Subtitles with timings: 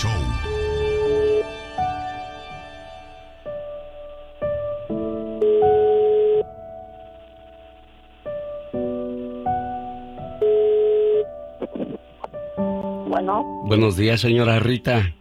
[0.00, 0.08] Show.
[13.08, 13.42] Bueno.
[13.64, 15.12] Buenos días, señora Rita.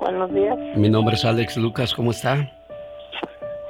[0.00, 0.56] Buenos días.
[0.76, 2.50] Mi nombre es Alex Lucas, ¿cómo está?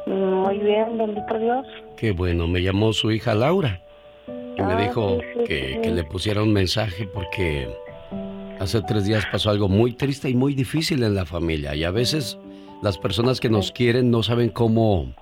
[0.06, 1.66] Muy bien, bendito Dios.
[1.96, 3.80] Qué bueno, me llamó su hija Laura
[4.26, 5.80] y me Ah, dijo sí, sí, que, sí.
[5.82, 7.68] que le pusiera un mensaje porque
[8.60, 11.90] hace tres días pasó algo muy triste y muy difícil en la familia y a
[11.90, 12.38] veces
[12.82, 15.12] las personas que nos quieren no saben cómo,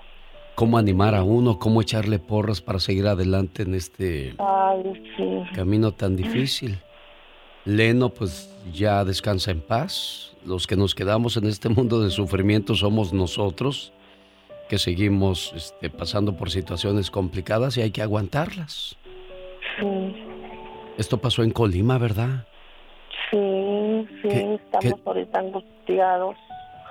[0.55, 4.83] cómo animar a uno, cómo echarle porras para seguir adelante en este Ay,
[5.17, 5.43] sí.
[5.55, 6.79] camino tan difícil.
[7.65, 10.35] Leno pues ya descansa en paz.
[10.45, 13.93] Los que nos quedamos en este mundo de sufrimiento somos nosotros,
[14.69, 18.97] que seguimos este, pasando por situaciones complicadas y hay que aguantarlas.
[19.81, 19.87] Sí,
[20.97, 22.47] Esto pasó en Colima, ¿verdad?
[24.31, 26.37] Sí, ¿Qué- estamos qué- ahorita angustiados.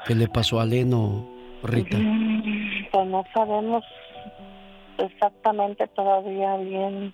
[0.08, 1.28] ¿Qué le pasó a Leno,
[1.64, 1.98] Rita?
[1.98, 3.84] Mm, Pues no sabemos
[4.98, 7.14] exactamente todavía bien.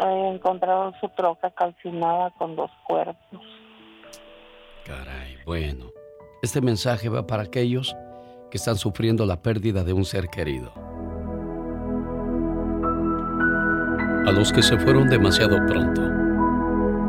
[0.00, 3.40] Eh, encontraron su troca calcinada con dos cuerpos.
[4.84, 5.86] Caray, bueno.
[6.42, 7.94] Este mensaje va para aquellos
[8.50, 10.72] que están sufriendo la pérdida de un ser querido.
[14.26, 16.02] A los que se fueron demasiado pronto.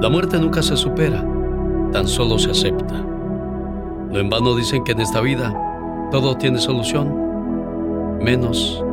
[0.00, 1.24] La muerte nunca se supera,
[1.92, 2.94] tan solo se acepta.
[2.94, 5.52] No en vano dicen que en esta vida
[6.12, 8.84] todo tiene solución, menos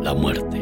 [0.00, 0.58] la muerte.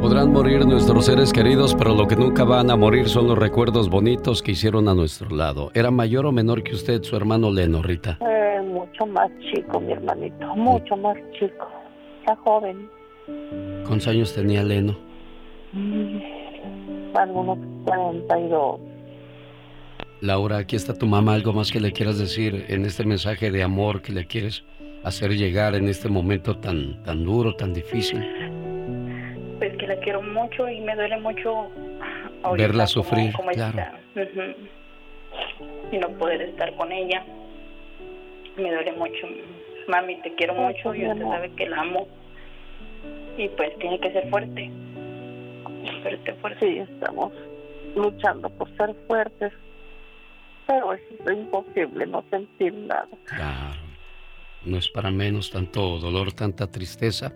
[0.00, 3.90] Podrán morir nuestros seres queridos, pero lo que nunca van a morir son los recuerdos
[3.90, 5.72] bonitos que hicieron a nuestro lado.
[5.74, 8.18] ¿Era mayor o menor que usted, su hermano Leno, Rita?
[8.20, 11.68] Eh, mucho más chico, mi hermanito, mucho más chico.
[12.20, 12.88] Está joven.
[13.84, 14.96] ¿Cuántos años tenía Leno?
[15.72, 16.18] Mm,
[17.14, 18.80] Algunos 42.
[20.20, 21.34] Laura, aquí está tu mamá.
[21.34, 24.64] ¿Algo más que le quieras decir en este mensaje de amor que le quieres
[25.02, 28.20] hacer llegar en este momento tan, tan duro, tan difícil?
[29.58, 31.68] Pues que la quiero mucho y me duele mucho
[32.56, 33.82] Verla sufrir, claro.
[35.92, 37.22] Y no poder estar con ella.
[38.56, 39.26] Me duele mucho.
[39.88, 42.08] Mami, te quiero mucho y usted sabe que la amo.
[43.36, 44.70] Y pues tiene que ser fuerte.
[46.02, 46.66] Fuerte, fuerte.
[46.66, 47.32] Sí, estamos
[47.94, 49.52] luchando por ser fuertes.
[50.66, 53.08] Pero es imposible no sentir nada.
[53.24, 53.80] Claro.
[54.64, 57.32] No es para menos tanto dolor, tanta tristeza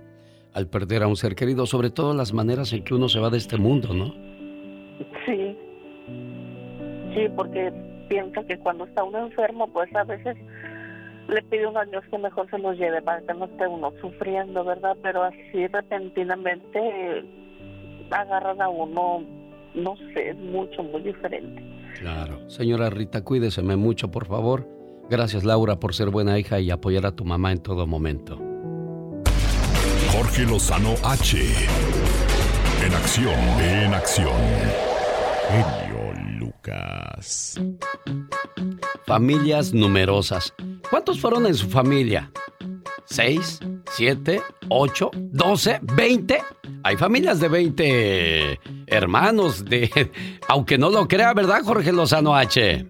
[0.52, 3.30] al perder a un ser querido, sobre todo las maneras en que uno se va
[3.30, 4.14] de este mundo, ¿no?
[5.26, 5.56] Sí.
[7.14, 7.72] Sí, porque
[8.08, 10.36] piensa que cuando está uno enfermo, pues a veces
[11.28, 13.92] le pide uno a Dios que mejor se los lleve para que no esté uno
[14.00, 14.96] sufriendo, ¿verdad?
[15.02, 17.24] Pero así repentinamente
[18.10, 19.22] agarran a uno,
[19.74, 21.62] no sé, es mucho, muy diferente.
[21.98, 22.48] Claro.
[22.50, 24.68] Señora Rita, cuídeseme mucho, por favor.
[25.08, 28.38] Gracias, Laura, por ser buena hija y apoyar a tu mamá en todo momento.
[30.12, 31.38] Jorge Lozano H.
[32.86, 34.32] En acción, en acción.
[35.48, 37.60] Genio Lucas.
[39.06, 40.54] Familias numerosas.
[40.88, 42.30] ¿Cuántos fueron en su familia?
[43.04, 43.60] ¿Seis?
[43.92, 44.42] ¿Siete?
[44.68, 45.10] ¿Ocho?
[45.14, 45.78] ¿Doce?
[45.82, 46.42] ¿Veinte?
[46.82, 49.90] Hay familias de 20 hermanos, de...
[50.48, 52.86] aunque no lo crea, ¿verdad, Jorge Lozano H?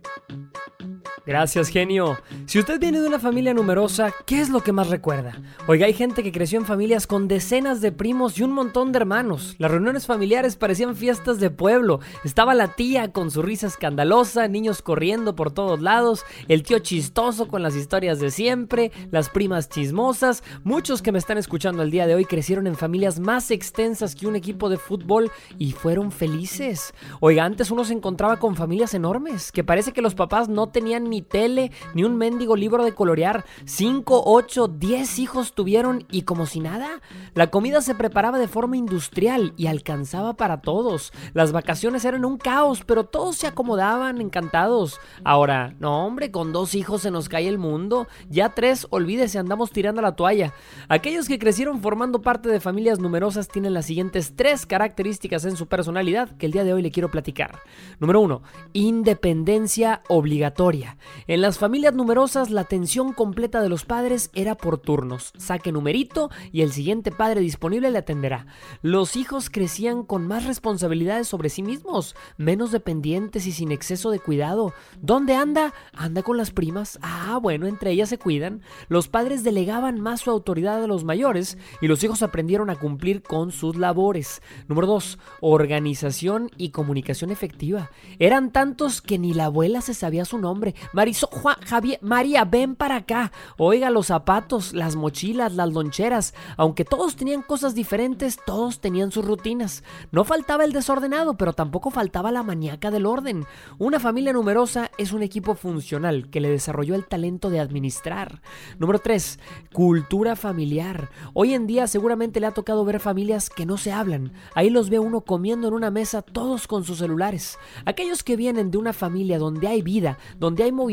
[1.26, 2.18] Gracias, genio.
[2.44, 5.40] Si usted viene de una familia numerosa, ¿qué es lo que más recuerda?
[5.66, 8.98] Oiga, hay gente que creció en familias con decenas de primos y un montón de
[8.98, 9.54] hermanos.
[9.56, 12.00] Las reuniones familiares parecían fiestas de pueblo.
[12.24, 17.48] Estaba la tía con su risa escandalosa, niños corriendo por todos lados, el tío chistoso
[17.48, 20.42] con las historias de siempre, las primas chismosas.
[20.62, 24.26] Muchos que me están escuchando el día de hoy crecieron en familias más extensas que
[24.26, 26.92] un equipo de fútbol y fueron felices.
[27.20, 31.08] Oiga, antes uno se encontraba con familias enormes, que parece que los papás no tenían
[31.13, 33.44] ni tele, ni un mendigo libro de colorear.
[33.64, 37.00] Cinco, ocho, diez hijos tuvieron y como si nada.
[37.34, 41.12] La comida se preparaba de forma industrial y alcanzaba para todos.
[41.32, 45.00] Las vacaciones eran un caos, pero todos se acomodaban encantados.
[45.24, 48.06] Ahora, no hombre, con dos hijos se nos cae el mundo.
[48.28, 50.52] Ya tres, olvídese, andamos tirando la toalla.
[50.88, 55.66] Aquellos que crecieron formando parte de familias numerosas tienen las siguientes tres características en su
[55.66, 57.60] personalidad que el día de hoy le quiero platicar.
[58.00, 60.96] Número uno, independencia obligatoria.
[61.26, 65.32] En las familias numerosas la atención completa de los padres era por turnos.
[65.36, 68.46] Saque numerito y el siguiente padre disponible le atenderá.
[68.82, 74.18] Los hijos crecían con más responsabilidades sobre sí mismos, menos dependientes y sin exceso de
[74.18, 74.74] cuidado.
[75.00, 75.72] ¿Dónde anda?
[75.92, 76.98] Anda con las primas.
[77.02, 78.62] Ah, bueno, entre ellas se cuidan.
[78.88, 83.22] Los padres delegaban más su autoridad a los mayores y los hijos aprendieron a cumplir
[83.22, 84.42] con sus labores.
[84.68, 85.18] Número 2.
[85.40, 87.90] Organización y comunicación efectiva.
[88.18, 90.74] Eran tantos que ni la abuela se sabía su nombre.
[90.94, 93.32] Marisol, Juan, Javier, María, ven para acá.
[93.58, 96.34] Oiga, los zapatos, las mochilas, las loncheras.
[96.56, 99.82] Aunque todos tenían cosas diferentes, todos tenían sus rutinas.
[100.12, 103.44] No faltaba el desordenado, pero tampoco faltaba la maníaca del orden.
[103.78, 108.40] Una familia numerosa es un equipo funcional que le desarrolló el talento de administrar.
[108.78, 109.40] Número 3.
[109.72, 111.10] Cultura familiar.
[111.32, 114.32] Hoy en día seguramente le ha tocado ver familias que no se hablan.
[114.54, 117.58] Ahí los ve uno comiendo en una mesa todos con sus celulares.
[117.84, 120.83] Aquellos que vienen de una familia donde hay vida, donde hay movimiento,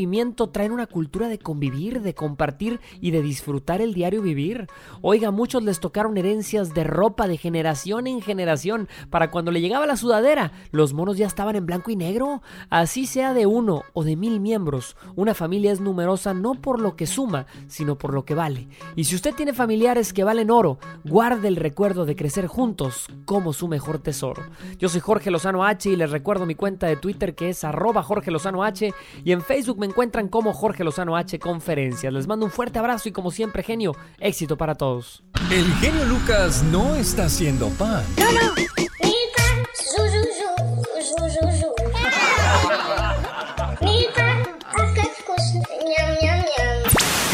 [0.50, 4.66] traen una cultura de convivir, de compartir y de disfrutar el diario vivir.
[5.00, 8.88] Oiga, muchos les tocaron herencias de ropa de generación en generación.
[9.10, 12.42] Para cuando le llegaba la sudadera, los monos ya estaban en blanco y negro.
[12.70, 16.96] Así sea de uno o de mil miembros, una familia es numerosa no por lo
[16.96, 18.68] que suma, sino por lo que vale.
[18.96, 23.52] Y si usted tiene familiares que valen oro, guarde el recuerdo de crecer juntos como
[23.52, 24.42] su mejor tesoro.
[24.78, 28.02] Yo soy Jorge Lozano H y les recuerdo mi cuenta de Twitter que es arroba
[28.02, 28.92] Jorge Lozano H
[29.24, 32.12] y en Facebook me encuentran como Jorge Lozano H Conferencias.
[32.12, 35.22] Les mando un fuerte abrazo y como siempre, genio, éxito para todos.
[35.50, 38.04] El genio Lucas no está haciendo pan.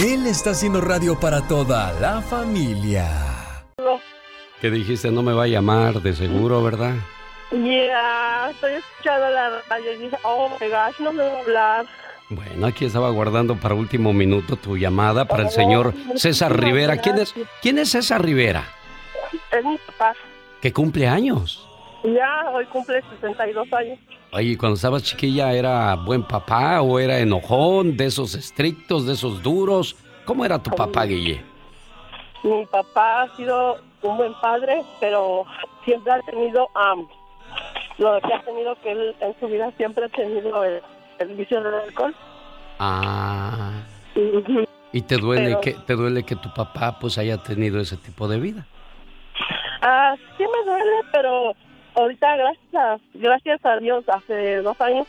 [0.05, 3.09] Él está haciendo radio para toda la familia.
[4.61, 5.11] ¿Qué dijiste?
[5.11, 6.95] No me va a llamar, de seguro, ¿verdad?
[7.51, 11.87] Ya, estoy escuchando la radio y dije, oh my gosh, no me va a hablar.
[12.31, 16.99] Bueno, aquí estaba guardando para último minuto tu llamada para el señor César Rivera.
[16.99, 18.65] ¿Quién es, ¿Quién es César Rivera?
[19.51, 20.15] Es mi papá.
[20.61, 21.67] ¿Que cumple años?
[22.05, 23.99] Ya, hoy cumple 62 años.
[24.33, 29.43] Oye, cuando estabas chiquilla, ¿era buen papá o era enojón, de esos estrictos, de esos
[29.43, 29.97] duros?
[30.27, 31.43] ¿Cómo era tu papá, Guille?
[32.43, 35.47] Mi papá ha sido un buen padre, pero
[35.85, 37.09] siempre ha tenido um,
[37.97, 40.83] lo que ha tenido que él en su vida siempre ha tenido el,
[41.19, 42.15] el vicio del alcohol.
[42.79, 43.73] Ah.
[44.93, 48.27] ¿Y te duele Pero- que te duele que tu papá pues haya tenido ese tipo
[48.29, 48.67] de vida?
[49.83, 51.53] Ah, sí me duele, pero
[51.95, 55.07] ahorita gracias a, gracias a Dios hace dos años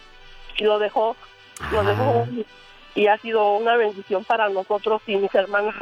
[0.60, 1.16] lo dejó,
[1.72, 1.84] lo Ah.
[1.84, 2.28] dejó
[2.96, 5.76] y ha sido una bendición para nosotros y mis hermanas.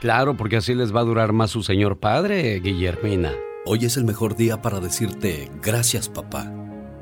[0.00, 3.32] Claro, porque así les va a durar más su señor padre, Guillermina.
[3.66, 6.46] Hoy es el mejor día para decirte gracias papá,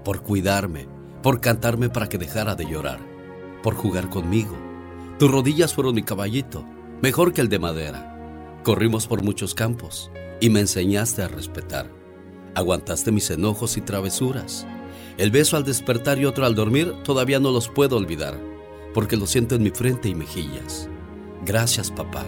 [0.04, 0.88] por cuidarme,
[1.22, 3.00] por cantarme para que dejara de llorar,
[3.62, 4.56] por jugar conmigo.
[5.18, 6.64] Tus rodillas fueron mi caballito,
[7.02, 8.60] mejor que el de madera.
[8.64, 10.10] Corrimos por muchos campos
[10.40, 11.90] y me enseñaste a respetar.
[12.54, 14.66] Aguantaste mis enojos y travesuras.
[15.16, 18.38] El beso al despertar y otro al dormir todavía no los puedo olvidar,
[18.94, 20.88] porque lo siento en mi frente y mejillas.
[21.44, 22.24] Gracias papá,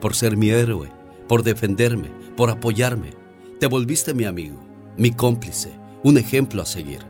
[0.00, 0.90] por ser mi héroe,
[1.28, 3.10] por defenderme, por apoyarme.
[3.58, 4.58] Te volviste mi amigo,
[4.96, 5.72] mi cómplice,
[6.02, 7.09] un ejemplo a seguir.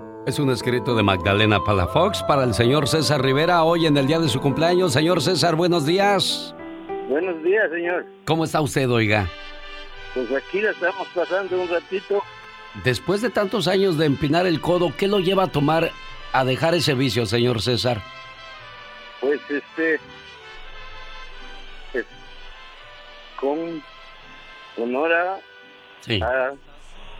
[0.25, 4.19] Es un escrito de Magdalena Palafox para el señor César Rivera hoy en el día
[4.19, 4.93] de su cumpleaños.
[4.93, 6.53] Señor César, buenos días.
[7.09, 8.05] Buenos días, señor.
[8.25, 9.27] ¿Cómo está usted, oiga?
[10.13, 12.21] Pues aquí la estamos pasando un ratito.
[12.83, 15.89] Después de tantos años de empinar el codo, ¿qué lo lleva a tomar,
[16.33, 18.01] a dejar ese vicio, señor César?
[19.19, 19.99] Pues este.
[23.39, 23.81] con
[24.77, 25.11] honor
[26.01, 26.21] Sí.
[26.21, 26.51] a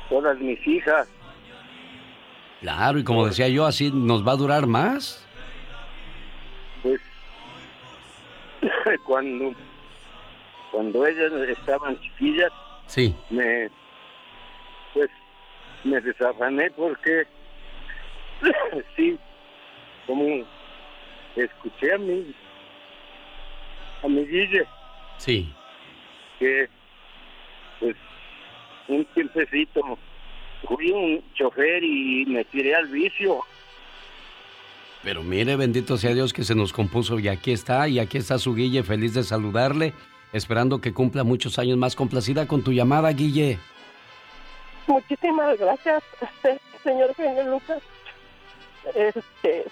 [0.07, 1.07] todas mis hijas.
[2.61, 5.27] Claro, y como decía yo, así nos va a durar más.
[6.83, 7.01] Pues
[9.05, 9.53] cuando,
[10.71, 12.51] cuando ellas estaban chiquillas,
[12.87, 13.15] Sí.
[13.29, 13.69] me.
[14.93, 15.09] Pues
[15.83, 17.23] me desafané porque.
[18.95, 19.17] sí,
[20.05, 20.45] como
[21.35, 22.35] escuché a mi.
[24.03, 24.65] a mi Guille.
[25.17, 25.53] Sí.
[26.39, 26.67] que
[27.79, 27.95] pues
[28.87, 29.97] un tiempecito
[30.67, 33.39] fui un chofer y me tiré al vicio
[35.03, 38.37] Pero mire, bendito sea Dios que se nos compuso y aquí está, y aquí está
[38.37, 39.93] su Guille, feliz de saludarle,
[40.33, 41.95] esperando que cumpla muchos años más.
[41.95, 43.57] Complacida con tu llamada, Guille.
[44.87, 47.81] Muchísimas gracias, este, señor Genio Lucas.
[48.95, 49.65] Este,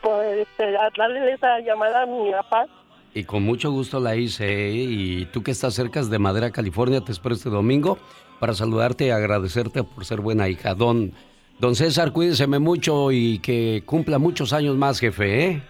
[0.00, 2.66] por este, darle esa llamada a mi papá.
[3.14, 4.46] Y con mucho gusto la hice.
[4.46, 4.74] ¿eh?
[4.74, 7.98] Y tú que estás cerca de Madera, California, te espero este domingo
[8.42, 10.74] para saludarte y agradecerte por ser buena hija.
[10.74, 11.12] Don,
[11.60, 15.44] don César, cuídese mucho y que cumpla muchos años más, jefe.
[15.44, 15.62] ¿eh?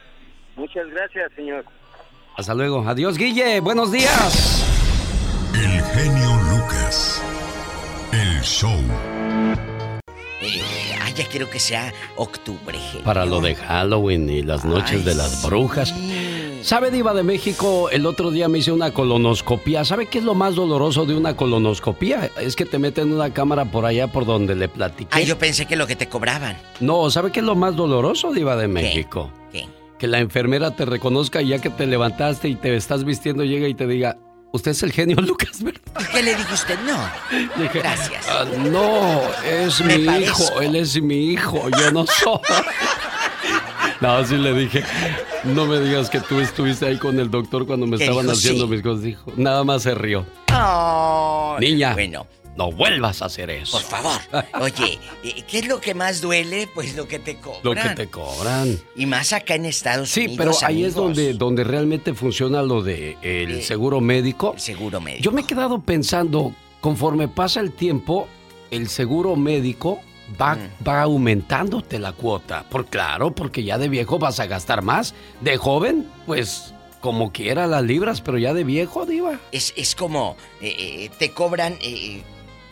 [0.56, 1.66] Muchas gracias, señor.
[2.34, 2.82] Hasta luego.
[2.88, 3.60] Adiós, Guille.
[3.60, 4.64] Buenos días.
[5.52, 7.22] El genio Lucas.
[8.10, 8.80] El show.
[10.40, 12.78] Eh, ay, ya quiero que sea octubre.
[12.78, 13.04] Genio.
[13.04, 15.92] Para lo de Halloween y las noches de las brujas.
[16.62, 17.90] ¿Sabe, Diva de México?
[17.90, 19.84] El otro día me hice una colonoscopía.
[19.84, 22.30] ¿Sabe qué es lo más doloroso de una colonoscopía?
[22.40, 25.10] Es que te meten una cámara por allá por donde le platiqué.
[25.10, 26.56] Ay, yo pensé que lo que te cobraban.
[26.78, 29.30] No, ¿sabe qué es lo más doloroso, Diva de México?
[29.50, 29.66] ¿Qué?
[29.98, 33.66] Que la enfermera te reconozca y ya que te levantaste y te estás vistiendo, llega
[33.66, 34.16] y te diga,
[34.52, 35.80] Usted es el genio Lucas, ¿verdad?
[36.00, 36.78] ¿Y qué le dijo usted?
[36.86, 37.68] No.
[37.72, 38.28] Gracias.
[38.28, 42.38] Ah, no, es mi hijo, él es mi hijo, yo no soy.
[44.02, 44.82] No, así le dije,
[45.44, 48.82] no me digas que tú estuviste ahí con el doctor cuando me estaban haciendo mis
[48.82, 49.02] cosas.
[49.04, 50.26] Dijo, nada más se rió.
[50.52, 52.26] Oh, Niña, bueno.
[52.56, 53.78] no vuelvas a hacer eso.
[53.78, 54.20] Por favor.
[54.60, 54.98] Oye,
[55.46, 56.68] ¿qué es lo que más duele?
[56.74, 57.62] Pues lo que te cobran.
[57.62, 58.76] Lo que te cobran.
[58.96, 60.32] Y más acá en Estados sí, Unidos.
[60.32, 64.54] Sí, pero ahí es donde, donde realmente funciona lo de el Eh, seguro médico.
[64.54, 65.22] El seguro médico.
[65.22, 68.26] Yo me he quedado pensando, conforme pasa el tiempo,
[68.72, 70.00] el seguro médico
[70.40, 70.84] va, Mm.
[70.86, 72.64] va aumentándote la cuota.
[72.68, 75.14] Por claro, porque ya de viejo vas a gastar más.
[75.40, 79.38] De joven, pues como quiera las libras, pero ya de viejo, diva.
[79.50, 82.22] Es, es como eh, eh, te cobran eh,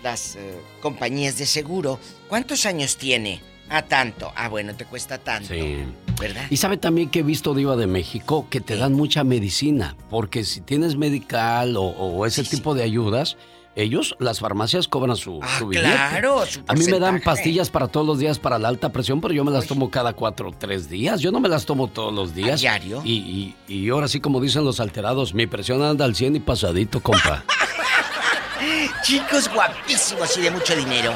[0.03, 1.99] las eh, compañías de seguro.
[2.29, 3.41] ¿Cuántos años tiene?
[3.69, 4.33] Ah, tanto.
[4.35, 5.53] Ah, bueno, te cuesta tanto.
[5.55, 5.85] Sí.
[6.19, 6.43] ¿Verdad?
[6.51, 10.45] Y sabe también que he visto, Diva de México, que te dan mucha medicina, porque
[10.45, 13.37] si tienes medical o, o ese tipo de ayudas,
[13.77, 15.89] ellos, las farmacias cobran su, Ah, su billete.
[15.89, 19.21] claro, su A mí me dan pastillas para todos los días para la alta presión,
[19.21, 21.21] pero yo me las tomo cada cuatro o tres días.
[21.21, 22.61] Yo no me las tomo todos los días.
[22.61, 23.01] diario?
[23.05, 26.41] Y, y, y ahora sí, como dicen los alterados, mi presión anda al 100 y
[26.41, 27.45] pasadito, compa.
[29.03, 31.15] Chicos guapísimos y de mucho dinero.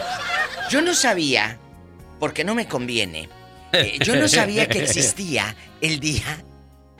[0.70, 1.58] Yo no sabía,
[2.18, 3.28] porque no me conviene,
[3.72, 6.42] eh, yo no sabía que existía el día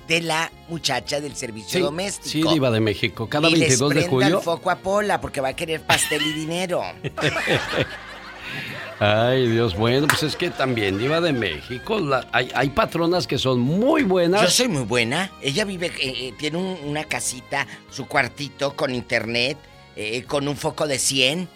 [0.08, 2.48] de la muchacha del servicio Sí, doméstico.
[2.48, 3.28] sí, Diva de México.
[3.28, 4.38] Cada Y les 22 de prenda julio.
[4.38, 6.82] el foco a Pola porque va a querer pastel y dinero.
[9.00, 13.38] Ay, Dios, bueno, pues es que también, Diva de México, la- hay, hay patronas que
[13.38, 14.40] son muy buenas.
[14.42, 15.32] Yo soy muy buena.
[15.42, 15.92] Ella vive, eh,
[16.28, 19.58] eh, tiene un- una casita, su cuartito con internet,
[19.96, 21.48] eh, con un foco de 100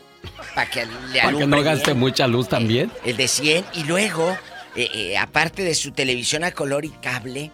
[0.54, 1.98] para que le Para que no gaste bien.
[2.00, 2.90] mucha luz también.
[3.04, 4.36] El de 100 y luego,
[4.74, 7.52] eh, eh, aparte de su televisión a color y cable,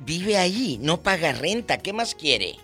[0.00, 1.78] vive ahí, no paga renta.
[1.78, 2.56] ¿Qué más quiere?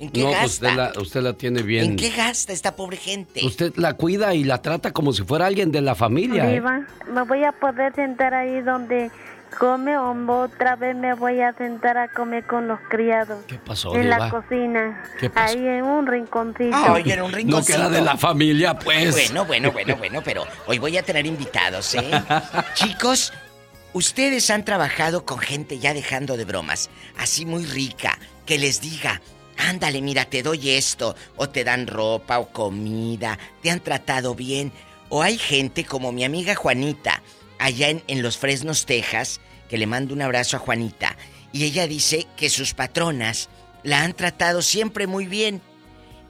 [0.00, 0.40] ¿En qué no, gasta?
[0.40, 1.84] pues usted la, usted la tiene bien.
[1.84, 3.44] ¿En qué gasta esta pobre gente?
[3.46, 6.50] Usted la cuida y la trata como si fuera alguien de la familia.
[6.50, 6.54] ¿eh?
[6.54, 9.10] Diva, ¿me voy a poder sentar ahí donde
[9.58, 13.38] come o otra vez me voy a sentar a comer con los criados?
[13.46, 15.04] ¿Qué pasó, En la cocina.
[15.20, 15.56] ¿Qué pasó?
[15.56, 16.76] Ahí en un rinconcito.
[16.76, 17.78] Ay, en un No rinconcito.
[17.78, 19.14] queda de la familia, pues.
[19.14, 22.10] Bueno, bueno, bueno, bueno, pero hoy voy a tener invitados, ¿eh?
[22.74, 23.32] Chicos,
[23.94, 29.22] ustedes han trabajado con gente ya dejando de bromas, así muy rica, que les diga,
[29.56, 34.72] ándale, mira, te doy esto, o te dan ropa o comida, te han tratado bien,
[35.08, 37.22] o hay gente como mi amiga Juanita,
[37.58, 41.16] allá en, Los Fresnos, Texas, que le mando un abrazo a Juanita,
[41.52, 43.48] y ella dice que sus patronas
[43.84, 45.62] la han tratado siempre muy bien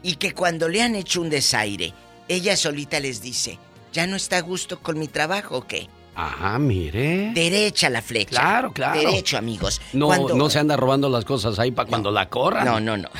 [0.03, 1.93] y que cuando le han hecho un desaire,
[2.27, 3.57] ella solita les dice,
[3.91, 5.89] ¿ya no está a gusto con mi trabajo o qué?
[6.15, 7.31] Ajá, mire.
[7.33, 8.29] Derecha la flecha.
[8.39, 8.99] Claro, claro.
[8.99, 9.81] Derecho, amigos.
[9.93, 12.65] No, Cuando- no se anda robando las cosas ahí para cuando la corran.
[12.65, 13.09] No, no, no.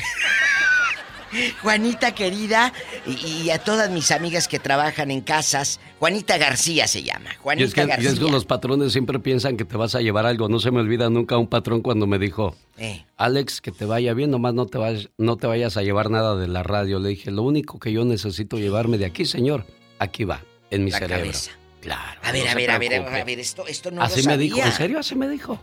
[1.61, 2.71] Juanita querida
[3.05, 7.31] y, y a todas mis amigas que trabajan en casas, Juanita García se llama.
[7.33, 8.09] Y Juanita es, que, y García.
[8.11, 10.47] es que los patrones siempre piensan que te vas a llevar algo.
[10.47, 14.13] No se me olvida nunca un patrón cuando me dijo, Eh, Alex, que te vaya
[14.13, 16.99] bien, nomás no te, vayas, no te vayas a llevar nada de la radio.
[16.99, 19.65] Le dije, lo único que yo necesito llevarme de aquí, señor,
[19.99, 21.23] aquí va, en mi La cerebro.
[21.25, 21.51] cabeza.
[21.85, 22.19] Claro.
[22.23, 24.37] a ver, no a ver, a ver, a ver, esto, esto no Así lo me
[24.37, 24.71] dijo, sabía.
[24.71, 24.99] ¿en serio?
[24.99, 25.59] Así me dijo.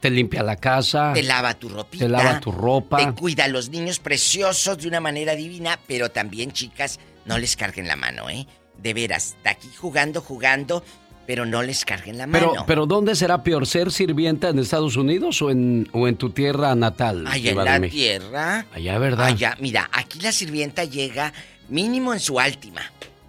[0.00, 1.12] te, limpia la casa.
[1.14, 2.04] Te lava tu ropita.
[2.04, 2.98] Te lava tu ropa.
[2.98, 7.56] Te cuida a los niños preciosos de una manera divina, pero también, chicas, no les
[7.56, 8.46] carguen la mano, ¿eh?
[8.78, 10.82] De veras, de aquí jugando, jugando,
[11.26, 12.50] pero no les carguen la mano.
[12.50, 16.30] Pero, pero ¿dónde será peor ser sirvienta en Estados Unidos o en, o en tu
[16.30, 17.26] tierra natal?
[17.28, 18.66] Allá en la tierra.
[18.72, 19.26] Allá, ¿verdad?
[19.26, 21.32] Allá, mira, aquí la sirvienta llega
[21.68, 22.82] mínimo en su última.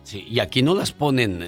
[0.09, 1.47] Sí, y aquí no las ponen,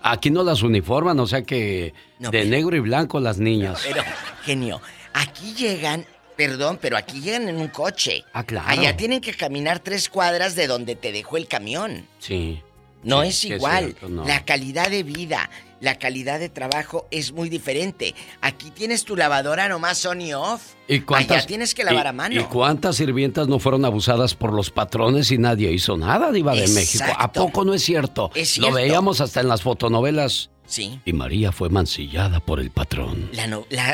[0.00, 3.82] aquí no las uniforman, o sea que de negro y blanco las niñas.
[3.86, 4.02] Pero,
[4.44, 4.80] genio,
[5.12, 8.24] aquí llegan, perdón, pero aquí llegan en un coche.
[8.32, 8.66] Ah, claro.
[8.66, 12.08] Allá tienen que caminar tres cuadras de donde te dejó el camión.
[12.18, 12.62] Sí.
[13.02, 13.94] No es igual.
[14.24, 15.50] La calidad de vida,
[15.82, 18.14] la calidad de trabajo es muy diferente.
[18.40, 20.74] Aquí tienes tu lavadora nomás on y off.
[20.86, 22.40] ¿Y cuántas, Allá tienes que lavar a mano.
[22.40, 26.68] ¿Y cuántas sirvientas no fueron abusadas por los patrones y nadie hizo nada, Diva de
[26.68, 27.04] México?
[27.18, 28.30] ¿A poco no es cierto?
[28.34, 30.50] Es Lo veíamos hasta en las fotonovelas.
[30.66, 31.00] Sí.
[31.04, 33.28] Y María fue mancillada por el patrón.
[33.32, 33.48] La,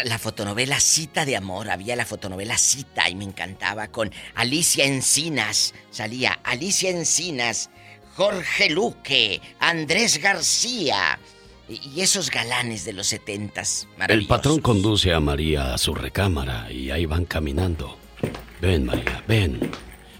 [0.04, 5.72] la, fotonovela Cita de Amor, había la fotonovela Cita y me encantaba con Alicia Encinas.
[5.90, 7.70] Salía Alicia Encinas,
[8.14, 11.18] Jorge Luque, Andrés García
[11.68, 13.86] y esos galanes de los setentas.
[14.08, 17.98] El patrón conduce a María a su recámara y ahí van caminando.
[18.60, 19.70] Ven, María, ven.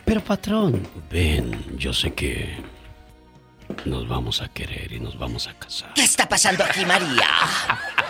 [0.04, 2.56] Pero patrón, ven, yo sé que
[3.84, 5.92] nos vamos a querer y nos vamos a casar.
[5.94, 7.28] ¿Qué está pasando aquí, María?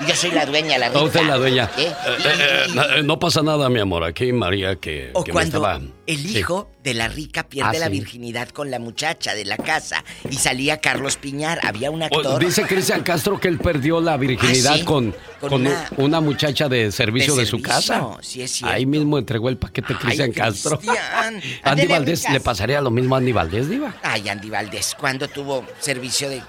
[0.06, 1.02] Yo soy la dueña, la rica.
[1.02, 1.70] usted la dueña.
[1.76, 1.92] ¿Eh?
[2.06, 2.66] Eh,
[2.96, 4.04] eh, no pasa nada, mi amor.
[4.04, 5.60] Aquí María que, o cuando
[6.08, 10.02] el hijo de la rica pierde ah, la virginidad con la muchacha de la casa
[10.30, 11.60] y salía Carlos Piñar.
[11.62, 12.42] Había un actor.
[12.42, 15.68] dice Cristian Castro que él perdió la virginidad ¿Ah, con, con,
[15.98, 18.16] una, muchacha de servicio de, su casa.
[18.22, 20.80] Sí, es Ahí mismo entregó el paquete Cristian Castro.
[21.62, 23.94] Andy Valdés, ¿le pasaría lo mismo a Andy Valdés, Diva?
[24.02, 26.42] Ay, Andy Valdés, ¿cuándo tuvo servicio de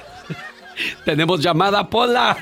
[1.06, 2.38] tenemos llamada, Pola.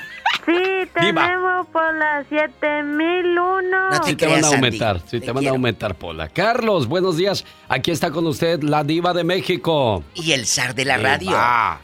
[0.45, 0.53] Sí,
[0.93, 3.89] tenemos por la 7001.
[3.91, 6.29] No te, van a aumentar, sí, te, van a aumentar, Pola.
[6.29, 7.45] Carlos, buenos días.
[7.67, 10.03] Aquí está con usted la diva de México.
[10.15, 11.37] Y el zar de la radio.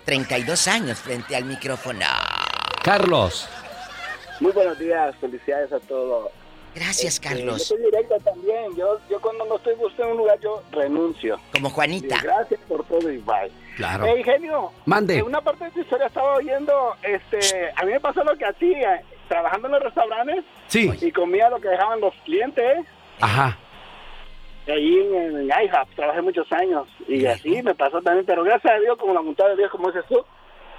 [0.05, 2.05] 32 años frente al micrófono.
[2.83, 3.47] Carlos.
[4.39, 6.29] Muy buenos días, felicidades a todos.
[6.75, 7.59] Gracias, este, Carlos.
[7.59, 8.75] yo soy directo también.
[8.75, 11.39] Yo, yo cuando no estoy buscando un lugar, yo renuncio.
[11.51, 12.19] Como Juanita.
[12.21, 13.51] gracias por todo y bye.
[13.75, 14.05] Claro.
[14.07, 14.71] Hey, genio.
[14.85, 15.17] Mande.
[15.17, 18.45] En una parte de tu historia estaba oyendo, este, a mí me pasó lo que
[18.45, 20.43] hacía, trabajando en los restaurantes.
[20.67, 20.91] Sí.
[21.01, 22.85] Y comía lo que dejaban los clientes.
[23.19, 23.57] Ajá.
[24.67, 26.87] Ahí en, en IHOP trabajé muchos años.
[27.07, 28.25] Y así me pasó también.
[28.25, 30.23] Pero gracias a Dios, como la montada de Dios, como dices tú,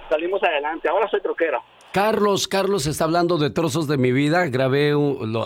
[0.09, 0.89] salimos adelante.
[0.89, 1.61] Ahora soy troquero.
[1.95, 4.47] Carlos, Carlos está hablando de trozos de mi vida.
[4.47, 4.93] Grabé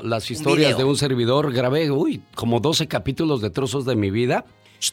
[0.04, 1.54] las historias de un servidor.
[1.54, 4.46] Grabé, uy, como 12 capítulos de trozos de mi vida,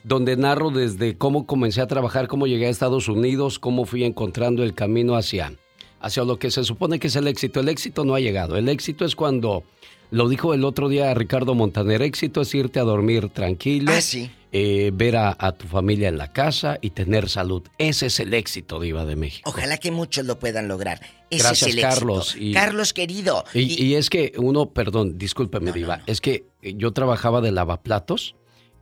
[0.04, 4.62] donde narro desde cómo comencé a trabajar, cómo llegué a Estados Unidos, cómo fui encontrando
[4.62, 5.52] el camino hacia,
[6.00, 7.60] hacia lo que se supone que es el éxito.
[7.60, 8.56] El éxito no ha llegado.
[8.56, 9.64] El éxito es cuando,
[10.10, 13.92] lo dijo el otro día Ricardo Montaner, éxito es irte a dormir tranquilo.
[13.94, 17.62] Ah, sí eh, ver a, tu familia en la casa y tener salud.
[17.76, 19.50] Ese es el éxito, Diva de México.
[19.50, 20.98] Ojalá que muchos lo puedan lograr.
[21.28, 22.36] Ese Gracias, es el Carlos.
[22.54, 23.44] Carlos, querido.
[23.52, 28.34] Y, es que uno, perdón, discúlpeme, Diva, es que yo trabajaba de lavaplatos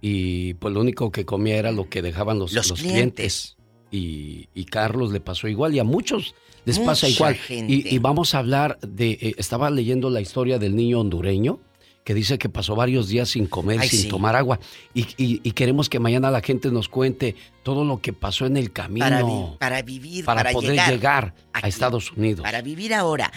[0.06, 3.56] y pues lo único que comía era lo que dejaban los, clientes.
[3.90, 6.34] Y, Carlos le pasó igual y a muchos
[6.66, 7.38] les pasa igual.
[7.48, 11.58] Y, vamos a hablar de, eh, estaba leyendo la historia del niño hondureño
[12.04, 14.60] que dice que pasó varios días sin comer, sin tomar agua.
[14.92, 19.56] Y, queremos que mañana la gente nos cuente todo lo que pasó en el camino.
[19.58, 22.42] Para, vivir, para, poder llegar, a Estados Unidos.
[22.42, 23.32] Para vivir ahora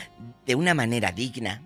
[0.45, 1.61] de una manera digna,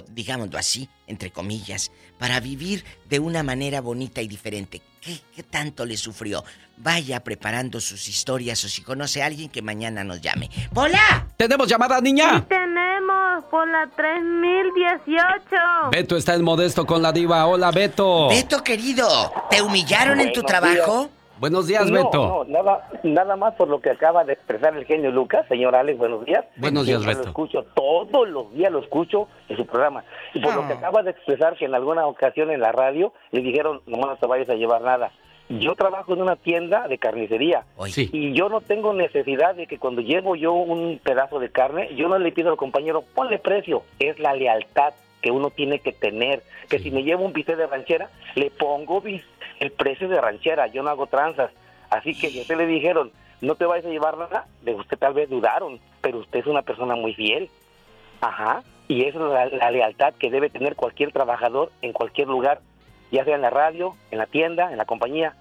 [0.00, 4.80] digámoslo así, entre comillas, para vivir de una manera bonita y diferente.
[5.00, 6.44] ¿Qué, qué tanto le sufrió?
[6.78, 10.50] Vaya preparando sus historias o si conoce a alguien que mañana nos llame.
[10.74, 11.28] ¡Hola!
[11.36, 12.38] ¿Tenemos llamada, niña?
[12.38, 15.90] Sí, tenemos por la 3018.
[15.90, 17.46] Beto está en modesto con la diva.
[17.46, 18.28] Hola, Beto.
[18.28, 21.10] Beto, querido, ¿te humillaron en tu trabajo?
[21.42, 22.12] Buenos días, Beto.
[22.12, 25.44] No, nada, nada más por lo que acaba de expresar el genio Lucas.
[25.48, 26.44] Señor Alex, buenos días.
[26.54, 27.22] Buenos días, Beto.
[27.22, 30.04] Lo escucho, todos los días lo escucho en su programa.
[30.34, 30.76] Y por lo que ah.
[30.76, 34.24] acaba de expresar que en alguna ocasión en la radio le dijeron, no no te
[34.28, 35.10] vayas a llevar nada.
[35.48, 37.64] Yo trabajo en una tienda de carnicería
[37.96, 42.06] y yo no tengo necesidad de que cuando llevo yo un pedazo de carne, yo
[42.08, 43.82] no le pido al compañero, ponle precio.
[43.98, 46.42] Es la lealtad que uno tiene que tener.
[46.68, 49.00] Que si me llevo un bistec de ranchera, le pongo
[49.62, 50.66] el precio de ranchera.
[50.66, 51.50] Yo no hago tranzas.
[51.90, 54.98] Así que si a usted le dijeron, no te vayas a llevar nada, de usted
[54.98, 57.48] tal vez dudaron, pero usted es una persona muy fiel.
[58.20, 58.62] Ajá.
[58.88, 62.60] Y esa es la, la lealtad que debe tener cualquier trabajador en cualquier lugar,
[63.10, 65.34] ya sea en la radio, en la tienda, en la compañía.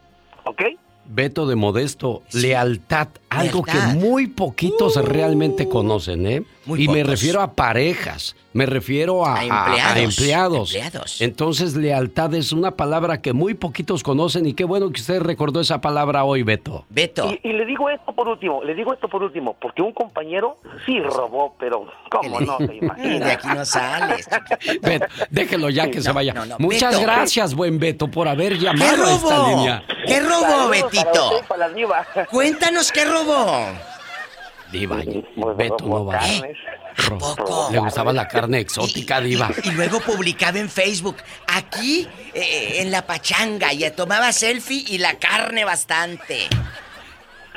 [0.46, 0.62] ¿Ok?
[1.06, 6.44] Beto de Modesto, lealtad, algo que muy poquitos realmente conocen, ¿eh?
[6.68, 10.76] Y me refiero a parejas, me refiero a, a- a empleados.
[11.20, 15.60] Entonces, lealtad es una palabra que muy poquitos conocen y qué bueno que usted recordó
[15.62, 16.86] esa palabra hoy, Beto.
[16.90, 17.32] Beto.
[17.44, 20.58] Y, y le digo esto por último, le digo esto por último, porque un compañero
[20.86, 23.26] sí robó, pero ¿cómo no se imagina?
[23.26, 24.28] De aquí no sales.
[24.82, 26.34] Beto, déjelo ya que se vaya.
[26.34, 27.02] no, no, Muchas Beto.
[27.04, 29.84] gracias, buen Beto, por haber ¿Qué llamado a esta línea.
[30.06, 31.30] ¿Qué robó, Saludos para Betito?
[31.36, 32.08] usted para divas.
[32.30, 33.66] Cuéntanos qué robó.
[34.72, 34.98] Diva,
[35.36, 36.20] Pues, Beto no va.
[36.20, 36.58] carnes.
[37.20, 37.70] poco?
[37.72, 39.50] Le gustaba la carne exótica, Diva.
[39.64, 45.16] Y luego publicaba en Facebook, aquí eh, en la pachanga, y tomaba selfie y la
[45.18, 46.48] carne bastante.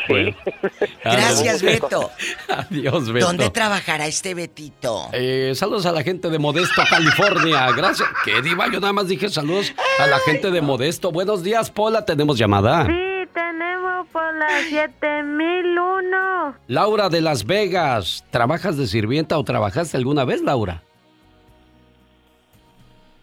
[0.08, 0.36] Bueno.
[1.04, 2.10] Gracias, Beto.
[2.48, 3.26] Adiós, Beto.
[3.26, 5.08] ¿Dónde trabajará este Betito?
[5.12, 7.70] Eh, saludos a la gente de Modesto, California.
[7.72, 8.08] Gracias.
[8.24, 8.66] ¿Qué diva?
[8.70, 11.10] Yo nada más dije saludos a la gente de Modesto.
[11.10, 12.04] Buenos días, Pola.
[12.04, 12.86] Tenemos llamada.
[12.86, 16.56] Sí, tenemos por la 7001.
[16.68, 18.24] Laura de Las Vegas.
[18.30, 20.82] ¿Trabajas de sirvienta o trabajaste alguna vez, Laura?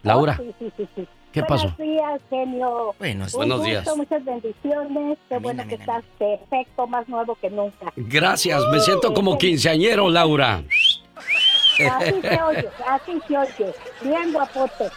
[0.03, 0.37] Laura.
[0.37, 1.73] Sí, sí, sí, ¿Qué pasó?
[1.77, 2.95] Buenos días, genio.
[2.99, 3.97] Buenos- Un buenos gusto, días.
[3.97, 5.17] Muchas bendiciones.
[5.29, 7.91] Qué bueno que estás perfecto, más nuevo que nunca.
[7.95, 8.61] Gracias.
[8.71, 10.61] Me siento como quinceañero, Laura.
[11.89, 13.73] Así se oye, así se oye.
[14.03, 14.89] Bien guapote.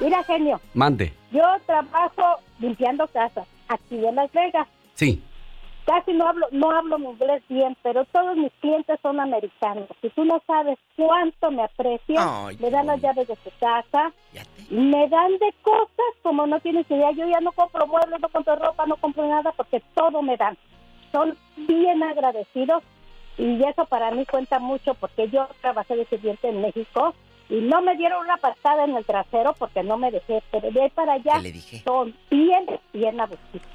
[0.00, 1.12] Mira, genio, Mande.
[1.32, 4.66] yo trabajo limpiando casas aquí en Las Vegas.
[4.94, 5.22] Sí.
[5.90, 9.88] Casi no hablo, no hablo mi inglés bien, pero todos mis clientes son americanos.
[10.02, 12.28] Y tú no sabes cuánto me aprecian.
[12.28, 14.12] Ay, me dan las llaves de su casa.
[14.70, 17.10] Me dan de cosas como no tienes idea.
[17.10, 20.56] Yo ya no compro muebles, no compro ropa, no compro nada porque todo me dan.
[21.10, 22.84] Son bien agradecidos
[23.36, 27.14] y eso para mí cuenta mucho porque yo trabajé de sirviente en México
[27.48, 30.82] y no me dieron una patada en el trasero porque no me dejé, pero de
[30.82, 31.42] ahí para allá
[31.84, 33.66] son bien, bien abusivos.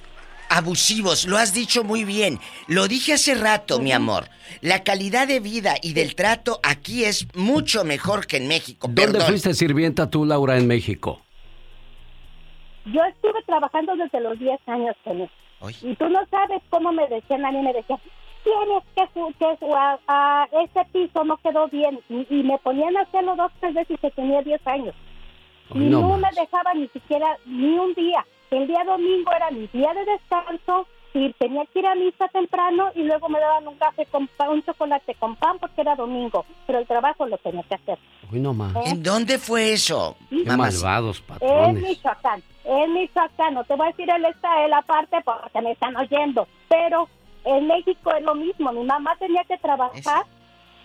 [0.50, 2.40] Abusivos, lo has dicho muy bien.
[2.68, 4.26] Lo dije hace rato, mi amor.
[4.62, 8.88] La calidad de vida y del trato aquí es mucho mejor que en México.
[8.88, 9.28] ¿Dónde Perdón.
[9.28, 11.22] fuiste sirvienta tú, Laura, en México?
[12.86, 15.30] Yo estuve trabajando desde los 10 años con él.
[15.82, 18.00] Y tú no sabes cómo me decían, a mí me decían,
[18.44, 22.00] tienes que, que jugar a ese piso no quedó bien.
[22.10, 24.96] Y, y me ponían a hacerlo dos, tres veces que tenía 10 años.
[25.74, 28.24] y no no, me dejaban ni siquiera ni un día.
[28.52, 32.92] El día domingo era mi día de descanso y tenía que ir a misa temprano
[32.94, 36.46] y luego me daban un café con pan, un chocolate con pan porque era domingo.
[36.68, 37.98] Pero el trabajo lo tenía que hacer.
[38.32, 38.76] Uy, no más.
[38.86, 40.18] ¿En dónde fue eso?
[40.30, 40.84] Mamás.
[40.84, 41.84] malvados En patrones.
[41.84, 45.96] Michoacán, en Michoacán, no te voy a decir el está él aparte porque me están
[45.96, 47.08] oyendo, pero
[47.46, 50.26] en México es lo mismo, mi mamá tenía que trabajar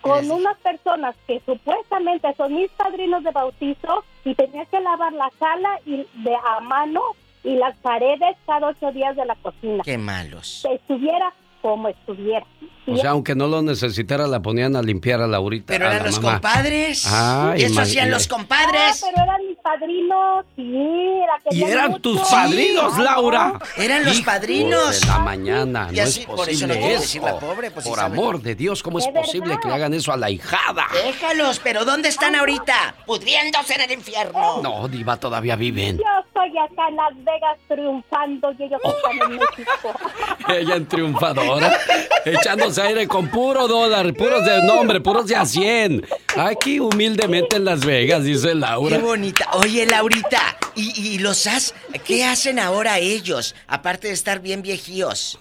[0.01, 5.29] con unas personas que supuestamente son mis padrinos de bautizo y tenía que lavar la
[5.39, 7.01] sala y de a mano
[7.43, 9.83] y las paredes cada ocho días de la cocina.
[9.83, 10.65] Qué malos.
[10.69, 12.45] Estuviera como estuviera.
[12.87, 15.65] O sea, aunque no lo necesitara, la ponían a limpiar a Laurita.
[15.67, 16.33] Pero a eran la los mamá.
[16.41, 17.05] compadres.
[17.05, 19.03] Ay, Eso hacían los compadres.
[19.03, 23.53] Ah, pero eran mis padrinos, sí, era que ¿Y eran tus padrinos, Laura?
[23.77, 24.99] Eran los padrinos.
[24.99, 27.01] de la mañana, Y no así, es por eso posible no quiere eso.
[27.03, 29.61] decir la pobre, pues, Por amor de Dios, ¿cómo es posible verdad.
[29.61, 30.87] que le hagan eso a la hijada?
[31.05, 32.95] Déjalos, pero ¿dónde están ahorita?
[33.05, 34.61] Pudriéndose en el infierno.
[34.63, 35.97] No, Diva, todavía viven.
[35.99, 39.99] Yo estoy acá en Las Vegas triunfando y ellos están en México.
[40.49, 40.85] Ella en
[41.59, 41.79] triunfadora,
[42.25, 46.05] echándose aire con puro dólar, puros de nombre, puros de a 100.
[46.37, 48.97] Aquí humildemente en Las Vegas, dice Laura.
[48.97, 49.49] Qué bonita.
[49.53, 51.73] Oye, Laurita, ¿y, y los has?
[52.05, 53.55] ¿Qué hacen ahora ellos?
[53.67, 55.39] Aparte de estar bien viejíos.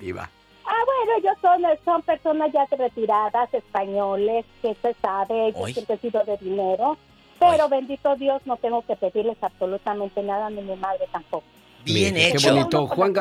[0.00, 0.30] Diva.
[0.64, 5.72] Ah, bueno, ellos son, son personas ya retiradas, españoles, que se sabe, ellos Oy.
[5.72, 6.98] siempre han sido de dinero.
[7.38, 11.44] Pero bendito Dios, no tengo que pedirles absolutamente nada, ni mi madre tampoco.
[11.84, 12.48] Bien hecho.
[12.48, 12.86] Qué bonito.
[12.88, 13.14] Juan,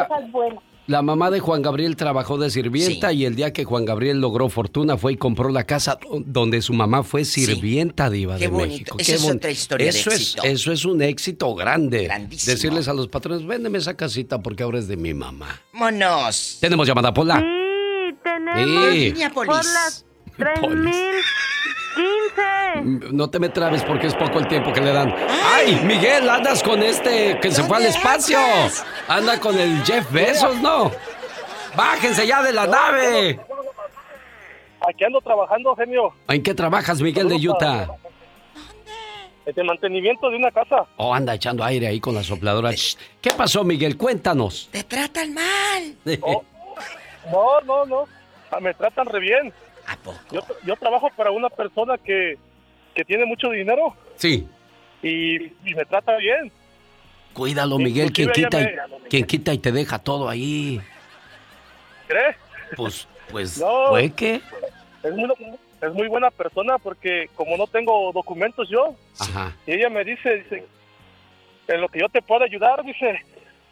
[0.88, 4.50] la mamá de Juan Gabriel trabajó de sirvienta y el día que Juan Gabriel logró
[4.50, 8.48] fortuna fue y compró la casa do- donde su mamá fue sirvienta diva Qué de
[8.50, 8.68] bonito.
[8.70, 8.98] México.
[9.00, 10.44] Esa es bon- otra historia de eso éxito.
[10.44, 12.04] Es, eso es un éxito grande.
[12.04, 12.54] Grandísimo.
[12.54, 15.60] Decirles a los patrones, véndeme esa casita porque ahora es de mi mamá.
[15.74, 16.58] ¡Vámonos!
[16.62, 17.40] Tenemos llamada, Pola.
[17.40, 19.14] Sí, tenemos Sí.
[19.34, 20.05] por las
[20.38, 23.14] 3015.
[23.14, 25.16] No te me trabes porque es poco el tiempo que le dan.
[25.54, 26.30] ¡Ay, Miguel!
[26.30, 28.38] Andas con este que se fue al espacio.
[29.08, 30.92] Anda con el Jeff Bezos, ¿no?
[31.76, 33.40] ¡Bájense ya de la nave!
[34.88, 36.14] Aquí ando trabajando, genio.
[36.28, 37.88] ¿En qué trabajas, Miguel de Utah?
[39.54, 40.86] de mantenimiento de una casa.
[40.98, 42.72] Oh, anda echando aire ahí con la sopladora.
[43.22, 43.98] ¿Qué pasó, Miguel?
[43.98, 44.70] Cuéntanos.
[44.72, 45.96] Te tratan mal.
[47.34, 48.04] Oh, no, no, no.
[48.52, 49.52] Ah, me tratan re bien.
[49.88, 50.20] ¿A poco?
[50.32, 52.38] Yo, yo trabajo para una persona que,
[52.94, 53.96] que tiene mucho dinero.
[54.16, 54.48] Sí.
[55.04, 55.36] Y,
[55.70, 56.52] y me trata bien.
[57.34, 58.68] Cuídalo, Miguel, quien quita, y,
[59.10, 60.80] quien quita y te deja todo ahí.
[62.08, 62.36] ¿Crees?
[62.76, 64.42] Pues, pues, ¿fue qué?
[65.04, 65.30] Es muy,
[65.82, 69.54] es muy buena persona porque como no tengo documentos yo, Ajá.
[69.68, 70.66] y ella me dice, dice,
[71.68, 73.20] en lo que yo te pueda ayudar, dice,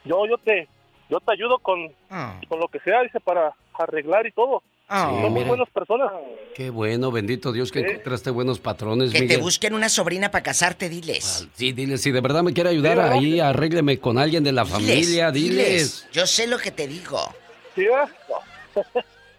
[0.03, 0.67] yo, yo te,
[1.09, 2.39] yo te ayudo con, Ah.
[2.49, 4.61] con lo que sea, dice, para arreglar y todo.
[4.87, 5.09] Ah.
[5.21, 6.11] Son muy buenas personas.
[6.55, 10.89] Qué bueno, bendito Dios que encontraste buenos patrones, Que te busquen una sobrina para casarte,
[10.89, 11.47] diles.
[11.55, 15.31] Sí, diles, si de verdad me quiere ayudar ahí, arrégleme con alguien de la familia,
[15.31, 16.07] diles.
[16.11, 17.19] Yo sé lo que te digo.
[17.75, 17.85] ¿Sí?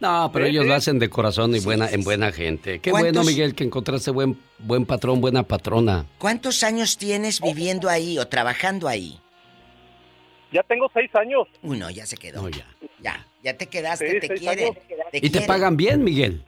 [0.01, 0.69] No, pero Sí, ellos sí.
[0.69, 2.79] lo hacen de corazón y buena, en buena gente.
[2.81, 6.05] Qué ¿Cuántos- bueno, Miguel, que encontraste buen, buen patrón, buena patrona.
[6.19, 9.19] ¿Cuántos años tienes viviendo ahí o trabajando ahí?
[10.53, 11.47] Ya tengo seis años.
[11.63, 12.43] Uno, ya se quedó.
[12.43, 12.67] No, ya.
[13.01, 14.75] Ya, ya te quedaste, Sí, te quieren.
[15.13, 16.45] ¿Y te pagan bien, Miguel?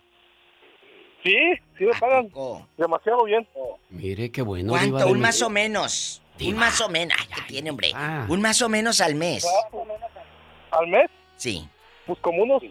[1.22, 1.36] Sí,
[1.76, 2.30] sí me pagan
[2.76, 3.46] demasiado bien.
[3.90, 4.70] Mire, qué bueno.
[4.70, 4.86] ¿Cuánto?
[4.86, 6.22] Diva de Un más o menos.
[6.40, 7.16] Un más o menos.
[7.20, 7.90] Ay, ¿qué tiene, hombre?
[7.94, 8.26] Ah.
[8.28, 9.46] Un más o menos al mes.
[10.70, 11.10] ¿Al mes?
[11.36, 11.68] Sí.
[12.06, 12.62] Pues como unos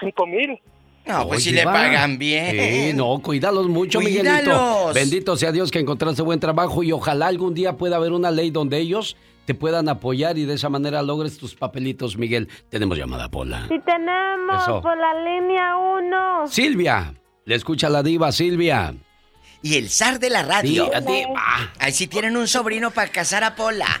[0.00, 0.60] cinco mil.
[1.06, 1.72] No, pues Oye, si le va.
[1.72, 2.50] pagan bien.
[2.50, 4.32] Sí, no, cuídalos mucho, Miguelito.
[4.44, 4.94] Cuídalos.
[4.94, 8.50] Bendito sea Dios que encontraste buen trabajo y ojalá algún día pueda haber una ley
[8.50, 12.48] donde ellos te puedan apoyar y de esa manera logres tus papelitos, Miguel.
[12.68, 13.66] Tenemos llamada, Pola.
[13.68, 14.82] Si tenemos Eso.
[14.82, 16.46] por la línea 1.
[16.48, 18.92] Silvia, le escucha la diva, Silvia.
[19.62, 20.84] Y el zar de la radio.
[20.84, 21.72] Diga, diva.
[21.78, 23.86] Ahí sí tienen un sobrino para casar a Pola.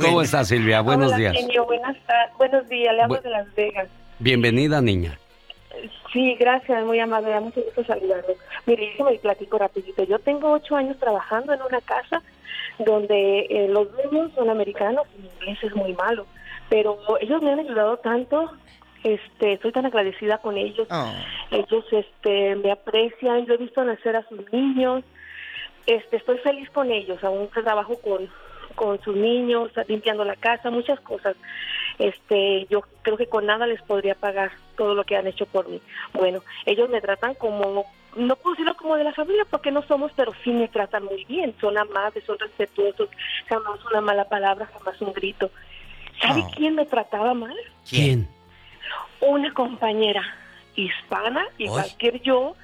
[0.00, 0.80] ¿Cómo estás, Silvia?
[0.80, 1.32] Buenos Hola, días.
[1.34, 2.36] genio, buenas tardes.
[2.38, 3.88] Buenos días, le hablo Bu- de Las Vegas.
[4.18, 5.18] Bienvenida, niña.
[6.12, 8.34] Sí, gracias, muy amable, me da mucho gusto saludarlo.
[8.66, 10.04] Mire, le platico rapidito.
[10.04, 12.22] Yo tengo ocho años trabajando en una casa
[12.78, 16.26] donde eh, los dueños son americanos mi inglés es muy malo,
[16.68, 18.50] pero ellos me han ayudado tanto,
[19.02, 20.88] este, estoy tan agradecida con ellos.
[21.50, 25.04] Ellos este, me aprecian, yo he visto nacer a sus niños,
[25.86, 28.28] este, estoy feliz con ellos, aún trabajo con,
[28.74, 31.36] con sus niños, limpiando la casa, muchas cosas.
[31.98, 35.68] Este, yo creo que con nada les podría pagar todo lo que han hecho por
[35.68, 35.80] mí.
[36.12, 37.84] Bueno, ellos me tratan como,
[38.16, 41.24] no puedo decirlo como de la familia porque no somos, pero sí me tratan muy
[41.24, 43.08] bien, son amables, son respetuosos,
[43.48, 45.50] jamás una mala palabra, jamás un grito.
[46.20, 46.50] ¿Sabe Oh.
[46.56, 47.56] quién me trataba mal?
[47.88, 48.28] ¿Quién?
[49.20, 50.22] Una compañera
[50.76, 52.54] hispana, igual que yo,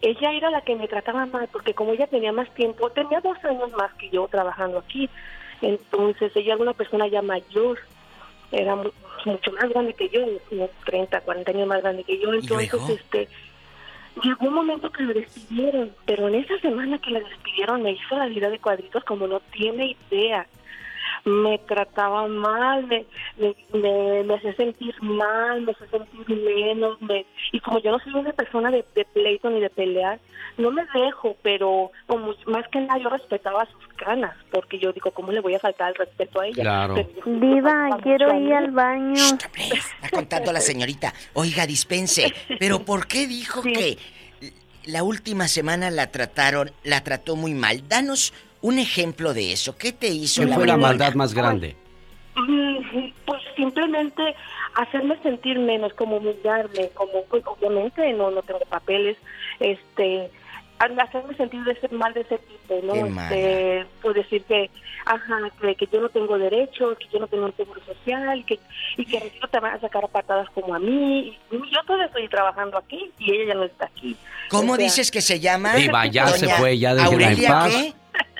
[0.00, 3.36] ella era la que me trataba mal, porque como ella tenía más tiempo, tenía dos
[3.44, 5.08] años más que yo trabajando aquí,
[5.60, 7.78] entonces ella era una persona ya mayor,
[8.50, 8.90] era mu-
[9.24, 13.28] mucho más grande que yo, unos 30, 40 años más grande que yo, entonces este
[14.22, 18.16] llegó un momento que la despidieron, pero en esa semana que la despidieron me hizo
[18.16, 20.46] la vida de cuadritos como no tiene idea
[21.24, 23.04] me trataba mal, me,
[23.38, 27.98] me, me, me hacía sentir mal, me hacía sentir menos, me, y como yo no
[28.00, 30.18] soy una persona de, de pleito ni de pelear,
[30.58, 35.10] no me dejo, pero como más que nada yo respetaba sus canas, porque yo digo,
[35.12, 36.62] ¿cómo le voy a faltar el respeto a ella?
[36.62, 36.96] Claro.
[36.96, 39.14] Yo- Diva, quiero ir al baño.
[39.14, 41.14] Está contando la señorita.
[41.34, 42.34] Oiga, dispense.
[42.58, 43.96] Pero ¿por qué dijo que
[44.84, 47.86] la última semana la trataron, la trató muy mal?
[47.88, 49.76] Danos un ejemplo de eso.
[49.76, 51.76] ¿Qué te hizo ¿Qué la fue la maldad más grande?
[52.34, 54.34] Mm, Pues simplemente
[54.74, 59.18] hacerme sentir menos, como humillarme, como pues obviamente no no tengo papeles,
[59.60, 60.30] este
[60.78, 62.94] hacerme sentir de ese mal de ese tipo, ¿no?
[63.06, 64.68] Este, pues decir que,
[65.04, 68.58] ajá, que, que yo no tengo derechos, que yo no tengo un seguro social, que
[68.96, 71.38] y que no te van a sacar a patadas como a mí.
[71.50, 74.16] Y yo todavía estoy trabajando aquí y ella ya no está aquí.
[74.48, 75.74] ¿Cómo O sea, dices que se llama?
[75.74, 77.72] Diva, ya se fue, ya en ¿Aurelia paz.
[77.74, 77.94] qué?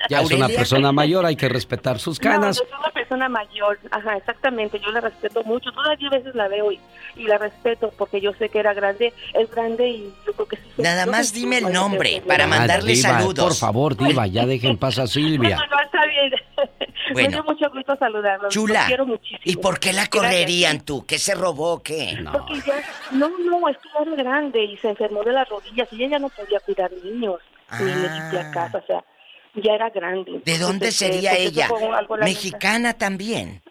[0.09, 2.57] Ya es una persona mayor, hay que respetar sus canas.
[2.59, 6.35] No, yo soy una persona mayor, ajá, exactamente, yo la respeto mucho, todavía a veces
[6.35, 6.79] la veo y,
[7.15, 10.57] y la respeto porque yo sé que era grande, es grande y yo creo que
[10.57, 10.63] sí.
[10.77, 13.45] Nada más sé- dime el nombre para Ah, mandarle Diva, saludos.
[13.45, 15.57] Por favor, Diva, ya dejen paz a Silvia.
[15.57, 16.31] No, no, está bien.
[17.11, 17.27] Bueno.
[17.29, 18.51] Me dio mucho gusto saludarlos.
[18.53, 18.79] Chula.
[18.79, 19.39] Los quiero muchísimo.
[19.43, 21.05] ¿Y por qué la correrían tú?
[21.05, 21.83] ¿Qué se robó?
[21.83, 22.17] ¿Qué?
[22.31, 25.97] Porque ya, no, no, es que era grande y se enfermó de las rodillas y
[25.97, 27.39] ella ya no podía cuidar niños
[27.77, 29.03] ni ni limpiar casa, o sea,
[29.55, 30.41] ya era grande.
[30.45, 31.69] ¿De dónde Entonces, sería pues, ella?
[32.21, 33.61] Mexicana también.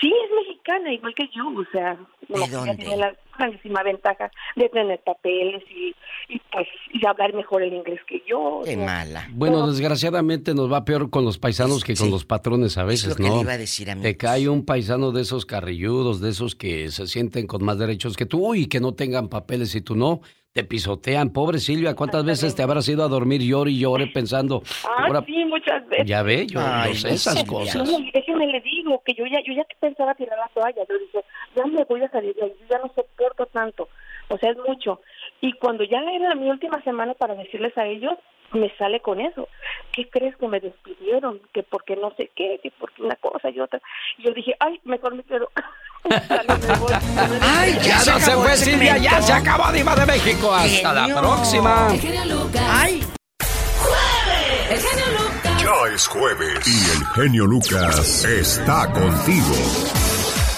[0.00, 1.94] Sí, es mexicana, igual que yo, o sea,
[2.26, 2.76] que ella dónde?
[2.76, 5.94] tiene la grandísima ventaja de tener papeles y,
[6.32, 8.62] y pues y hablar mejor el inglés que yo.
[8.64, 8.84] Qué ¿no?
[8.86, 9.28] mala.
[9.32, 13.16] Bueno, desgraciadamente nos va peor con los paisanos que con los patrones a veces, lo
[13.16, 13.36] que ¿no?
[13.36, 14.02] le iba a decir a mí.
[14.02, 18.16] Te cae un paisano de esos carrilludos, de esos que se sienten con más derechos
[18.16, 20.22] que tú y que no tengan papeles y tú no.
[20.52, 21.30] Te pisotean.
[21.30, 24.62] Pobre Silvia, ¿cuántas veces te habrás ido a dormir llore y llore pensando?
[24.84, 26.06] Ah, sí, muchas veces.
[26.06, 27.88] Ya ve, yo no sé esas cosas.
[27.88, 30.82] No, déjeme le digo que yo ya, yo ya pensaba tirar la toalla.
[30.88, 33.88] Yo dije, ya me voy a salir de ahí, yo ya no soporto tanto.
[34.28, 35.00] O sea, es mucho.
[35.40, 38.14] Y cuando ya era mi última semana para decirles a ellos,
[38.52, 39.48] me sale con eso.
[39.92, 41.40] ¿Qué crees que me despidieron?
[41.52, 43.80] Que porque no sé qué, que porque una cosa y otra.
[44.18, 45.50] Y yo dije, ay, mejor me quedo.
[47.40, 50.52] ay, ya, no se fue Silvia, ya se acabó Diva de México.
[50.52, 51.88] Hasta la próxima.
[52.70, 53.02] Ay.
[54.70, 55.62] El genio Lucas.
[55.62, 59.99] Ya es jueves y el genio Lucas está contigo.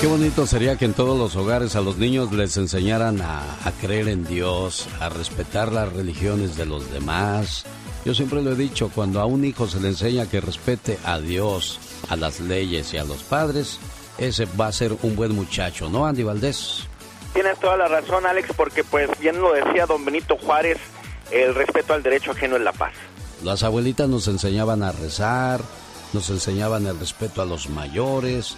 [0.03, 3.71] Qué bonito sería que en todos los hogares a los niños les enseñaran a, a,
[3.81, 7.65] creer en Dios, a respetar las religiones de los demás,
[8.05, 11.21] yo siempre lo he dicho, cuando a un hijo se le enseña que respete a
[11.21, 13.79] Dios, a las leyes y a los padres,
[14.19, 16.89] ese va a ser un buen muchacho, ¿no, Andy Valdés?
[17.33, 20.79] Tienes toda la razón, Alex, porque pues bien lo decía don Benito Juárez,
[21.31, 22.93] el respeto al derecho ajeno es la paz.
[23.45, 25.61] Las abuelitas nos enseñaban a rezar,
[26.13, 28.57] nos enseñaban el respeto a los mayores,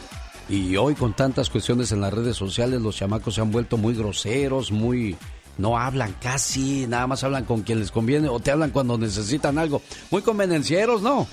[0.49, 3.95] y hoy con tantas cuestiones en las redes sociales los chamacos se han vuelto muy
[3.95, 5.17] groseros, muy
[5.57, 9.59] no hablan casi, nada más hablan con quien les conviene o te hablan cuando necesitan
[9.59, 9.83] algo.
[10.11, 11.27] Muy convenencieros, ¿no?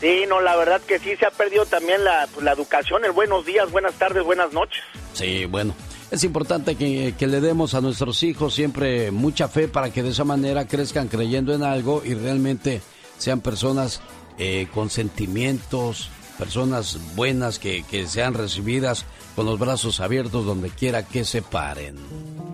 [0.00, 3.12] Sí, no, la verdad que sí se ha perdido también la, pues, la educación, el
[3.12, 4.80] buenos días, buenas tardes, buenas noches.
[5.12, 5.74] Sí, bueno,
[6.10, 10.10] es importante que, que, le demos a nuestros hijos siempre mucha fe para que de
[10.10, 12.80] esa manera crezcan creyendo en algo y realmente
[13.18, 14.00] sean personas
[14.38, 21.24] eh, con sentimientos, personas buenas que, sean recibidas con los brazos abiertos donde quiera que
[21.24, 21.96] se paren.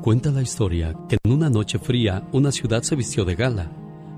[0.01, 3.70] Cuenta la historia que en una noche fría una ciudad se vistió de gala,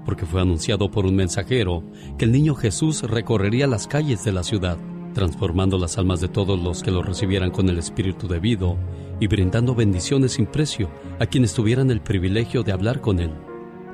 [0.05, 1.83] porque fue anunciado por un mensajero
[2.17, 4.79] que el niño Jesús recorrería las calles de la ciudad,
[5.15, 8.77] transformando las almas de todos los que lo recibieran con el espíritu debido
[9.19, 13.33] y brindando bendiciones sin precio a quienes tuvieran el privilegio de hablar con él.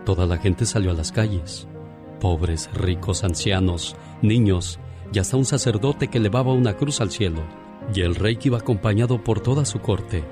[0.05, 1.67] Toda la gente salió a las calles,
[2.21, 4.79] pobres, ricos, ancianos, niños
[5.13, 7.43] y hasta un sacerdote que elevaba una cruz al cielo,
[7.95, 10.25] y el rey que iba acompañado por toda su corte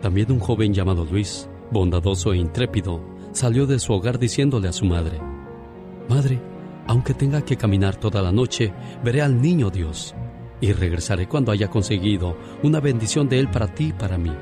[0.00, 4.84] también un joven llamado Luis, bondadoso e intrépido, salió de su hogar diciéndole a su
[4.84, 5.20] madre,
[6.08, 6.40] Madre,
[6.86, 8.72] aunque tenga que caminar toda la noche,
[9.04, 10.14] veré al niño Dios
[10.60, 14.32] y regresaré cuando haya conseguido una bendición de él para ti y para mí.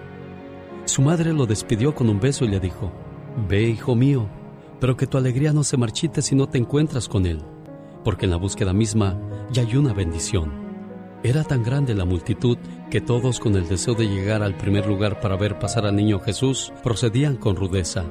[0.87, 2.90] Su madre lo despidió con un beso y le dijo,
[3.48, 4.29] Ve, hijo mío,
[4.81, 7.42] pero que tu alegría no se marchite si no te encuentras con él,
[8.03, 9.18] porque en la búsqueda misma
[9.50, 10.68] ya hay una bendición.
[11.22, 12.58] Era tan grande la multitud
[12.90, 16.20] que todos con el deseo de llegar al primer lugar para ver pasar al niño
[16.20, 18.04] Jesús procedían con rudeza,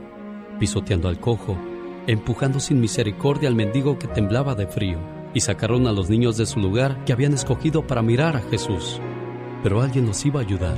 [0.60, 1.58] pisoteando al cojo,
[2.06, 5.00] empujando sin misericordia al mendigo que temblaba de frío,
[5.34, 9.00] y sacaron a los niños de su lugar que habían escogido para mirar a Jesús.
[9.64, 10.78] Pero alguien los iba a ayudar.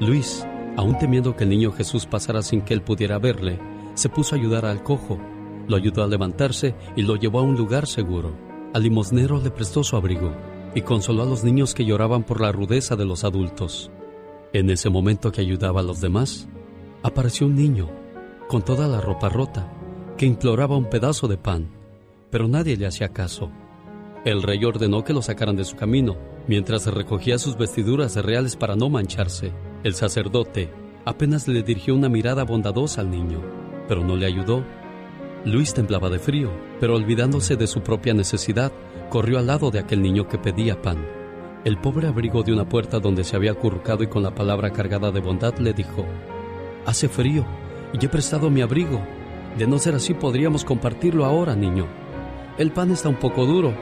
[0.00, 3.58] Luis, aún temiendo que el niño Jesús pasara sin que él pudiera verle,
[3.94, 5.18] se puso a ayudar al cojo,
[5.66, 8.45] lo ayudó a levantarse y lo llevó a un lugar seguro.
[8.76, 10.34] Al limosnero le prestó su abrigo
[10.74, 13.90] y consoló a los niños que lloraban por la rudeza de los adultos.
[14.52, 16.46] En ese momento que ayudaba a los demás,
[17.02, 17.88] apareció un niño,
[18.48, 19.72] con toda la ropa rota,
[20.18, 21.70] que imploraba un pedazo de pan,
[22.28, 23.50] pero nadie le hacía caso.
[24.26, 28.76] El rey ordenó que lo sacaran de su camino, mientras recogía sus vestiduras reales para
[28.76, 29.54] no mancharse.
[29.84, 30.70] El sacerdote
[31.06, 33.40] apenas le dirigió una mirada bondadosa al niño,
[33.88, 34.62] pero no le ayudó.
[35.46, 38.72] Luis temblaba de frío, pero olvidándose de su propia necesidad,
[39.08, 41.06] corrió al lado de aquel niño que pedía pan.
[41.64, 45.12] El pobre abrigo de una puerta donde se había acurrucado y con la palabra cargada
[45.12, 46.04] de bondad le dijo,
[46.84, 47.46] Hace frío
[47.92, 49.00] y he prestado mi abrigo.
[49.56, 51.86] De no ser así podríamos compartirlo ahora, niño.
[52.58, 53.72] El pan está un poco duro,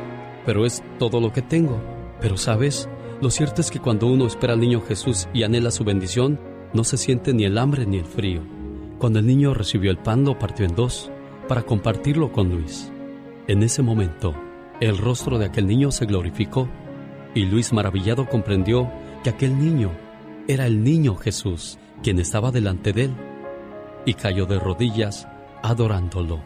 [0.44, 1.80] pero es todo lo que tengo.
[2.20, 2.90] Pero sabes,
[3.22, 6.38] lo cierto es que cuando uno espera al niño Jesús y anhela su bendición,
[6.74, 8.42] no se siente ni el hambre ni el frío.
[8.98, 11.10] Cuando el niño recibió el pan lo partió en dos
[11.48, 12.90] para compartirlo con Luis.
[13.46, 14.34] En ese momento,
[14.80, 16.68] el rostro de aquel niño se glorificó
[17.34, 18.90] y Luis maravillado comprendió
[19.22, 19.90] que aquel niño
[20.48, 23.14] era el niño Jesús, quien estaba delante de él,
[24.04, 25.26] y cayó de rodillas
[25.62, 26.42] adorándolo.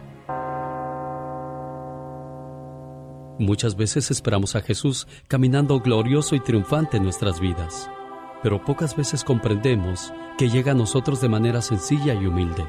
[3.39, 7.89] Muchas veces esperamos a Jesús caminando glorioso y triunfante en nuestras vidas,
[8.43, 12.65] pero pocas veces comprendemos que llega a nosotros de manera sencilla y humilde,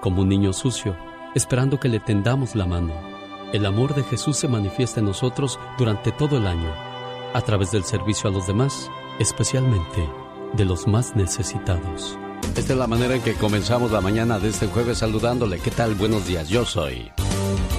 [0.00, 0.96] como un niño sucio,
[1.34, 3.12] esperando que le tendamos la mano
[3.52, 6.72] el amor de Jesús se manifiesta en nosotros durante todo el año,
[7.34, 10.08] a través del servicio a los demás, especialmente
[10.54, 12.18] de los más necesitados.
[12.56, 15.60] Esta es la manera en que comenzamos la mañana de este jueves saludándole.
[15.60, 15.94] ¿Qué tal?
[15.94, 17.12] Buenos días, yo soy.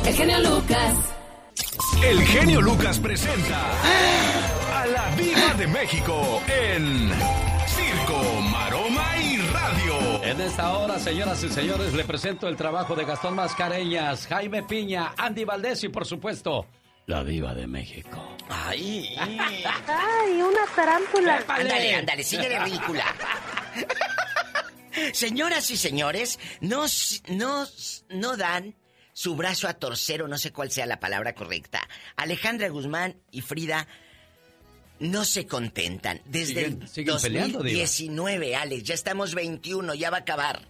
[0.05, 0.95] El genio Lucas.
[2.03, 3.61] El genio Lucas presenta
[4.79, 7.09] a la Viva de México en
[10.33, 15.13] En esta hora, señoras y señores, le presento el trabajo de Gastón Mascareñas, Jaime Piña,
[15.15, 16.65] Andy Valdés y, por supuesto,
[17.05, 18.35] la diva de México.
[18.49, 19.15] ¡Ay!
[19.15, 21.43] ¡Ay, una tarántula!
[21.47, 23.05] Ándale, ándale, sigue de ridícula.
[25.13, 26.85] Señoras y señores, no,
[27.27, 27.67] no,
[28.09, 28.73] no dan
[29.13, 31.87] su brazo a torcer o no sé cuál sea la palabra correcta.
[32.15, 33.87] Alejandra Guzmán y Frida
[35.03, 36.21] no se contentan.
[36.25, 40.61] Desde el 2019, Alex, ya estamos 21, ya va a acabar.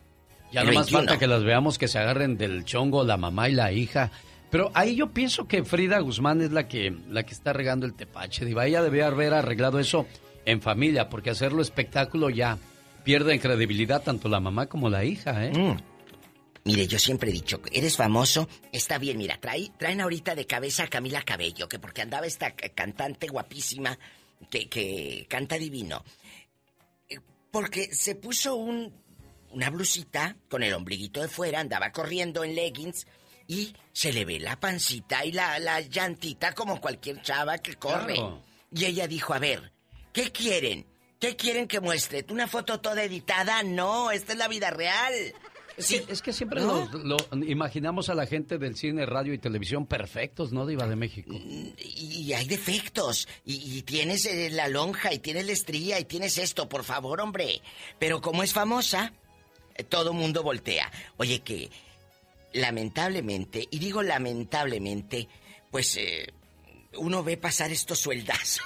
[0.51, 3.53] Ya no más falta que las veamos que se agarren del chongo la mamá y
[3.53, 4.11] la hija.
[4.49, 7.95] Pero ahí yo pienso que Frida Guzmán es la que, la que está regando el
[7.95, 8.45] tepache.
[8.45, 10.05] Diva, ella debía haber arreglado eso
[10.45, 12.59] en familia, porque hacerlo espectáculo ya
[13.03, 15.53] pierde en credibilidad tanto la mamá como la hija, ¿eh?
[15.53, 15.77] Mm.
[16.65, 19.37] Mire, yo siempre he dicho, eres famoso, está bien, mira,
[19.77, 23.97] traen ahorita de cabeza a Camila Cabello, que porque andaba esta cantante guapísima
[24.49, 26.03] que, que canta divino.
[27.09, 27.19] Eh,
[27.51, 28.93] porque se puso un,
[29.51, 33.05] una blusita con el ombliguito de fuera, andaba corriendo en leggings
[33.47, 38.15] y se le ve la pancita y la, la llantita como cualquier chava que corre.
[38.71, 39.71] Y ella dijo, a ver,
[40.11, 40.87] ¿qué quieren?
[41.19, 42.25] ¿Qué quieren que muestre?
[42.29, 43.63] ¿Una foto toda editada?
[43.63, 45.13] No, esta es la vida real.
[45.77, 46.01] Sí.
[46.07, 50.65] Es que, siempre lo, imaginamos a la gente del cine, radio y televisión perfectos, ¿no,
[50.65, 51.33] Diva de México?
[51.33, 53.27] Y, hay defectos.
[53.45, 57.61] Y, tienes eh, la lonja, y tienes la estría, y tienes esto, por favor, hombre.
[57.99, 59.13] Pero como es famosa,
[59.75, 60.91] eh, todo mundo voltea.
[61.17, 61.69] Oye, que
[62.53, 65.27] lamentablemente, y digo lamentablemente,
[65.71, 66.31] pues eh,
[66.97, 68.61] uno ve pasar estos sueldazos.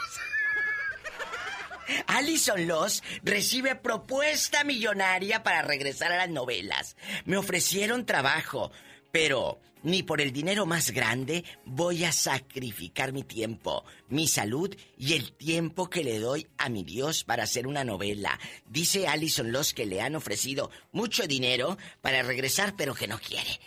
[2.07, 6.95] Alison Loss recibe propuesta millonaria para regresar a las novelas.
[7.25, 8.71] Me ofrecieron trabajo,
[9.11, 15.13] pero ni por el dinero más grande voy a sacrificar mi tiempo, mi salud y
[15.13, 18.37] el tiempo que le doy a mi Dios para hacer una novela.
[18.69, 23.61] Dice Alison Loss que le han ofrecido mucho dinero para regresar, pero que no quiere.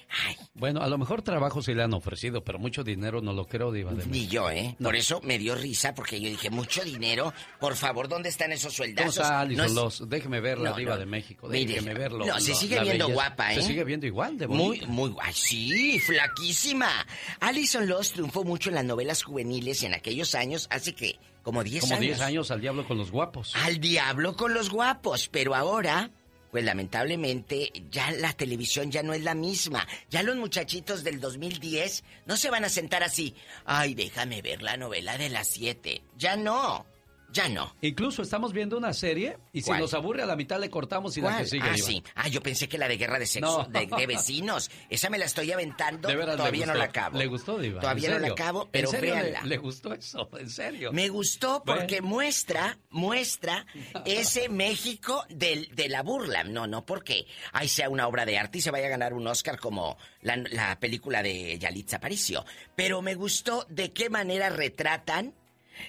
[0.53, 3.73] Bueno, a lo mejor trabajo sí le han ofrecido, pero mucho dinero no lo creo,
[3.73, 4.77] Diva de Ni yo, ¿eh?
[4.83, 7.33] Por eso me dio risa, porque yo dije, mucho dinero.
[7.59, 9.27] Por favor, ¿dónde están esos sueldazos?
[9.27, 10.05] ¿Cómo Alison Loss?
[10.07, 11.49] Déjeme ver la Diva de México.
[11.49, 12.27] Déjeme verlo.
[12.27, 13.55] No, se sigue viendo guapa, ¿eh?
[13.55, 14.87] Se sigue viendo igual de bonita.
[14.87, 15.33] Muy, muy guay.
[15.33, 17.07] Sí, flaquísima.
[17.41, 21.85] Alison Loss triunfó mucho en las novelas juveniles en aquellos años, hace que como 10
[21.85, 21.91] años.
[21.91, 23.55] Como 10 años al diablo con los guapos.
[23.57, 26.11] Al diablo con los guapos, pero ahora
[26.51, 29.87] pues lamentablemente ya la televisión ya no es la misma.
[30.11, 33.37] Ya los muchachitos del 2010 no se van a sentar así.
[33.65, 36.03] Ay, déjame ver la novela de las 7.
[36.17, 36.87] Ya no.
[37.33, 37.75] Ya no.
[37.81, 41.21] Incluso estamos viendo una serie y si nos aburre a la mitad le cortamos y
[41.21, 41.69] la que sigue.
[41.69, 42.03] Ah, sí.
[42.15, 44.71] Ah, yo pensé que la de guerra de sexo, de, vecinos.
[44.89, 46.09] Esa me la estoy aventando.
[46.09, 47.19] Todavía no la acabo.
[47.19, 47.81] ¿Le gustó, Diva?
[47.81, 49.43] Todavía no la acabo, pero véanla.
[49.45, 50.29] Le, gustó eso?
[50.39, 50.93] ¿En serio?
[50.93, 53.67] Me gustó porque muestra, muestra
[54.05, 56.45] ese México del, de la burla.
[56.45, 59.27] No, no porque ahí sea una obra de arte y se vaya a ganar un
[59.27, 62.45] Oscar como la, la película de Yalitza Aparicio.
[62.75, 65.35] Pero me gustó de qué manera retratan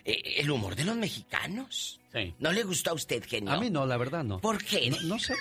[0.05, 1.99] el humor de los mexicanos.
[2.13, 2.33] Sí.
[2.39, 3.51] ¿No le gustó a usted, genio?
[3.51, 4.39] A mí no, la verdad no.
[4.39, 4.91] ¿Por qué?
[5.03, 5.33] no sé.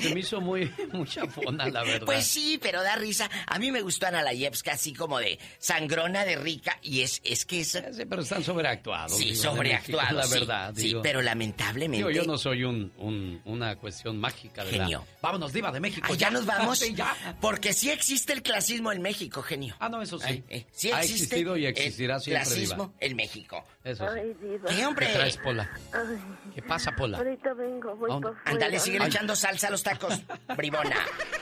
[0.00, 2.06] Se me hizo muy, mucha fona, la verdad.
[2.06, 3.30] Pues sí, pero da risa.
[3.46, 7.44] A mí me gustó Ana Layevska así como de sangrona, de rica, y es, es
[7.44, 7.70] que es...
[7.70, 9.16] Sí, pero están sobreactuados.
[9.16, 12.12] Sí, sobreactuados, La verdad, Sí, pero lamentablemente...
[12.12, 15.06] yo no soy un, una cuestión mágica de Genio.
[15.22, 16.14] Vámonos, diva de México.
[16.14, 16.30] ya.
[16.30, 16.82] nos vamos.
[17.40, 19.74] Porque sí existe el clasismo en México, genio.
[19.78, 20.42] Ah, no, eso sí.
[20.48, 23.64] Eh, sí ha existido y existirá el siempre, clasismo en México.
[23.84, 24.20] Eso sí.
[24.68, 25.06] ¿Qué, hombre?
[25.06, 25.70] ¿Qué traes, Pola?
[26.54, 27.18] ¿Qué pasa, Pola?
[27.18, 30.20] Ahorita vengo, voy por Ándale, sigue echando salsa a los tacos.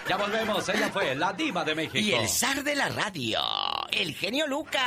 [0.09, 1.99] Ya volvemos, ella fue la diva de México.
[1.99, 3.41] Y el zar de la radio,
[3.91, 4.83] el genio Lucas.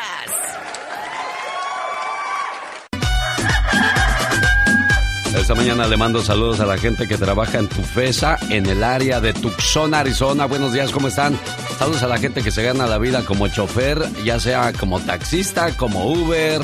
[5.36, 9.22] Esta mañana le mando saludos a la gente que trabaja en Tufesa, en el área
[9.22, 10.46] de Tucson, Arizona.
[10.46, 11.40] Buenos días, ¿cómo están?
[11.80, 15.76] Saludos a la gente que se gana la vida como chofer, ya sea como taxista,
[15.78, 16.62] como Uber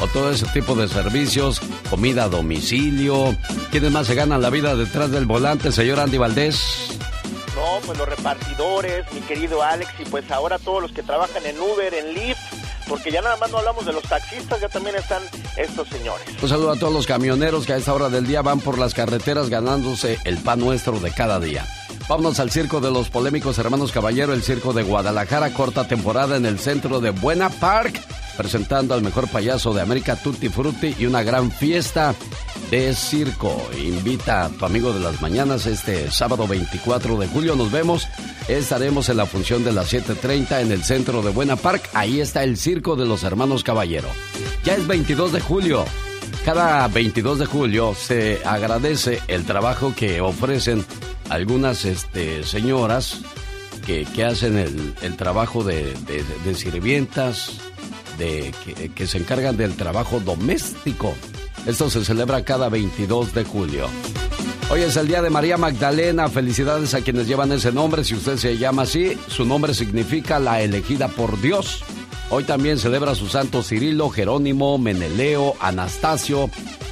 [0.00, 3.34] o todo ese tipo de servicios, comida a domicilio.
[3.70, 6.98] ¿Quiénes más se ganan la vida detrás del volante, señor Andy Valdés?
[7.56, 11.58] No, pues los repartidores, mi querido Alex, y pues ahora todos los que trabajan en
[11.58, 12.59] Uber, en Lyft,
[12.90, 15.22] porque ya nada más no hablamos de los taxistas, ya también están
[15.56, 16.26] estos señores.
[16.42, 18.94] Un saludo a todos los camioneros que a esta hora del día van por las
[18.94, 21.64] carreteras ganándose el pan nuestro de cada día.
[22.10, 26.44] Vámonos al circo de los polémicos hermanos Caballero, el circo de Guadalajara, corta temporada en
[26.44, 28.00] el centro de Buena Park,
[28.36, 32.16] presentando al mejor payaso de América Tutti Frutti y una gran fiesta
[32.68, 33.56] de circo.
[33.80, 37.54] Invita a tu amigo de las mañanas este sábado 24 de julio.
[37.54, 38.08] Nos vemos.
[38.48, 41.90] Estaremos en la función de las 7.30 en el centro de Buena Park.
[41.94, 44.08] Ahí está el circo de los hermanos Caballero.
[44.64, 45.84] Ya es 22 de julio.
[46.44, 50.84] Cada 22 de julio se agradece el trabajo que ofrecen
[51.30, 53.20] algunas este, señoras
[53.86, 55.94] que, hacen el, trabajo de,
[56.54, 57.58] sirvientas,
[58.18, 58.52] de,
[58.94, 61.14] que, se encargan del trabajo doméstico.
[61.66, 63.86] Esto se celebra cada 22 de julio.
[64.70, 66.28] Hoy es el día de María Magdalena.
[66.28, 68.04] Felicidades a quienes llevan ese nombre.
[68.04, 71.82] Si usted se llama así, su nombre significa la elegida por Dios.
[72.30, 76.48] Hoy también celebra su santo Cirilo, Jerónimo, Meneleo, Anastasio,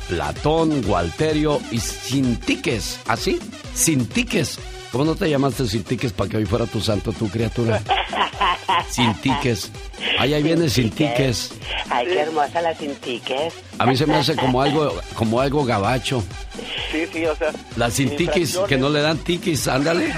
[0.09, 2.98] Platón, Gualterio y Sintiques.
[3.06, 3.38] ¿Así?
[3.74, 4.59] Sintiques.
[4.90, 7.82] ¿Cómo no te llamaste Sintiques para que hoy fuera tu santo, tu criatura?
[8.88, 9.70] Sintiques.
[10.18, 11.52] Ay, ahí viene Sintiques.
[11.90, 13.52] Ay, qué hermosa la Sintiques.
[13.78, 16.24] A mí se me hace como algo, como algo gabacho.
[16.90, 17.52] Sí, sí, o sea.
[17.76, 20.12] Las Sintiques que no le dan tiquis, ándale.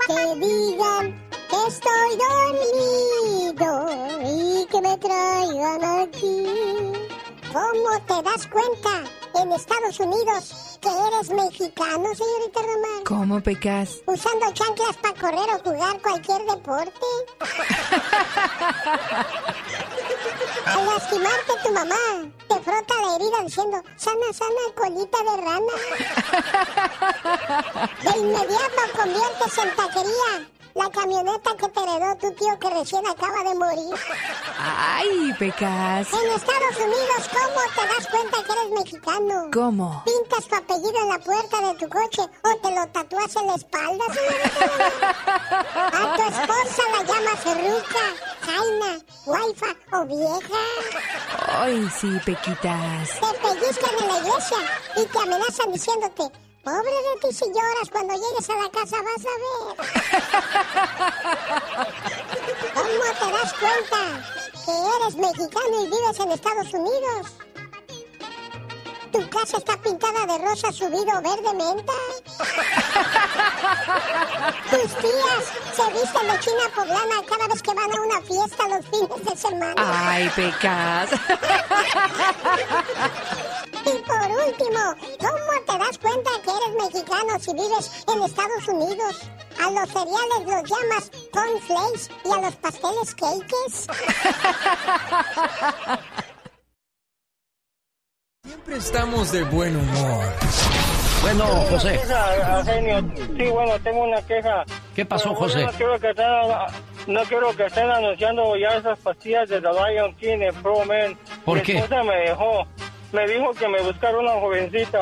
[0.07, 1.05] Que digan
[1.49, 3.69] que estoy dormido
[4.25, 6.47] y que me traigan aquí.
[7.53, 9.03] ¿Cómo te das cuenta
[9.35, 13.03] en Estados Unidos que eres mexicano, señorita Román?
[13.05, 14.01] ¿Cómo pecas?
[14.07, 17.05] Usando chanclas para correr o jugar cualquier deporte.
[20.67, 21.95] Al lastimarte tu mamá,
[22.47, 25.75] te frota la herida diciendo, sana, sana, colita de rana.
[28.03, 33.43] De inmediato conviertes en taquería la camioneta que te heredó tu tío que recién acaba
[33.43, 33.95] de morir.
[34.59, 36.07] Ay, pecas.
[36.13, 39.47] En Estados Unidos, ¿cómo te das cuenta que eres mexicano?
[39.51, 40.03] ¿Cómo?
[40.05, 43.55] Pintas tu apellido en la puerta de tu coche o te lo tatúas en la
[43.55, 44.65] espalda, señorita.
[45.93, 48.05] A tu esposa la llamas Ruca,
[48.41, 50.61] Jaina, Waifa o vieja.
[51.47, 53.19] Ay, sí, pequitas.
[53.19, 54.57] Te pellizcan en la iglesia
[54.95, 56.31] y te amenazan diciéndote
[56.63, 59.75] Pobre de ti si lloras, cuando llegues a la casa vas a ver.
[62.73, 64.01] ¿Cómo te das cuenta
[64.65, 67.23] que eres mexicano y vives en Estados Unidos?
[69.11, 71.93] Tu casa está pintada de rosa subido verde menta.
[74.69, 75.43] Tus tías
[75.73, 79.37] se visten de china poblana cada vez que van a una fiesta los fines de
[79.37, 79.75] semana.
[79.77, 81.09] Ay, pecas.
[83.85, 84.79] Y por último,
[85.19, 89.21] ¿cómo te das cuenta que eres mexicano si vives en Estados Unidos?
[89.59, 93.87] A los cereales los llamas cornflakes y a los pasteles cakes.
[98.45, 100.23] Siempre estamos de buen humor.
[101.21, 101.99] Bueno, José.
[103.37, 104.63] Sí, bueno, tengo una queja.
[104.95, 105.65] ¿Qué pasó, José?
[105.65, 106.25] No quiero, que estén,
[107.07, 111.17] no quiero que estén anunciando ya esas pastillas de The Lion King en Pro Man.
[111.43, 111.77] ¿Por Mi qué?
[111.79, 112.65] esposa me dejó.
[113.11, 114.99] Me dijo que me buscara una jovencita.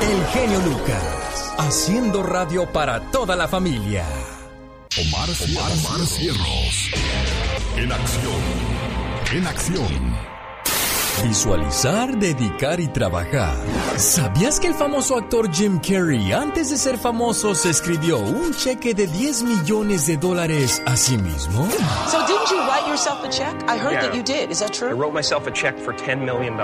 [0.00, 4.04] El genio Lucas, haciendo radio para toda la familia.
[4.98, 6.90] Omar, Omar, Omar Cierros.
[7.76, 8.42] En acción.
[9.32, 10.37] En acción.
[11.24, 13.54] Visualizar, dedicar y trabajar.
[13.96, 18.94] ¿Sabías que el famoso actor Jim Carrey, antes de ser famoso, se escribió un cheque
[18.94, 21.68] de 10 millones de dólares a sí mismo?
[22.06, 23.54] So didn't you write yourself a check?
[23.68, 24.50] I heard that you did.
[24.50, 24.90] Is that true?
[24.90, 26.54] I wrote myself a check for $10 million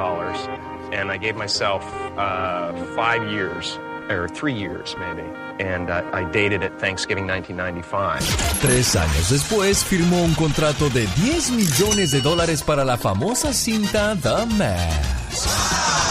[0.92, 1.82] and I gave myself
[2.16, 3.78] uh, five years,
[4.10, 5.26] or three years maybe.
[5.60, 8.60] And uh, I dated it Thanksgiving 1995.
[8.60, 14.16] Tres años después firmó un contrato de 10 millones de dólares para la famosa cinta
[14.20, 16.04] The Mask.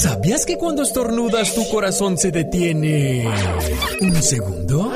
[0.00, 3.26] ¿Sabías que cuando estornudas tu corazón se detiene
[4.00, 4.92] un segundo?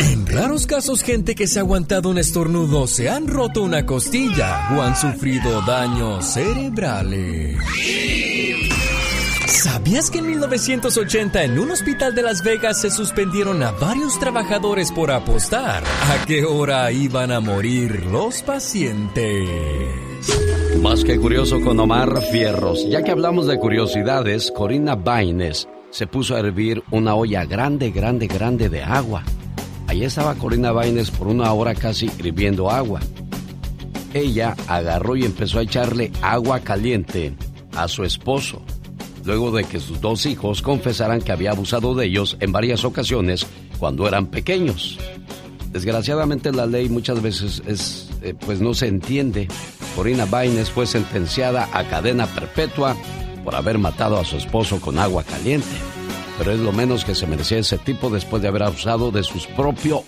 [0.00, 4.68] En raros casos, gente que se ha aguantado un estornudo se han roto una costilla
[4.76, 7.56] o han sufrido daños cerebrales.
[9.50, 14.92] ¿Sabías que en 1980 en un hospital de Las Vegas se suspendieron a varios trabajadores
[14.92, 19.48] por apostar a qué hora iban a morir los pacientes?
[20.80, 22.88] Más que curioso con Omar Fierros.
[22.88, 28.28] Ya que hablamos de curiosidades, Corina Baines se puso a hervir una olla grande, grande,
[28.28, 29.24] grande de agua.
[29.88, 33.00] Allí estaba Corina Baines por una hora casi hirviendo agua.
[34.14, 37.34] Ella agarró y empezó a echarle agua caliente
[37.74, 38.62] a su esposo,
[39.24, 43.46] luego de que sus dos hijos confesaran que había abusado de ellos en varias ocasiones
[43.78, 44.98] cuando eran pequeños.
[45.72, 49.48] Desgraciadamente la ley muchas veces es, eh, pues no se entiende.
[49.94, 52.96] Corina Baines fue sentenciada a cadena perpetua
[53.44, 55.68] por haber matado a su esposo con agua caliente.
[56.38, 59.46] Pero es lo menos que se merecía ese tipo después de haber abusado de sus
[59.46, 60.02] propios,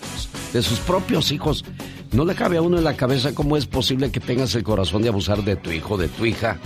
[0.51, 1.63] de sus propios hijos.
[2.11, 5.01] No le cabe a uno en la cabeza cómo es posible que tengas el corazón
[5.01, 6.57] de abusar de tu hijo, de tu hija.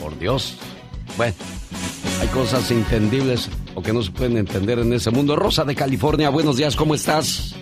[0.00, 0.54] Por Dios.
[1.16, 1.34] Bueno,
[2.20, 5.36] Hay cosas entendibles o que no se pueden entender en ese mundo.
[5.36, 7.54] Rosa de California, buenos días, ¿cómo estás?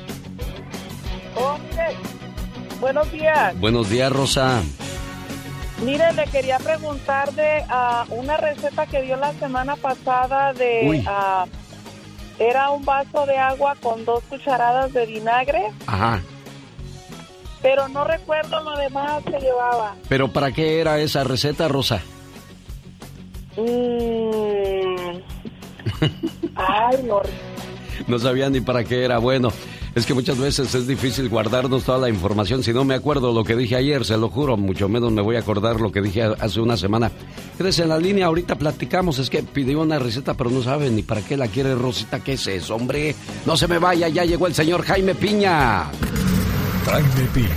[2.80, 3.58] buenos días.
[3.58, 4.62] Buenos días, Rosa.
[5.84, 11.02] Mire, le quería preguntar de ah, una receta que dio la semana pasada de...
[11.06, 11.46] ah,
[12.38, 16.20] era un vaso de agua con dos cucharadas de vinagre, Ajá.
[17.62, 19.96] pero no recuerdo lo demás que llevaba.
[20.08, 22.02] ¿Pero para qué era esa receta, Rosa?
[23.56, 25.20] Mm.
[26.56, 27.20] Ay, no.
[28.06, 29.18] No sabía ni para qué era.
[29.18, 29.50] Bueno,
[29.94, 32.62] es que muchas veces es difícil guardarnos toda la información.
[32.62, 35.36] Si no me acuerdo lo que dije ayer, se lo juro, mucho menos me voy
[35.36, 37.10] a acordar lo que dije hace una semana.
[37.56, 39.18] Quédese en la línea, ahorita platicamos.
[39.18, 42.20] Es que pidió una receta, pero no sabe ni para qué la quiere Rosita.
[42.20, 43.14] ¿Qué es eso, hombre?
[43.46, 45.84] No se me vaya, ya llegó el señor Jaime Piña.
[46.84, 47.48] Jaime Piña,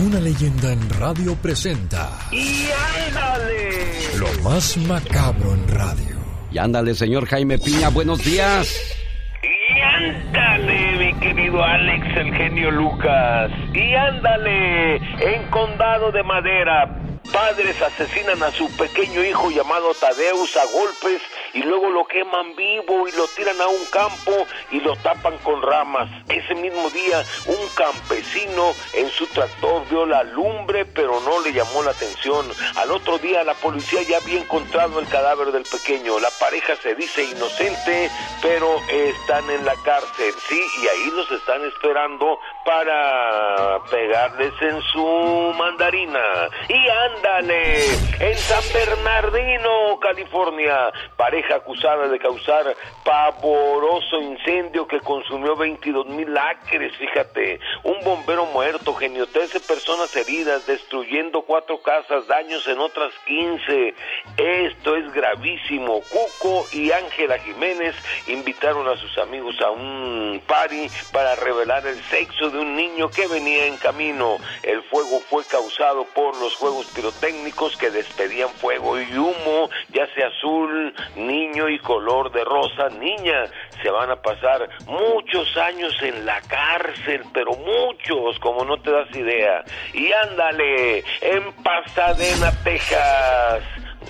[0.00, 2.68] una leyenda en radio presenta ¡Y
[3.08, 4.16] ándale!
[4.18, 6.16] lo más macabro en radio.
[6.50, 8.96] Y ándale, señor Jaime Piña, buenos días.
[9.42, 13.50] Y ándale, mi querido Alex, el genio Lucas.
[13.72, 16.98] Y ándale, en Condado de Madera,
[17.32, 21.22] padres asesinan a su pequeño hijo llamado Tadeus a golpes
[21.54, 25.62] y luego lo queman vivo y lo tiran a un campo y lo tapan con
[25.62, 26.08] ramas.
[26.28, 31.82] Ese mismo día, un campesino en su tractor vio la lumbre, pero no le llamó
[31.82, 32.46] la atención.
[32.76, 36.20] Al otro día, la policía ya había encontrado el cadáver del pequeño.
[36.20, 38.10] La pareja se dice inocente,
[38.42, 45.54] pero están en la cárcel, sí, y ahí los están esperando para pegarles en su
[45.56, 46.48] mandarina.
[46.68, 47.84] Y ándale,
[48.20, 56.96] en San Bernardino, California, pareja acusada de causar pavoroso incendio que consumió 22 mil acres,
[56.96, 63.94] fíjate, un bombero muerto, genio, 13 personas heridas, destruyendo cuatro casas, daños en otras 15.
[64.36, 66.00] Esto es gravísimo.
[66.10, 67.94] Cuco y Ángela Jiménez
[68.26, 73.26] invitaron a sus amigos a un party para revelar el sexo de un niño que
[73.26, 74.36] venía en camino.
[74.62, 80.28] El fuego fue causado por los juegos pirotécnicos que despedían fuego y humo, ya sea
[80.28, 80.94] azul,
[81.30, 83.44] niño y color de rosa, niña.
[83.82, 89.10] Se van a pasar muchos años en la cárcel, pero muchos, como no te das
[89.14, 89.64] idea.
[89.94, 93.62] Y ándale, en Pasadena, Texas.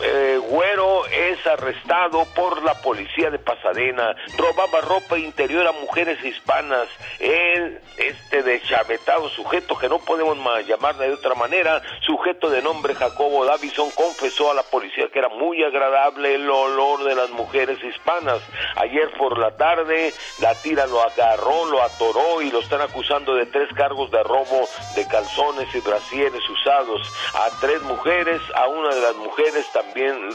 [0.03, 4.15] Eh, Güero es arrestado por la policía de Pasadena.
[4.39, 6.87] Robaba ropa interior a mujeres hispanas.
[7.19, 12.95] Él, este deschavetado sujeto que no podemos más llamarle de otra manera, sujeto de nombre
[12.95, 17.83] Jacobo Davison, confesó a la policía que era muy agradable el olor de las mujeres
[17.83, 18.41] hispanas.
[18.77, 23.47] Ayer por la tarde, la tira lo agarró, lo atoró y lo están acusando de
[23.47, 27.03] tres cargos de robo de calzones y brasieres usados.
[27.35, 29.80] A tres mujeres, a una de las mujeres también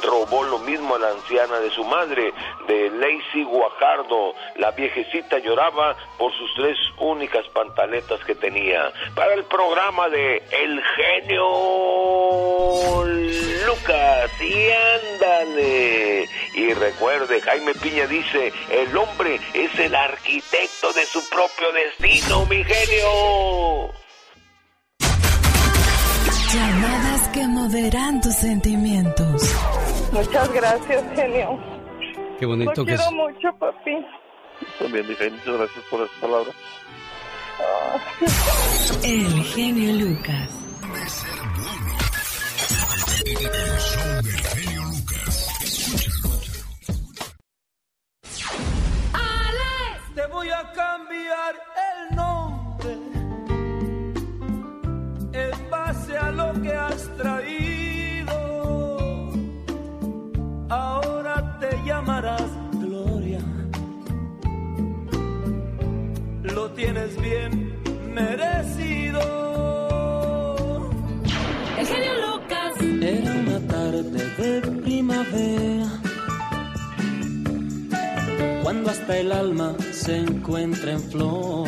[0.03, 2.33] robó lo mismo a la anciana de su madre,
[2.67, 4.33] de Lacey Guajardo.
[4.57, 8.91] La viejecita lloraba por sus tres únicas pantaletas que tenía.
[9.15, 11.45] Para el programa de El Genio
[13.65, 14.69] Lucas, y
[15.19, 16.29] ándale.
[16.53, 22.63] Y recuerde, Jaime Piña dice, el hombre es el arquitecto de su propio destino, mi
[22.63, 23.93] genio.
[26.53, 29.24] Llamadas que moderan tus sentimientos.
[30.16, 31.59] Muchas gracias, genio.
[32.39, 33.01] Qué bonito Lo que es.
[33.01, 34.05] quiero mucho, papi.
[34.80, 36.51] También, genio, muchas gracias por esa palabra.
[39.03, 40.51] El genio Lucas.
[43.26, 43.36] El
[43.80, 45.49] show del genio Lucas.
[49.13, 51.55] Alex, te voy a cambiar
[51.91, 52.93] el nombre
[55.34, 57.64] en base a lo que has traído.
[60.70, 63.39] Ahora te llamarás Gloria.
[66.43, 67.76] Lo tienes bien
[68.13, 69.22] merecido.
[71.78, 72.74] El genio Lucas.
[73.01, 74.01] Era una tarde
[74.38, 75.88] de primavera,
[78.63, 81.68] cuando hasta el alma se encuentra en flor.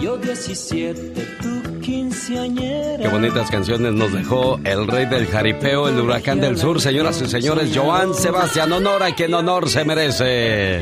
[0.00, 1.61] Yo 17, tú.
[1.82, 7.28] Qué bonitas canciones nos dejó el rey del jaripeo, el huracán del sur, señoras y
[7.28, 10.80] señores, Joan Sebastián, honor a quien honor se merece.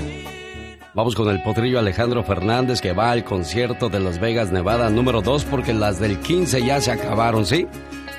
[0.93, 5.23] Vamos con el potrillo Alejandro Fernández que va al concierto de Las Vegas, Nevada número
[5.23, 7.67] 2 porque las del 15 ya se acabaron, ¿sí?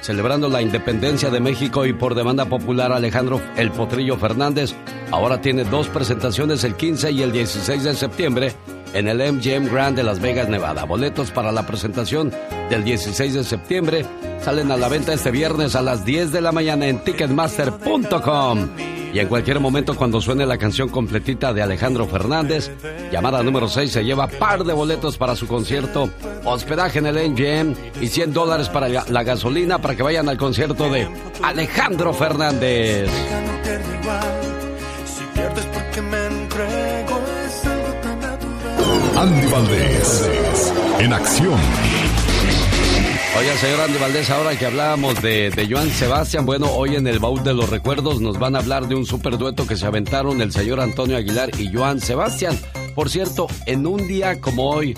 [0.01, 4.73] Celebrando la independencia de México y por demanda popular Alejandro El Potrillo Fernández
[5.11, 8.53] ahora tiene dos presentaciones el 15 y el 16 de septiembre
[8.93, 10.83] en el MGM Grand de Las Vegas, Nevada.
[10.85, 12.31] Boletos para la presentación
[12.69, 14.05] del 16 de septiembre.
[14.41, 18.69] Salen a la venta este viernes a las 10 de la mañana en ticketmaster.com.
[19.13, 22.71] Y en cualquier momento cuando suene la canción completita de Alejandro Fernández,
[23.11, 26.09] llamada número 6 se lleva par de boletos para su concierto,
[26.45, 30.89] hospedaje en el NGM y 100 dólares para la gasolina para que vayan al concierto
[30.89, 31.07] de
[31.41, 33.09] Alejandro Fernández.
[39.17, 41.59] Andy Valdés, en acción.
[43.37, 47.19] Oye, señor Andy Valdés, ahora que hablábamos de, de Joan Sebastián, bueno, hoy en el
[47.19, 50.41] baúl de los recuerdos nos van a hablar de un super dueto que se aventaron
[50.41, 52.59] el señor Antonio Aguilar y Joan Sebastián.
[52.93, 54.95] Por cierto, en un día como hoy,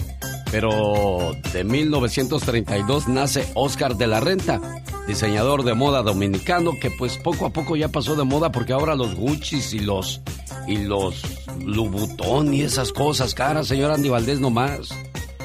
[0.52, 4.60] pero de 1932 nace Oscar de la Renta,
[5.08, 8.96] diseñador de moda dominicano que pues poco a poco ya pasó de moda porque ahora
[8.96, 10.22] los Gucci's y los
[10.68, 11.22] y los
[11.64, 14.90] Louboutin y esas cosas caras, señor Andy Valdés nomás.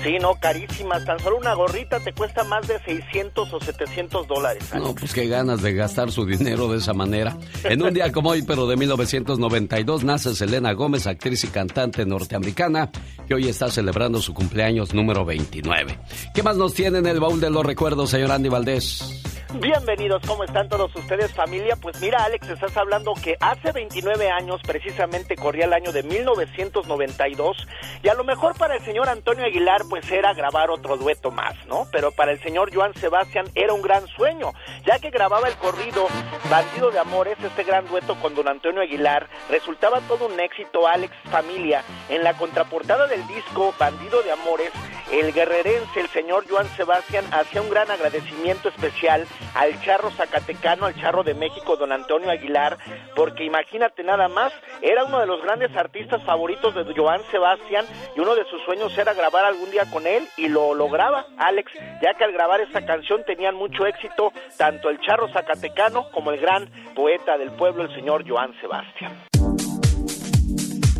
[0.02, 1.04] Sí, no, carísimas.
[1.04, 4.64] Tan solo una gorrita te cuesta más de 600 o 700 dólares.
[4.74, 7.36] No, pues qué ganas de gastar su dinero de esa manera.
[7.64, 12.90] En un día como hoy, pero de 1992, nace Selena Gómez, actriz y cantante norteamericana,
[13.26, 15.98] que hoy está celebrando su cumpleaños número 29.
[16.34, 19.37] ¿Qué más nos tiene en el baúl de los recuerdos, señor Andy Valdés?
[19.54, 21.74] Bienvenidos, ¿cómo están todos ustedes familia?
[21.76, 27.66] Pues mira Alex, estás hablando que hace 29 años precisamente corría el año de 1992
[28.02, 31.54] y a lo mejor para el señor Antonio Aguilar pues era grabar otro dueto más,
[31.66, 31.86] ¿no?
[31.90, 34.52] Pero para el señor Joan Sebastián era un gran sueño,
[34.84, 36.06] ya que grababa el corrido
[36.50, 41.14] Bandido de Amores, este gran dueto con don Antonio Aguilar, resultaba todo un éxito Alex
[41.30, 41.82] familia.
[42.10, 44.72] En la contraportada del disco Bandido de Amores,
[45.10, 50.94] el guerrerense, el señor Joan Sebastián, hacía un gran agradecimiento especial al charro zacatecano, al
[50.94, 52.78] charro de México, don Antonio Aguilar,
[53.14, 57.84] porque imagínate nada más, era uno de los grandes artistas favoritos de Joan Sebastián
[58.16, 61.72] y uno de sus sueños era grabar algún día con él y lo lograba, Alex,
[62.02, 66.40] ya que al grabar esta canción tenían mucho éxito tanto el charro zacatecano como el
[66.40, 69.28] gran poeta del pueblo, el señor Joan Sebastián.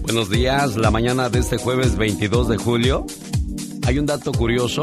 [0.02, 3.04] Buenos días, la mañana de este jueves 22 de julio.
[3.86, 4.82] Hay un dato curioso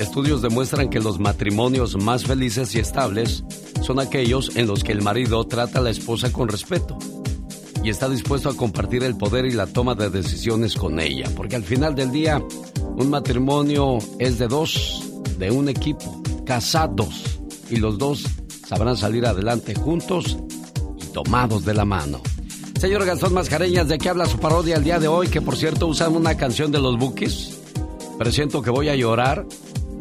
[0.00, 3.44] Estudios demuestran que los matrimonios más felices y estables
[3.82, 6.96] son aquellos en los que el marido trata a la esposa con respeto
[7.84, 11.28] y está dispuesto a compartir el poder y la toma de decisiones con ella.
[11.36, 12.42] Porque al final del día,
[12.96, 15.04] un matrimonio es de dos,
[15.38, 17.38] de un equipo, casados,
[17.68, 18.24] y los dos
[18.66, 20.38] sabrán salir adelante juntos
[20.96, 22.22] y tomados de la mano.
[22.80, 25.28] Señor Gastón Mascareñas, ¿de qué habla su parodia el día de hoy?
[25.28, 27.58] Que por cierto usan una canción de los Bookies.
[28.18, 29.46] Presiento que voy a llorar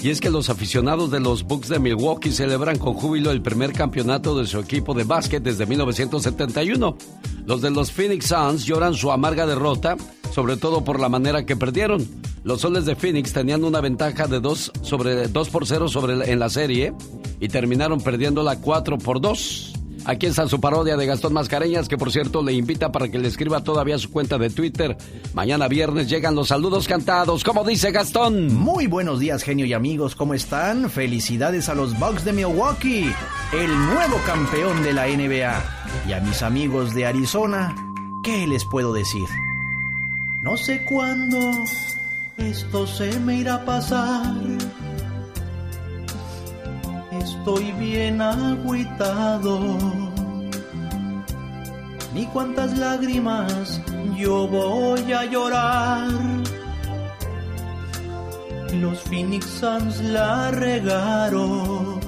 [0.02, 3.74] y es que los aficionados de los Bucks de Milwaukee celebran con júbilo el primer
[3.74, 6.97] campeonato de su equipo de básquet desde 1971.
[7.45, 9.97] Los de los Phoenix Suns lloran su amarga derrota,
[10.32, 12.08] sobre todo por la manera que perdieron.
[12.43, 16.39] Los soles de Phoenix tenían una ventaja de 2 sobre 2 por 0 sobre en
[16.39, 16.93] la serie
[17.39, 19.79] y terminaron perdiéndola 4 por 2.
[20.06, 23.28] Aquí está su parodia de Gastón Mascareñas, que por cierto le invita para que le
[23.28, 24.97] escriba todavía su cuenta de Twitter.
[25.34, 27.43] Mañana viernes llegan los saludos cantados.
[27.43, 28.54] ¿Cómo dice Gastón?
[28.56, 30.16] Muy buenos días, genio y amigos.
[30.16, 30.89] ¿Cómo están?
[30.89, 33.14] Felicidades a los Bucks de Milwaukee,
[33.54, 35.64] el nuevo campeón de la NBA.
[36.08, 37.76] Y a mis amigos de Arizona,
[38.24, 39.28] ¿qué les puedo decir?
[40.41, 41.39] No sé cuándo
[42.38, 44.34] esto se me irá a pasar
[47.20, 49.59] estoy bien agüitado.
[52.13, 53.82] Ni cuántas lágrimas
[54.17, 56.09] yo voy a llorar.
[58.74, 61.99] Los Phoenix Suns la regaron.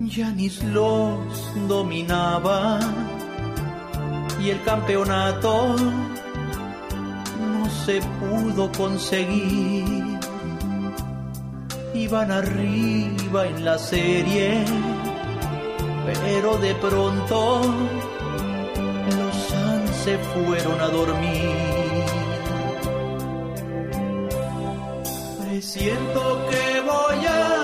[0.00, 1.18] Yanis los
[1.68, 2.80] dominaba
[4.40, 5.76] y el campeonato
[7.52, 10.07] no se pudo conseguir
[12.04, 14.64] iban arriba en la serie,
[16.22, 17.60] pero de pronto
[19.18, 21.88] los Suns se fueron a dormir.
[25.60, 27.57] Siento que voy a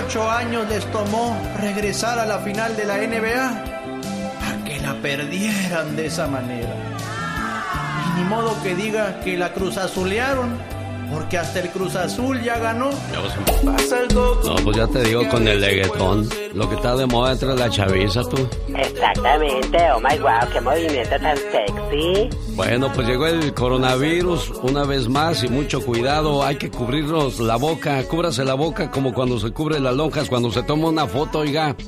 [0.00, 3.64] 28 años les tomó regresar a la final de la NBA
[4.40, 6.74] para que la perdieran de esa manera.
[8.06, 10.56] Y ni modo que diga que la Cruz Azulearon,
[11.12, 12.90] porque hasta el Cruz Azul ya ganó.
[12.90, 16.28] No, pues ya te digo con el leguetón.
[16.54, 18.48] Lo que está de moda entre la chaviza, tú.
[18.74, 21.79] Exactamente, oh my wow, qué movimiento tan sexy.
[22.54, 26.44] Bueno, pues llegó el coronavirus una vez más y mucho cuidado.
[26.44, 28.02] Hay que cubrirnos la boca.
[28.04, 31.74] Cúbrase la boca como cuando se cubre las lonjas, cuando se toma una foto, oiga.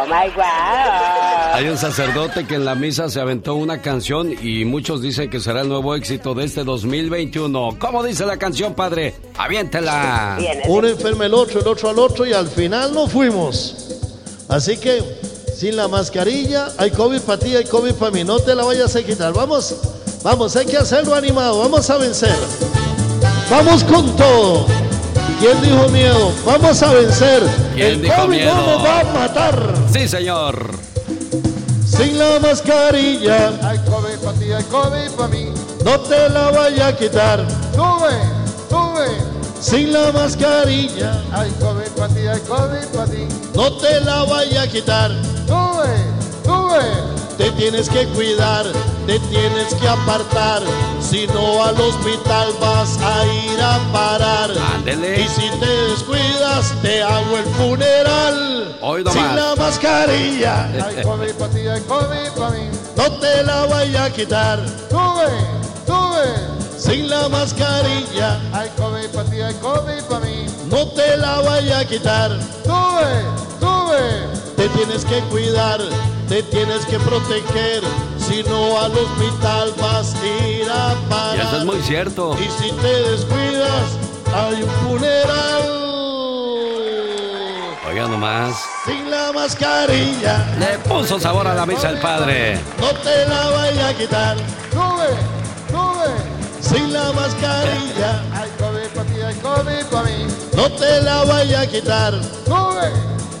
[0.00, 1.52] oh my wow.
[1.52, 5.40] Hay un sacerdote que en la misa se aventó una canción y muchos dicen que
[5.40, 7.76] será el nuevo éxito de este 2021.
[7.78, 9.14] ¿Cómo dice la canción, padre?
[9.36, 10.38] Aviéntela.
[10.66, 13.86] Uno enferma el otro, el otro al otro y al final no fuimos.
[14.48, 15.19] Así que
[15.60, 18.24] sin la mascarilla hay COVID para ti, hay COVID para mí.
[18.24, 19.34] No te la vayas a quitar.
[19.34, 19.74] Vamos,
[20.22, 21.58] vamos, hay que hacerlo animado.
[21.58, 22.34] Vamos a vencer.
[23.50, 24.64] Vamos con todo.
[25.38, 26.32] ¿Quién dijo miedo?
[26.46, 27.42] Vamos a vencer.
[27.74, 28.54] ¿Quién el dijo COVID miedo?
[28.54, 29.74] no nos va a matar.
[29.92, 30.70] Sí, señor.
[31.86, 35.52] Sin la mascarilla, Hay COVID para ti, hay COVID para mí.
[35.84, 37.46] no te la vaya a quitar.
[37.74, 38.16] Sube,
[38.70, 39.29] sube.
[39.60, 43.28] Sin la mascarilla, Hay COVID para ti, hay COVID para ti.
[43.54, 45.10] no te la vaya a quitar.
[45.46, 45.96] Sube,
[46.44, 47.10] sube.
[47.36, 48.64] Te tienes que cuidar,
[49.06, 50.62] te tienes que apartar.
[51.00, 54.50] Si no al hospital vas a ir a parar.
[54.76, 55.20] Ándele.
[55.22, 58.76] Y si te descuidas, te hago el funeral.
[58.82, 62.68] Hoy Sin la mascarilla, Hay COVID para ti, hay COVID para mí.
[62.96, 64.58] no te la vaya a quitar.
[64.88, 65.28] Sube,
[65.86, 66.59] sube.
[66.80, 70.46] Sin la mascarilla, Hay COVID para ti, hay COVID para mí.
[70.70, 72.30] no te la vaya a quitar.
[72.64, 73.22] Sube,
[73.60, 74.54] sube.
[74.56, 75.80] Te tienes que cuidar,
[76.28, 77.82] te tienes que proteger.
[78.18, 81.36] Si no al hospital vas a ir a parar.
[81.36, 82.36] Y eso es muy cierto.
[82.38, 83.84] Y si te descuidas,
[84.34, 85.62] hay un funeral.
[87.88, 88.56] Oiga nomás.
[88.86, 92.58] Sin la mascarilla, Le puso sabor a la misa el padre.
[92.80, 94.36] no te la vaya a quitar.
[94.72, 95.08] Sube,
[95.70, 96.29] sube.
[96.72, 100.26] Sin la mascarilla, Hay COVID para ti, hay COVID para mí.
[100.56, 102.14] no te la vaya a quitar.
[102.44, 102.90] Sube,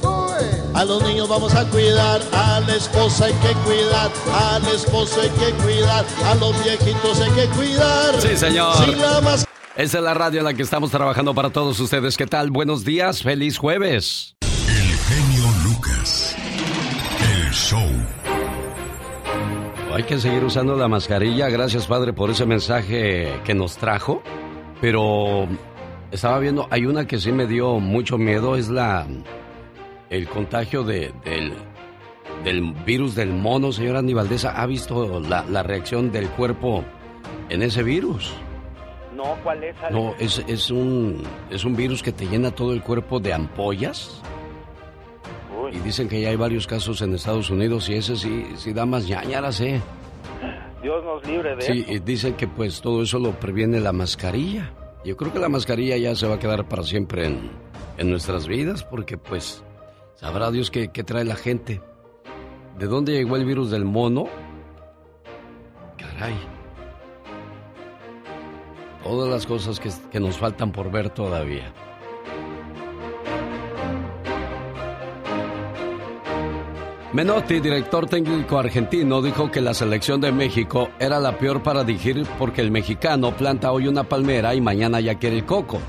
[0.00, 0.62] sube.
[0.74, 5.20] A los niños vamos a cuidar, a la esposa hay que cuidar, a la esposa
[5.22, 8.20] hay que cuidar, a los viejitos hay que cuidar.
[8.20, 8.76] Sí, señor.
[8.84, 9.20] Sin la.
[9.76, 12.16] Esta es la radio en la que estamos trabajando para todos ustedes.
[12.16, 12.50] ¿Qué tal?
[12.50, 14.34] Buenos días, feliz jueves.
[14.40, 16.34] El genio Lucas.
[17.32, 17.88] El show.
[19.92, 21.48] Hay que seguir usando la mascarilla.
[21.48, 24.22] Gracias, padre, por ese mensaje que nos trajo.
[24.80, 25.46] Pero
[26.10, 29.06] estaba viendo, hay una que sí me dio mucho miedo, es la
[30.08, 31.52] el contagio de, del,
[32.44, 34.60] del virus del mono, señora Anivaldesa.
[34.60, 36.84] ¿Ha visto la, la reacción del cuerpo
[37.48, 38.32] en ese virus?
[39.14, 39.76] No, ¿cuál es?
[39.78, 39.92] Alex?
[39.92, 44.22] No, es, es, un, es un virus que te llena todo el cuerpo de ampollas.
[45.72, 48.86] Y dicen que ya hay varios casos en Estados Unidos y ese sí, sí da
[48.86, 49.80] más ñañaras, ¿eh?
[50.82, 51.92] Dios nos libre de Sí, eso.
[51.92, 54.72] y dicen que pues todo eso lo previene la mascarilla.
[55.04, 57.50] Yo creo que la mascarilla ya se va a quedar para siempre en,
[57.98, 59.62] en nuestras vidas porque pues
[60.16, 61.80] sabrá Dios qué, qué trae la gente.
[62.78, 64.26] ¿De dónde llegó el virus del mono?
[65.98, 66.34] Caray.
[69.04, 71.72] Todas las cosas que, que nos faltan por ver todavía.
[77.12, 82.24] Menotti, director técnico argentino, dijo que la selección de México era la peor para dirigir
[82.38, 85.80] porque el mexicano planta hoy una palmera y mañana ya quiere el coco.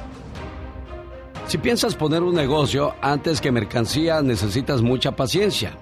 [1.45, 5.77] Si piensas poner un negocio antes que mercancía, necesitas mucha paciencia.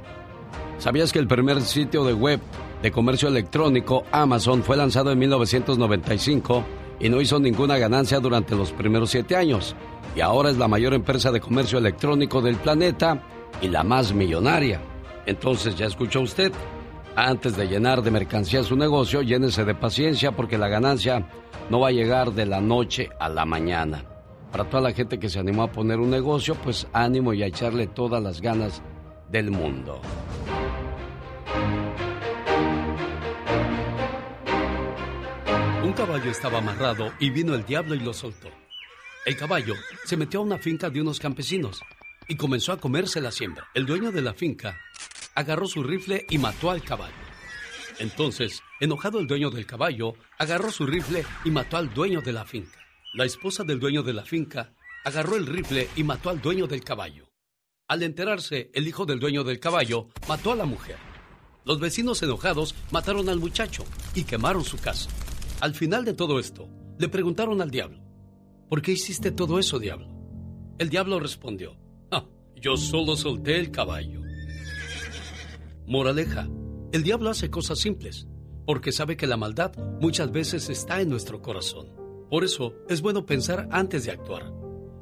[0.78, 2.42] ¿Sabías que el primer sitio de web
[2.82, 6.66] de comercio electrónico, Amazon, fue lanzado en 1995
[7.00, 9.74] y no hizo ninguna ganancia durante los primeros siete años?
[10.18, 13.24] Y ahora es la mayor empresa de comercio electrónico del planeta
[13.62, 14.82] y la más millonaria.
[15.30, 16.52] Entonces, ya escuchó usted.
[17.16, 21.30] Antes de llenar de mercancía su negocio, llénese de paciencia porque la ganancia
[21.70, 24.04] no va a llegar de la noche a la mañana.
[24.52, 27.46] Para toda la gente que se animó a poner un negocio, pues ánimo y a
[27.46, 28.82] echarle todas las ganas
[29.30, 30.02] del mundo.
[35.84, 38.48] Un caballo estaba amarrado y vino el diablo y lo soltó.
[39.28, 39.76] El caballo
[40.06, 41.82] se metió a una finca de unos campesinos
[42.28, 43.68] y comenzó a comerse la siembra.
[43.76, 44.76] El dueño de la finca
[45.40, 47.16] agarró su rifle y mató al caballo.
[47.98, 52.44] Entonces, enojado el dueño del caballo, agarró su rifle y mató al dueño de la
[52.44, 52.78] finca.
[53.14, 54.74] La esposa del dueño de la finca
[55.06, 57.32] agarró el rifle y mató al dueño del caballo.
[57.88, 60.98] Al enterarse, el hijo del dueño del caballo mató a la mujer.
[61.64, 63.86] Los vecinos enojados mataron al muchacho
[64.16, 65.10] y quemaron su casa.
[65.62, 66.68] Al final de todo esto,
[67.00, 68.02] Le preguntaron al diablo,
[68.68, 70.10] ¿por qué hiciste todo eso, diablo?
[70.80, 71.78] El diablo respondió,
[72.12, 72.26] ah,
[72.58, 74.29] yo solo solté el caballo.
[75.90, 76.48] Moraleja,
[76.92, 78.28] el diablo hace cosas simples,
[78.68, 81.88] porque sabe que la maldad muchas veces está en nuestro corazón.
[82.30, 84.54] Por eso es bueno pensar antes de actuar.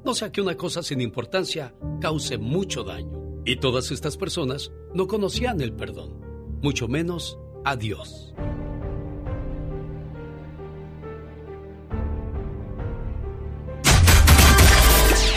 [0.06, 3.42] No sea que una cosa sin importancia cause mucho daño.
[3.44, 6.22] Y todas estas personas no conocían el perdón,
[6.62, 8.34] mucho menos a Dios.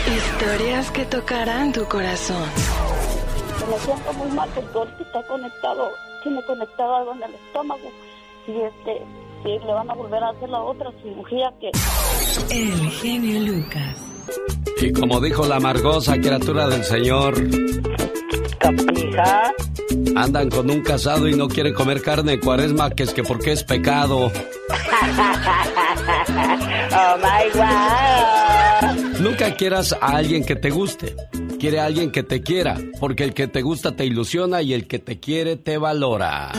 [0.06, 2.48] Historias que tocarán tu corazón.
[3.68, 5.90] Me siento muy mal porque ahorita está conectado,
[6.22, 7.90] tiene conectado algo en el estómago.
[8.46, 9.02] Y este,
[9.44, 11.70] y le van a volver a hacer la otra cirugía que...
[12.50, 13.96] El genio Lucas.
[14.80, 17.34] Y como dijo la amargosa criatura del Señor,
[18.58, 19.52] Capija.
[20.16, 23.52] andan con un casado y no quieren comer carne de cuaresma, que es que porque
[23.52, 24.26] es pecado.
[26.92, 29.20] oh my God.
[29.20, 31.14] Nunca quieras a alguien que te guste.
[31.60, 34.98] Quiere alguien que te quiera, porque el que te gusta te ilusiona y el que
[34.98, 36.50] te quiere te valora.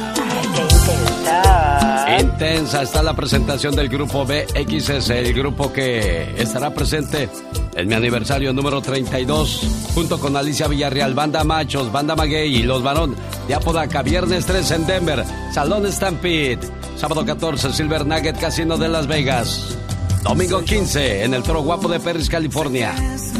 [2.19, 7.29] Intensa está la presentación del grupo BXS, el grupo que estará presente
[7.75, 12.83] en mi aniversario número 32, junto con Alicia Villarreal, Banda Machos, Banda Maguey y Los
[12.83, 13.15] Varón
[13.47, 16.59] de Apodaca, viernes 3 en Denver, Salón Stampede,
[16.95, 19.80] sábado 14, Silver Nugget Casino de Las Vegas.
[20.23, 22.93] Domingo 15 en el Toro Guapo de Perris, California,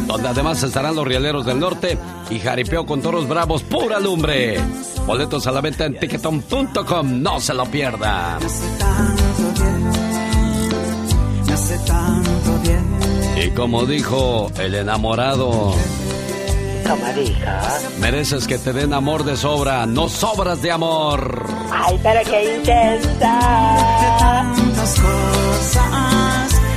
[0.06, 1.96] donde además estarán los Rieleros del Norte
[2.28, 4.58] y Jaripeo con Toros Bravos, pura lumbre.
[5.06, 8.38] Boletos a la venta en ticketon.com, no se lo pierda.
[13.36, 15.74] Y como dijo el enamorado,
[18.00, 21.46] mereces que te den amor de sobra, no sobras de amor.
[21.70, 24.52] Ay, pero qué intensa.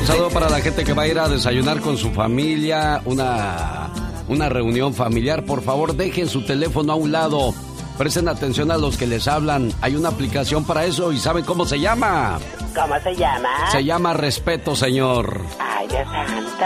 [0.06, 3.90] Un saludo para la gente que va a ir a desayunar con su familia, una,
[4.28, 5.44] una reunión familiar.
[5.46, 7.56] Por favor, dejen su teléfono a un lado.
[7.98, 9.74] Presten atención a los que les hablan.
[9.82, 12.38] Hay una aplicación para eso y ¿saben cómo se llama?
[12.76, 13.50] ¿Cómo se llama?
[13.72, 15.42] Se llama Respeto, señor.
[15.60, 16.66] Ay, Dios santo.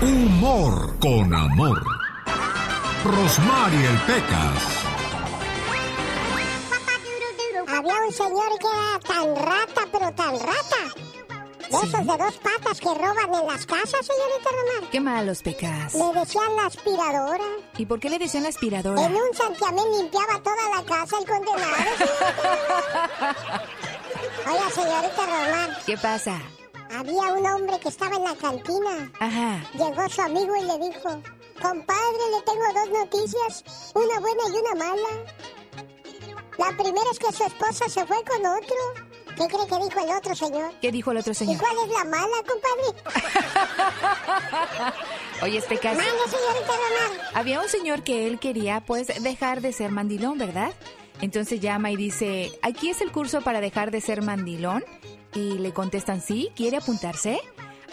[0.00, 1.84] Humor con amor.
[3.04, 4.81] Rosmarie el Pecas.
[8.12, 10.82] Un señor que era tan rata, pero tan rata.
[11.70, 14.90] De esos de dos patas que roban en las casas, señorita Romar.
[14.90, 15.94] Qué malos pecas.
[15.94, 17.44] Le decían la aspiradora.
[17.78, 19.02] ¿Y por qué le decían la aspiradora?
[19.06, 21.74] En un santiamén limpiaba toda la casa el condenado.
[24.50, 26.38] Oiga, señorita Romar, ¿Qué pasa?
[26.94, 29.10] había un hombre que estaba en la cantina.
[29.18, 29.64] Ajá.
[29.72, 31.22] Llegó su amigo y le dijo,
[31.62, 35.08] compadre, le tengo dos noticias, una buena y una mala.
[36.58, 38.76] La primera es que su esposa se fue con otro.
[39.36, 40.72] ¿Qué cree que dijo el otro señor?
[40.82, 41.58] ¿Qué dijo el otro ¿Y señor?
[41.58, 42.92] cuál es la mala, compadre?
[45.42, 45.96] Oye, pecas.
[45.96, 47.30] Mande, señorita Romar.
[47.34, 50.72] Había un señor que él quería, pues, dejar de ser mandilón, ¿verdad?
[51.22, 54.84] Entonces llama y dice, ¿aquí es el curso para dejar de ser mandilón?
[55.34, 57.40] Y le contestan, sí, ¿quiere apuntarse?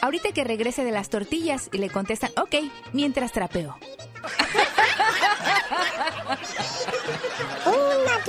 [0.02, 2.56] Ahorita que regrese de las tortillas y le contestan, ok,
[2.92, 3.78] mientras trapeo.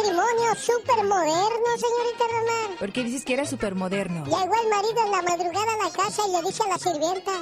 [0.01, 2.79] Matrimonio súper moderno, señorita Romar.
[2.79, 4.25] ¿Por qué dices que era súper moderno?
[4.25, 7.33] Llegó el marido en la madrugada a la casa y le dice a la sirvienta,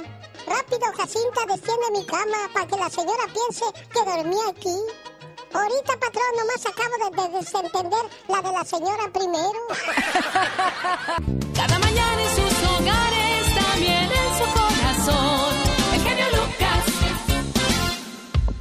[0.45, 4.75] rápido Jacinta, desciende mi cama para que la señora piense que dormía aquí.
[5.53, 9.59] Ahorita, patrón, nomás acabo de, de desentender la de la señora primero.
[11.55, 12.28] Cada mañana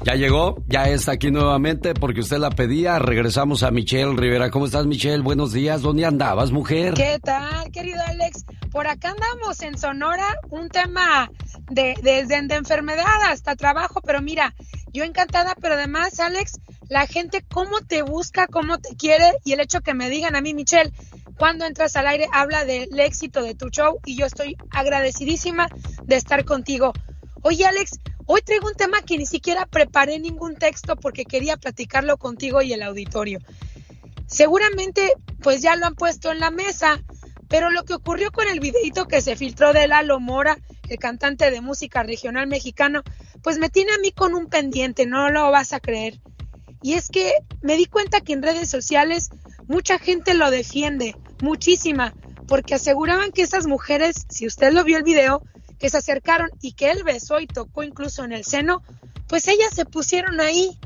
[0.08, 2.98] Ya llegó, ya está aquí nuevamente porque usted la pedía.
[2.98, 4.50] Regresamos a Michelle Rivera.
[4.50, 5.22] ¿Cómo estás, Michelle?
[5.22, 5.82] Buenos días.
[5.82, 6.94] ¿Dónde andabas, mujer?
[6.94, 8.46] ¿Qué tal, querido Alex?
[8.72, 11.30] Por acá andamos en Sonora, un tema
[11.70, 14.54] de desde de enfermedad hasta trabajo, pero mira,
[14.94, 19.60] yo encantada, pero además, Alex, la gente cómo te busca, cómo te quiere y el
[19.60, 20.90] hecho que me digan a mí, Michelle,
[21.36, 25.68] cuando entras al aire habla del éxito de tu show y yo estoy agradecidísima
[26.04, 26.94] de estar contigo.
[27.42, 28.00] Oye, Alex,
[28.30, 32.74] hoy traigo un tema que ni siquiera preparé ningún texto porque quería platicarlo contigo y
[32.74, 33.40] el auditorio.
[34.26, 37.02] Seguramente, pues ya lo han puesto en la mesa,
[37.48, 40.58] pero lo que ocurrió con el videito que se filtró de Lalo Mora,
[40.90, 43.02] el cantante de música regional mexicano,
[43.42, 46.20] pues me tiene a mí con un pendiente, no lo vas a creer.
[46.82, 49.30] Y es que me di cuenta que en redes sociales
[49.66, 52.12] mucha gente lo defiende, muchísima,
[52.46, 55.42] porque aseguraban que esas mujeres, si usted lo vio el video,
[55.78, 58.82] que se acercaron y que él besó y tocó incluso en el seno,
[59.28, 60.78] pues ellas se pusieron ahí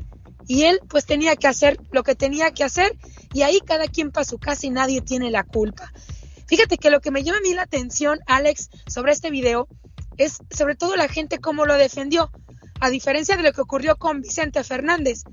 [0.47, 2.97] y él pues tenía que hacer lo que tenía que hacer
[3.33, 5.91] y ahí cada quien para su casa y nadie tiene la culpa.
[6.47, 9.67] Fíjate que lo que me llama a mí la atención, Alex, sobre este video
[10.17, 12.31] es sobre todo la gente cómo lo defendió,
[12.79, 15.23] a diferencia de lo que ocurrió con Vicente Fernández.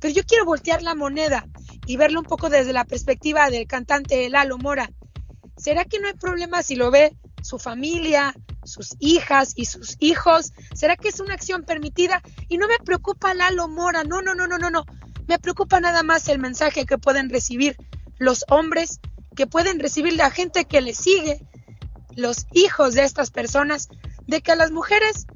[0.00, 1.46] Pero yo quiero voltear la moneda
[1.86, 4.90] y verlo un poco desde la perspectiva del cantante Lalo Mora.
[5.56, 8.34] ¿Será que no hay problema si lo ve su familia,
[8.64, 10.52] sus hijas y sus hijos?
[10.74, 12.22] ¿Será que es una acción permitida?
[12.48, 14.84] Y no me preocupa Lalo Mora, no, no, no, no, no, no.
[15.26, 17.76] Me preocupa nada más el mensaje que pueden recibir
[18.18, 19.00] los hombres,
[19.36, 21.46] que pueden recibir la gente que le sigue,
[22.16, 23.88] los hijos de estas personas,
[24.26, 25.26] de que a las mujeres,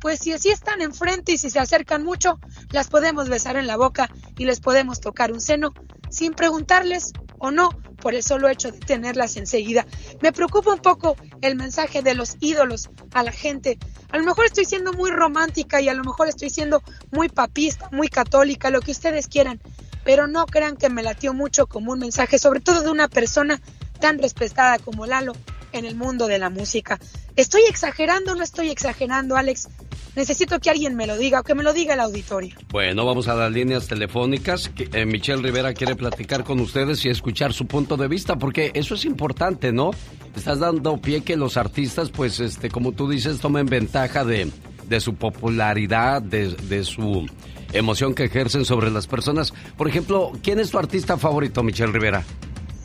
[0.00, 2.40] pues si así están enfrente y si se acercan mucho,
[2.70, 5.72] las podemos besar en la boca y les podemos tocar un seno
[6.10, 7.12] sin preguntarles
[7.42, 7.70] o no
[8.00, 9.84] por el solo hecho de tenerlas enseguida.
[10.22, 13.78] Me preocupa un poco el mensaje de los ídolos a la gente.
[14.10, 17.88] A lo mejor estoy siendo muy romántica y a lo mejor estoy siendo muy papista,
[17.90, 19.60] muy católica, lo que ustedes quieran,
[20.04, 23.60] pero no crean que me latió mucho como un mensaje, sobre todo de una persona
[24.00, 25.32] tan respetada como Lalo
[25.72, 27.00] en el mundo de la música.
[27.34, 29.68] ¿Estoy exagerando no estoy exagerando, Alex?
[30.14, 32.54] Necesito que alguien me lo diga o que me lo diga el auditorio.
[32.70, 34.70] Bueno, vamos a las líneas telefónicas.
[34.76, 38.94] Eh, Michelle Rivera quiere platicar con ustedes y escuchar su punto de vista, porque eso
[38.94, 39.90] es importante, ¿no?
[40.36, 44.50] Estás dando pie que los artistas, pues, este, como tú dices, tomen ventaja de,
[44.86, 47.26] de su popularidad, de, de su
[47.72, 49.54] emoción que ejercen sobre las personas.
[49.78, 52.22] Por ejemplo, ¿quién es tu artista favorito, Michelle Rivera?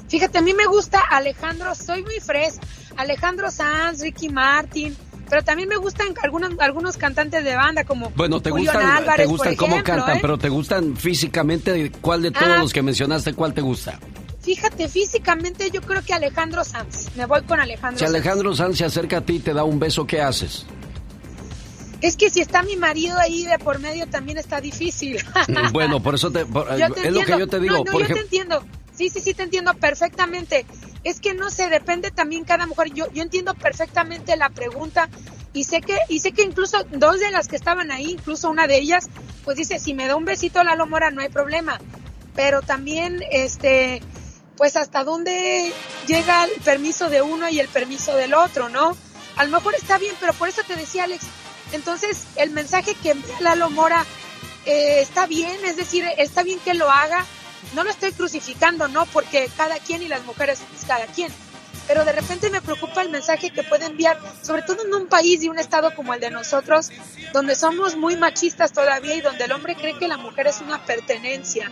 [0.08, 2.62] Fíjate, a mí me gusta Alejandro, soy muy fresa.
[2.96, 4.96] Alejandro Sanz, Ricky Martin,
[5.30, 9.16] pero también me gustan algunos, algunos cantantes de banda como Bueno, te Julián gustan, Álvarez,
[9.18, 10.20] te por gustan cómo cantan, ¿eh?
[10.22, 11.92] pero te gustan físicamente.
[12.02, 12.58] ¿Cuál de todos Ah.
[12.58, 14.00] los que mencionaste, cuál te gusta?
[14.42, 17.10] Fíjate, físicamente yo creo que Alejandro Sanz.
[17.18, 18.06] Me voy con Alejandro Si.
[18.06, 20.66] Alejandro Sanz se acerca a ti y te da un beso, ¿qué haces?
[22.00, 25.18] Es que si está mi marido ahí de por medio también está difícil.
[25.74, 27.78] Bueno, por eso te, por- es lo que yo te digo.
[27.78, 28.64] No, no, por yo te entiendo.
[28.98, 30.66] Sí, sí, sí, te entiendo perfectamente.
[31.04, 32.92] Es que no sé, depende también cada mujer.
[32.94, 35.08] Yo, yo entiendo perfectamente la pregunta
[35.54, 38.66] y sé que y sé que incluso dos de las que estaban ahí, incluso una
[38.66, 39.08] de ellas,
[39.44, 41.80] pues dice, si me da un besito Lalo Mora no hay problema.
[42.36, 44.02] Pero también, este,
[44.58, 45.72] pues hasta dónde
[46.08, 48.98] llega el permiso de uno y el permiso del otro, ¿no?
[49.36, 51.24] A lo mejor está bien, pero por eso te decía Alex,
[51.72, 54.06] entonces el mensaje que envía Lalo Mora
[54.66, 57.26] eh, está bien, es decir, está bien que lo haga,
[57.74, 59.06] no lo estoy crucificando, ¿no?
[59.08, 61.32] Porque cada quien y las mujeres es cada quien.
[61.88, 65.42] Pero de repente me preocupa el mensaje que puede enviar, sobre todo en un país
[65.42, 66.90] y un estado como el de nosotros,
[67.34, 70.84] donde somos muy machistas todavía y donde el hombre cree que la mujer es una
[70.86, 71.72] pertenencia.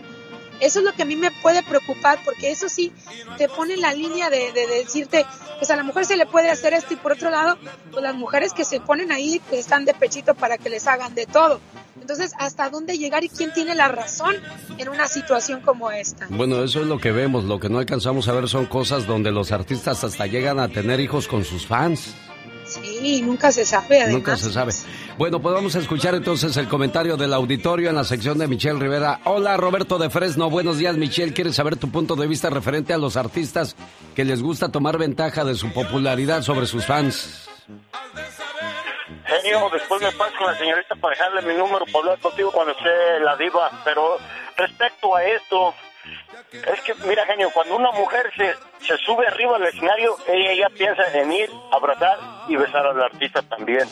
[0.61, 2.93] Eso es lo que a mí me puede preocupar, porque eso sí
[3.37, 5.25] te pone en la línea de, de decirte,
[5.57, 7.57] pues a la mujer se le puede hacer esto y por otro lado,
[7.91, 11.13] pues las mujeres que se ponen ahí pues están de pechito para que les hagan
[11.13, 11.59] de todo.
[11.99, 14.35] Entonces, ¿hasta dónde llegar y quién tiene la razón
[14.77, 16.27] en una situación como esta?
[16.29, 17.45] bueno, eso es lo que vemos.
[17.45, 20.99] Lo que no alcanzamos a ver son cosas donde los artistas hasta llegan a tener
[20.99, 22.13] hijos con sus fans.
[22.65, 24.01] Sí, nunca se sabe.
[24.01, 24.13] Además.
[24.13, 24.73] Nunca se sabe.
[25.17, 28.79] Bueno, pues vamos a escuchar entonces el comentario del auditorio en la sección de Michelle
[28.79, 29.21] Rivera.
[29.25, 30.49] Hola, Roberto de Fresno.
[30.49, 31.31] Buenos días, Michelle.
[31.31, 33.75] ¿Quieres saber tu punto de vista referente a los artistas
[34.15, 37.47] que les gusta tomar ventaja de su popularidad sobre sus fans?
[39.71, 43.19] Después me paso con la señorita para dejarle mi número para hablar contigo cuando esté
[43.19, 43.69] la diva.
[43.83, 44.17] Pero
[44.57, 45.73] respecto a esto,
[46.51, 50.75] es que, mira, genio, cuando una mujer se, se sube arriba al escenario, ella ya
[50.75, 52.17] piensa en ir, abrazar
[52.47, 53.87] y besar al artista también.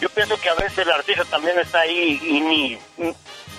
[0.00, 2.78] Yo pienso que a veces el artista también está ahí y ni,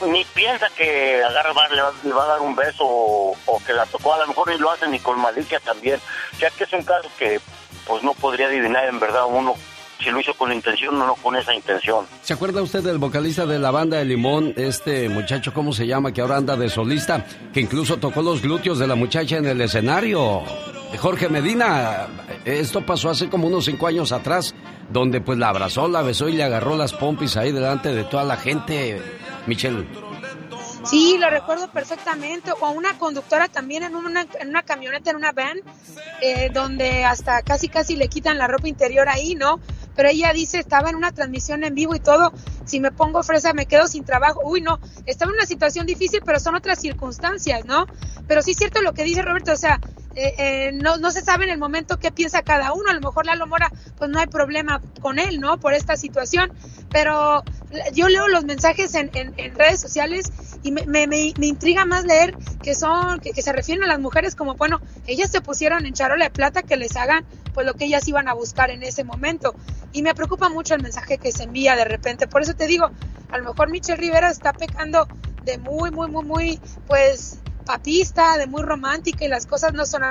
[0.02, 3.64] ni piensa que agarra, va- le, va, le va a dar un beso o, o
[3.66, 4.14] que la tocó.
[4.14, 6.00] A lo mejor ni lo hace ni con malicia también.
[6.38, 7.40] Sea que es un caso que
[7.86, 9.56] pues no podría adivinar en verdad uno
[10.00, 12.06] si lo hizo con intención o no con esa intención.
[12.22, 16.12] ¿Se acuerda usted del vocalista de la banda de Limón, este muchacho, ¿cómo se llama?
[16.12, 19.62] Que ahora anda de solista, que incluso tocó los glúteos de la muchacha en el
[19.62, 20.44] escenario.
[21.00, 22.08] Jorge Medina,
[22.46, 24.56] esto pasó hace como unos cinco años atrás,
[24.90, 28.24] donde pues la abrazó, la besó y le agarró las pompis ahí delante de toda
[28.24, 29.02] la gente.
[29.48, 29.86] Michelle.
[30.84, 32.52] Sí, lo recuerdo perfectamente.
[32.60, 35.60] O una conductora también en una, en una camioneta, en una van,
[36.22, 39.60] eh, donde hasta casi casi le quitan la ropa interior ahí, ¿no?
[39.98, 42.32] Pero ella dice, estaba en una transmisión en vivo y todo,
[42.68, 44.42] si me pongo fresa me quedo sin trabajo.
[44.44, 47.88] Uy, no, estaba en una situación difícil, pero son otras circunstancias, ¿no?
[48.28, 49.82] Pero sí es cierto lo que dice Roberto, o sea,
[50.16, 52.90] eh, eh, no, no se sabe en el momento qué piensa cada uno.
[52.90, 55.60] A lo mejor Lalo Mora, pues no hay problema con él, ¿no?
[55.60, 56.52] Por esta situación.
[56.92, 57.44] Pero
[57.94, 60.32] yo leo los mensajes en, en- en redes sociales
[60.64, 64.00] y me, me, me- intriga más leer que son, que, que se refieren a las
[64.00, 67.74] mujeres como, bueno, ellas se pusieron en charola de plata que les hagan pues lo
[67.74, 69.56] que ellas iban a buscar en ese momento.
[69.92, 72.28] Y me preocupa mucho el mensaje que se envía de repente.
[72.28, 72.90] Por eso te digo,
[73.32, 75.08] a lo mejor Michelle Rivera está pecando
[75.44, 80.04] de muy, muy, muy, muy, pues, papista, de muy romántica y las cosas no son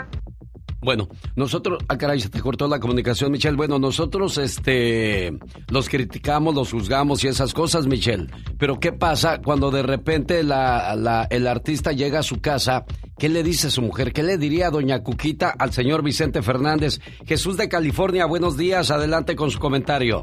[0.86, 3.56] bueno, nosotros, ah caray, se te cortó la comunicación, Michelle.
[3.56, 5.36] Bueno, nosotros, este,
[5.68, 8.28] los criticamos, los juzgamos y esas cosas, Michelle.
[8.56, 12.84] Pero ¿qué pasa cuando de repente la, la, el artista llega a su casa?
[13.18, 14.12] ¿Qué le dice su mujer?
[14.12, 17.00] ¿Qué le diría doña Cuquita al señor Vicente Fernández?
[17.26, 20.22] Jesús de California, buenos días, adelante con su comentario.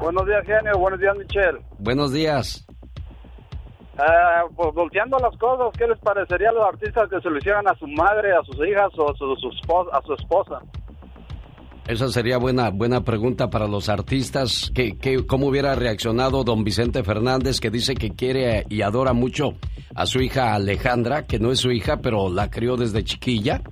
[0.00, 0.78] Buenos días, genio.
[0.78, 1.58] Buenos días, Michelle.
[1.78, 2.66] Buenos días.
[3.98, 7.66] Ah, pues volteando las cosas, ¿qué les parecería a los artistas que se lo hicieran
[7.66, 10.60] a su madre, a sus hijas o a su, esposa, a su esposa?
[11.88, 14.72] Esa sería buena, buena pregunta para los artistas.
[14.74, 19.54] ¿Qué, cómo hubiera reaccionado don Vicente Fernández, que dice que quiere y adora mucho
[19.94, 23.62] a su hija Alejandra, que no es su hija, pero la crió desde chiquilla?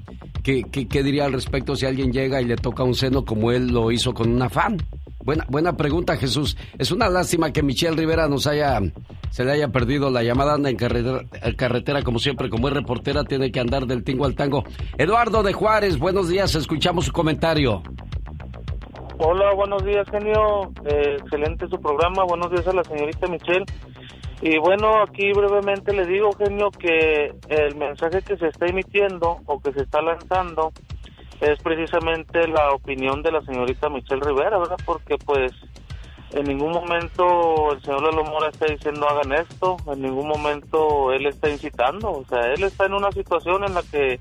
[0.44, 3.68] ¿Qué, qué, diría al respecto si alguien llega y le toca un seno como él
[3.68, 4.76] lo hizo con una fan?
[5.24, 6.56] Buena, buena pregunta, Jesús.
[6.78, 8.78] Es una lástima que Michelle Rivera nos haya,
[9.30, 11.22] se le haya perdido la llamada, anda en carretera,
[11.56, 14.64] carretera como siempre, como es reportera, tiene que andar del tingo al tango.
[14.98, 17.82] Eduardo de Juárez, buenos días, escuchamos su comentario.
[19.26, 20.70] Hola, buenos días, genio.
[20.84, 22.24] Eh, excelente su programa.
[22.24, 23.64] Buenos días a la señorita Michelle.
[24.42, 29.62] Y bueno, aquí brevemente le digo, genio, que el mensaje que se está emitiendo o
[29.62, 30.74] que se está lanzando
[31.40, 34.76] es precisamente la opinión de la señorita Michelle Rivera, ¿verdad?
[34.84, 35.52] Porque pues
[36.34, 41.24] en ningún momento el señor Lalo Mora está diciendo hagan esto, en ningún momento él
[41.24, 44.20] está incitando, o sea, él está en una situación en la que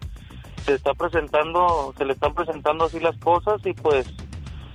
[0.66, 4.08] se está presentando, se le están presentando así las cosas y pues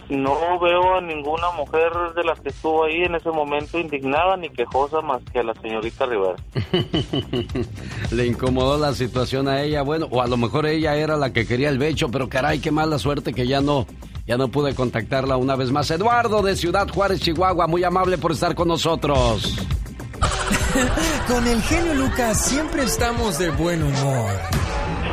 [0.09, 4.49] no veo a ninguna mujer de las que estuvo ahí en ese momento indignada ni
[4.49, 6.37] quejosa más que a la señorita Rivera.
[8.11, 11.47] Le incomodó la situación a ella, bueno, o a lo mejor ella era la que
[11.47, 13.87] quería el becho, pero caray, qué mala suerte que ya no,
[14.27, 15.91] ya no pude contactarla una vez más.
[15.91, 19.59] Eduardo de Ciudad Juárez, Chihuahua, muy amable por estar con nosotros.
[21.29, 24.31] con el genio Lucas siempre estamos de buen humor.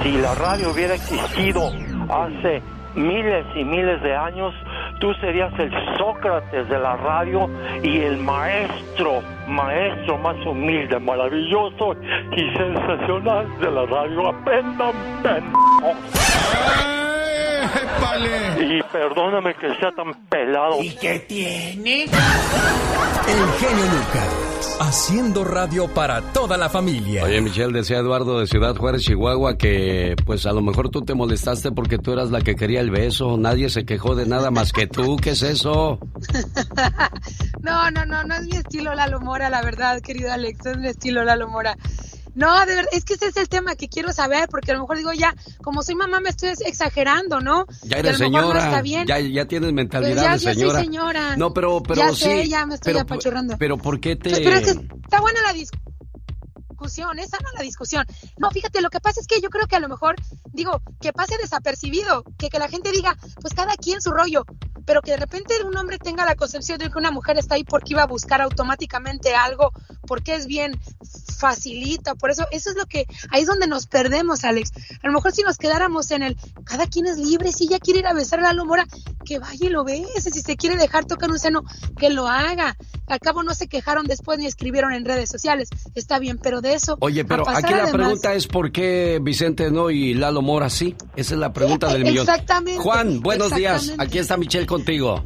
[0.04, 1.68] Si la radio hubiera existido
[2.10, 2.62] hace
[2.96, 4.54] miles y miles de años,
[5.00, 7.50] tú serías el Sócrates de la radio
[7.84, 11.96] y el maestro, maestro más humilde, maravilloso
[12.32, 14.30] y sensacional de la radio.
[14.30, 14.94] Aprendan,
[18.60, 20.82] Y perdóname que sea tan pelado.
[20.82, 22.04] ¿Y qué tiene?
[22.04, 27.24] El genio Lucas, haciendo radio para toda la familia.
[27.24, 31.14] Oye, Michelle, decía Eduardo de Ciudad Juárez, Chihuahua, que pues a lo mejor tú te
[31.14, 33.38] molestaste porque tú eras la que quería el beso.
[33.38, 35.18] Nadie se quejó de nada más que tú.
[35.18, 36.00] ¿Qué es eso?
[37.62, 40.88] no, no, no, no es mi estilo Lalo Mora, la verdad, querido Alex, es mi
[40.88, 41.76] estilo Lalo Mora.
[42.36, 44.82] No, de verdad, es que ese es el tema que quiero saber, porque a lo
[44.82, 47.66] mejor digo ya, como soy mamá me estoy exagerando, ¿no?
[47.84, 50.80] Ya eres señora, ya, ya tienes mentalidad pues de señora.
[50.80, 51.38] Ya soy señora.
[51.38, 52.26] No, pero, pero ya sí.
[52.26, 53.57] Sé, ya me estoy pero, apachurrando.
[53.57, 54.30] Pero ¿por qué te...?
[54.32, 55.95] Pero es que está buena la discusión,
[56.86, 58.06] no es la discusión.
[58.38, 60.16] No, fíjate, lo que pasa es que yo creo que a lo mejor,
[60.53, 64.45] digo, que pase desapercibido, que, que la gente diga, pues cada quien su rollo,
[64.86, 67.64] pero que de repente un hombre tenga la concepción de que una mujer está ahí
[67.64, 69.72] porque iba a buscar automáticamente algo,
[70.07, 70.80] porque es bien,
[71.38, 74.72] facilita, por eso, eso es lo que, ahí es donde nos perdemos, Alex.
[75.03, 77.99] A lo mejor si nos quedáramos en el, cada quien es libre, si ella quiere
[77.99, 78.86] ir a besar a la Lomora,
[79.26, 81.64] que vaya y lo bese, si se quiere dejar tocar un seno,
[81.98, 82.78] que lo haga.
[83.07, 86.74] Al cabo no se quejaron después ni escribieron en redes sociales, está bien, pero de
[86.76, 86.97] eso...
[86.99, 91.34] Oye, pero aquí la pregunta es por qué Vicente no y Lalo Mora sí, esa
[91.34, 92.27] es la pregunta del millón.
[92.27, 92.81] Exactamente.
[92.81, 95.23] Juan, buenos días, aquí está Michelle contigo.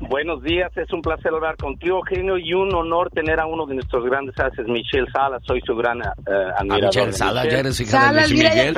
[0.00, 3.74] Buenos días, es un placer hablar contigo, genio, y un honor tener a uno de
[3.74, 5.42] nuestros grandes haces, Michelle Salas.
[5.46, 6.02] Soy su gran uh,
[6.56, 6.86] admirador.
[6.86, 8.74] Michelle Salas, ya eres hija de Luis Miguel.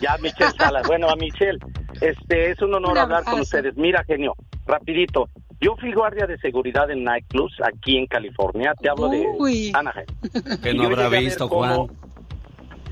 [0.00, 0.86] ya, Michelle Salas.
[0.86, 1.58] Bueno, a Michelle,
[2.00, 3.76] este, es un honor hablar con ustedes.
[3.76, 4.34] Mira, genio,
[4.66, 5.28] rapidito.
[5.60, 8.72] Yo fui guardia de seguridad en nightclubs aquí en California.
[8.80, 10.06] Te hablo de Anaheim.
[10.62, 11.88] Que no habrá visto, Juan.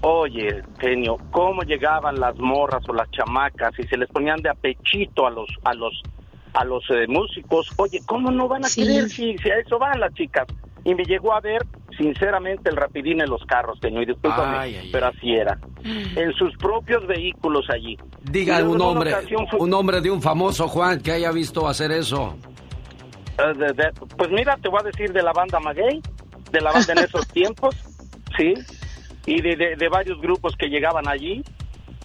[0.02, 5.26] Oye, genio, cómo llegaban las morras o las chamacas y se les ponían de apechito
[5.26, 6.02] a los a los
[6.54, 10.14] a los eh, músicos, oye, ¿cómo no van a querer si, a eso van las
[10.14, 10.46] chicas?
[10.84, 11.66] Y me llegó a ver,
[11.96, 15.58] sinceramente, el rapidín en los carros, señor, y discúlpame, pero así era.
[15.82, 17.96] En sus propios vehículos allí.
[18.22, 19.14] Diga un hombre,
[19.58, 22.36] un hombre de un famoso Juan que haya visto hacer eso.
[23.38, 26.00] Eh, pues mira, te voy a decir de la banda Maguey,
[26.52, 27.74] de la banda en esos tiempos,
[28.36, 28.54] sí,
[29.26, 31.42] y de, de varios grupos que llegaban allí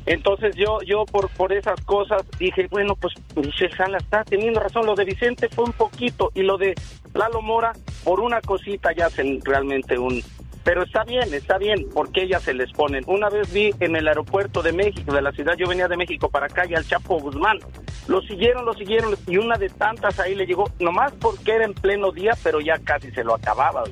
[0.10, 4.88] entonces yo, yo por, por esas cosas dije, bueno, pues Michelle Sala está teniendo razón.
[4.88, 6.73] Lo de Vicente fue un poquito y lo de
[7.14, 7.73] Lalo Mora,
[8.03, 10.23] por una cosita ya hacen realmente un...
[10.64, 13.03] Pero está bien, está bien, porque ellas se les ponen.
[13.06, 16.27] Una vez vi en el aeropuerto de México, de la ciudad, yo venía de México
[16.27, 17.60] para acá y al Chapo Guzmán.
[18.07, 21.76] Lo siguieron, lo siguieron y una de tantas ahí le llegó, nomás porque era en
[21.76, 23.84] pleno día, pero ya casi se lo acababa.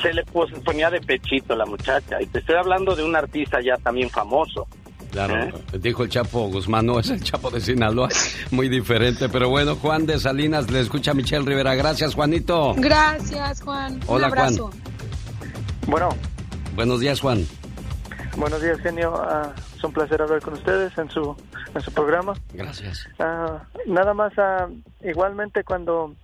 [0.00, 2.20] se le ponía de pechito la muchacha.
[2.22, 4.66] Y te estoy hablando de un artista ya también famoso.
[5.12, 5.52] Claro, ¿Eh?
[5.78, 8.08] dijo el Chapo Guzmán, no es el Chapo de Sinaloa,
[8.50, 9.28] muy diferente.
[9.28, 11.74] Pero bueno, Juan de Salinas le escucha a Michelle Rivera.
[11.74, 12.74] Gracias, Juanito.
[12.78, 14.00] Gracias, Juan.
[14.06, 14.70] Hola, Un abrazo.
[15.86, 16.08] Bueno,
[16.74, 17.46] Buenos días, Juan.
[18.38, 19.14] buenos días, genio.
[19.16, 21.36] Ah, es un placer hablar con ustedes en su,
[21.74, 22.32] en su programa.
[22.54, 23.06] Gracias.
[23.18, 24.68] Ah, nada más, ah,
[25.04, 26.14] igualmente cuando,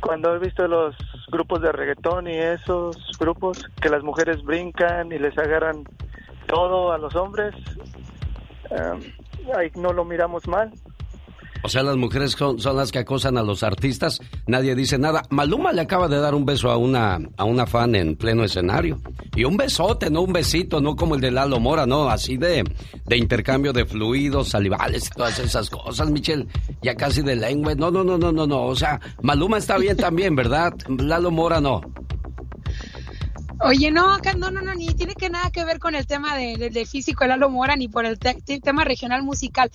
[0.00, 0.94] cuando he visto los
[1.32, 5.84] grupos de reggaetón y esos grupos que las mujeres brincan y les agarran
[6.46, 7.54] todo a los hombres,
[8.70, 8.96] ah,
[9.56, 10.72] ahí no lo miramos mal.
[11.62, 15.22] O sea, las mujeres son, son las que acosan a los artistas, nadie dice nada.
[15.28, 18.98] Maluma le acaba de dar un beso a una, a una fan en pleno escenario.
[19.36, 22.64] Y un besote, no un besito, no como el de Lalo Mora, no, así de,
[23.04, 26.46] de intercambio de fluidos, salivales y todas esas cosas, Michelle.
[26.82, 27.74] Ya casi de lengua.
[27.74, 28.62] No, no, no, no, no, no.
[28.62, 30.72] O sea, Maluma está bien también, ¿verdad?
[30.88, 31.82] Lalo Mora no.
[33.62, 36.86] Oye, no, no, no, no, ni tiene que nada que ver con el tema de,
[36.86, 39.70] físico de Lalo Mora, ni por el te- te- tema regional musical.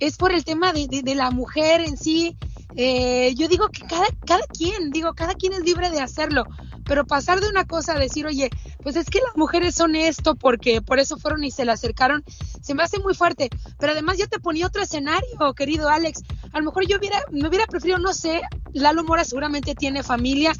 [0.00, 2.36] Es por el tema de, de- de la mujer en sí.
[2.76, 6.44] Eh, yo digo que cada, cada quien, digo, cada quien es libre de hacerlo.
[6.84, 8.48] Pero pasar de una cosa a decir, oye,
[8.82, 12.22] pues es que las mujeres son esto porque por eso fueron y se le acercaron,
[12.62, 13.48] se me hace muy fuerte.
[13.78, 16.22] Pero además yo te ponía otro escenario, querido Alex.
[16.52, 18.40] A lo mejor yo hubiera, me hubiera preferido, no sé,
[18.72, 20.52] Lalo Mora seguramente tiene familia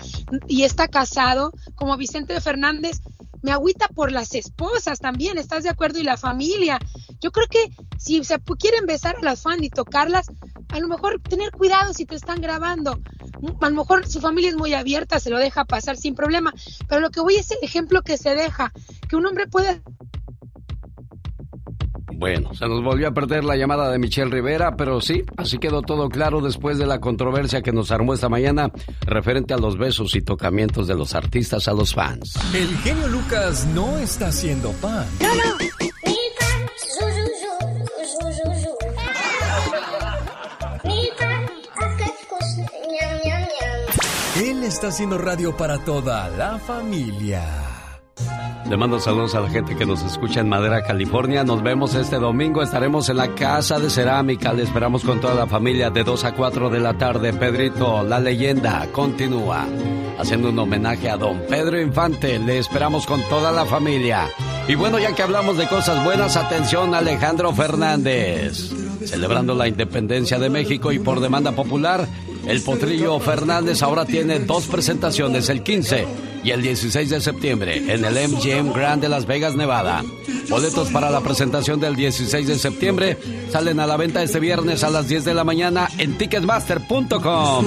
[0.49, 2.66] y está casado, como Vicente Fernández.
[3.43, 6.01] Me agüita por las esposas también, ¿estás de acuerdo?
[6.01, 6.79] Y la familia.
[7.21, 10.27] Yo creo que si se quieren besar a las fans y tocarlas,
[10.71, 12.99] a lo mejor tener cuidado si te están grabando.
[13.61, 16.53] A lo mejor su familia es muy abierta, se lo deja pasar sin problema.
[16.89, 18.73] Pero lo que voy es el ejemplo que se deja,
[19.09, 19.81] que un hombre puede
[22.17, 25.83] Bueno, se nos volvió a perder la llamada de Michelle Rivera, pero sí, así quedó
[25.83, 28.71] todo claro después de la controversia que nos armó esta mañana
[29.03, 32.35] referente a los besos y tocamientos de los artistas a los fans.
[32.55, 35.07] El genio Lucas no está haciendo pan.
[44.43, 47.66] Él está haciendo radio para toda la familia.
[48.69, 51.45] Le mando saludos a la gente que nos escucha en Madera, California.
[51.45, 52.63] Nos vemos este domingo.
[52.63, 54.53] Estaremos en la Casa de Cerámica.
[54.53, 57.33] Le esperamos con toda la familia de 2 a 4 de la tarde.
[57.33, 59.67] Pedrito, la leyenda, continúa.
[60.19, 62.41] Haciendo un homenaje a don Pedro Infante.
[62.41, 64.29] Le esperamos con toda la familia.
[64.67, 68.73] Y bueno, ya que hablamos de cosas buenas, atención Alejandro Fernández.
[69.05, 72.09] Celebrando la independencia de México y por demanda popular,
[72.49, 78.05] el Potrillo Fernández ahora tiene dos presentaciones, el 15 y el 16 de septiembre, en
[78.05, 80.05] el MGM Grand de Las Vegas, Nevada.
[80.49, 83.19] Boletos para la presentación del 16 de septiembre
[83.51, 87.65] salen a la venta este viernes a las 10 de la mañana en ticketmaster.com.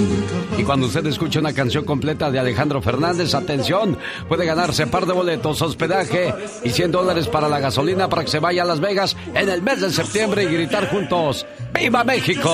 [0.57, 3.97] Y cuando usted escuche una canción completa de Alejandro Fernández, atención,
[4.30, 6.34] puede ganarse par de boletos, hospedaje
[6.64, 9.61] y 100 dólares para la gasolina para que se vaya a Las Vegas en el
[9.61, 12.49] mes de septiembre y gritar juntos, ¡Viva México!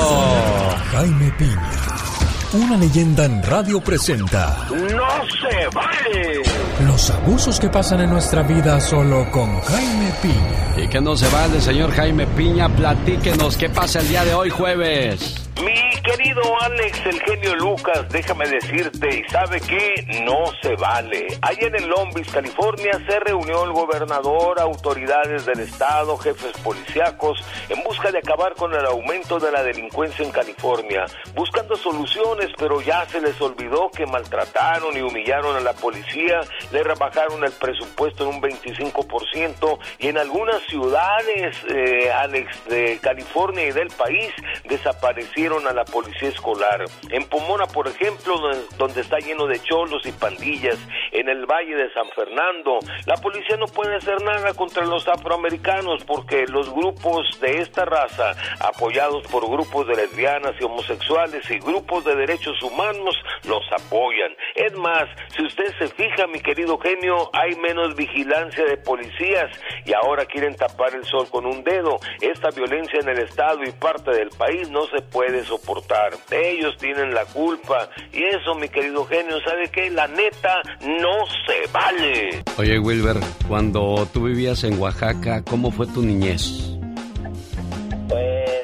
[0.91, 1.71] Jaime Piña,
[2.55, 6.41] una leyenda en radio presenta ¡No se vale!
[6.85, 10.83] los abusos que pasan en nuestra vida solo con Jaime Piña.
[10.83, 14.49] Y que no se vale, señor Jaime Piña, platíquenos qué pasa el día de hoy
[14.49, 15.44] jueves.
[15.63, 21.27] Mi querido Alex, el genio Lucas, déjame decirte, y sabe que no se vale.
[21.41, 27.41] Allá en el Long Beach, California, se reunió el gobernador, autoridades del estado, jefes policíacos,
[27.69, 32.81] en busca de acabar con el aumento de la delincuencia en California, buscando soluciones, pero
[32.81, 36.41] ya se les olvidó que maltrataron y humillaron a la policía,
[36.71, 43.67] le rebajaron el presupuesto en un 25% y en algunas ciudades, eh, Alex, de California
[43.67, 44.31] y del país,
[44.65, 46.85] desaparecieron a la policía escolar.
[47.11, 48.35] En Pomona, por ejemplo,
[48.77, 50.79] donde- está lleno de cholos y pandillas,
[51.11, 56.03] en el Valle de San Fernando, la policía no puede hacer nada contra los afroamericanos
[56.05, 62.03] porque los grupos de esta raza, apoyados por grupos de lesbianas y homosexuales y grupos
[62.05, 63.15] de derechos humanos,
[63.47, 64.35] los apoyan.
[64.55, 65.03] Es más,
[65.35, 69.51] si usted se fija, mi querido genio, hay menos vigilancia de policías
[69.85, 71.99] y ahora quieren tapar el sol con un dedo.
[72.19, 76.13] Esta violencia en el Estado y parte del país no se puede soportar.
[76.31, 79.89] Ellos tienen la culpa y eso, mi querido genio, ¿sabe qué?
[79.89, 82.43] La neta no se vale.
[82.57, 83.17] Oye, Wilber,
[83.47, 86.77] cuando tú vivías en Oaxaca, ¿cómo fue tu niñez?
[88.07, 88.61] Pues,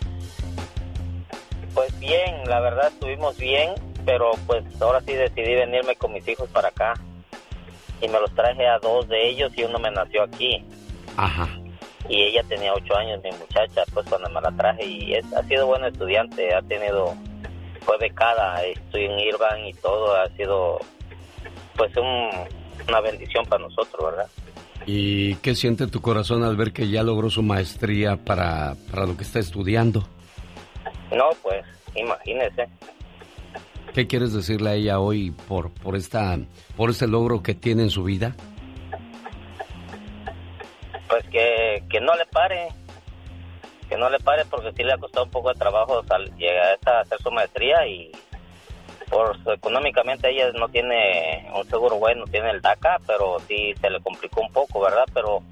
[1.74, 3.72] pues bien, la verdad estuvimos bien,
[4.06, 6.94] pero pues ahora sí decidí venirme con mis hijos para acá.
[8.02, 10.66] Y me los traje a dos de ellos y uno me nació aquí.
[11.18, 11.48] Ajá.
[12.12, 14.86] Y ella tenía ocho años, mi muchacha, pues cuando me la traje.
[14.86, 17.16] Y es, ha sido buena estudiante, ha tenido,
[17.86, 20.78] fue becada, estoy en Irvine y todo, ha sido
[21.78, 22.30] pues un,
[22.90, 24.28] una bendición para nosotros, ¿verdad?
[24.86, 29.16] ¿Y qué siente tu corazón al ver que ya logró su maestría para, para lo
[29.16, 30.06] que está estudiando?
[31.16, 31.64] No, pues,
[31.96, 32.68] imagínese.
[33.94, 36.38] ¿Qué quieres decirle a ella hoy por, por, esta,
[36.76, 38.36] por este logro que tiene en su vida?
[41.12, 42.70] Pues que, que no le pare,
[43.90, 46.02] que no le pare porque sí le ha costado un poco de trabajo
[46.38, 48.10] llegar a hacer su maestría y
[49.10, 54.00] por económicamente ella no tiene un seguro bueno, tiene el DACA, pero sí se le
[54.00, 55.04] complicó un poco, ¿verdad?
[55.14, 55.44] Pero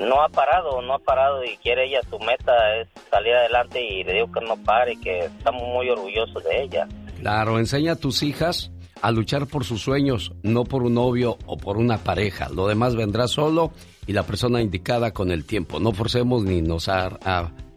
[0.00, 4.02] no ha parado, no ha parado y quiere ella, su meta es salir adelante y
[4.02, 6.88] le digo que no pare, que estamos muy orgullosos de ella.
[7.20, 8.72] Claro, enseña a tus hijas
[9.02, 12.48] a luchar por sus sueños, no por un novio o por una pareja.
[12.48, 13.70] Lo demás vendrá solo
[14.06, 15.80] y la persona indicada con el tiempo.
[15.80, 16.88] No forcemos ni nos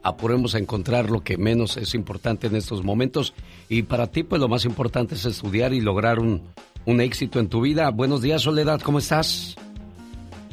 [0.04, 3.34] apuremos a encontrar lo que menos es importante en estos momentos.
[3.68, 6.44] Y para ti, pues lo más importante es estudiar y lograr un,
[6.86, 7.90] un éxito en tu vida.
[7.92, 9.56] Buenos días, Soledad, ¿cómo estás?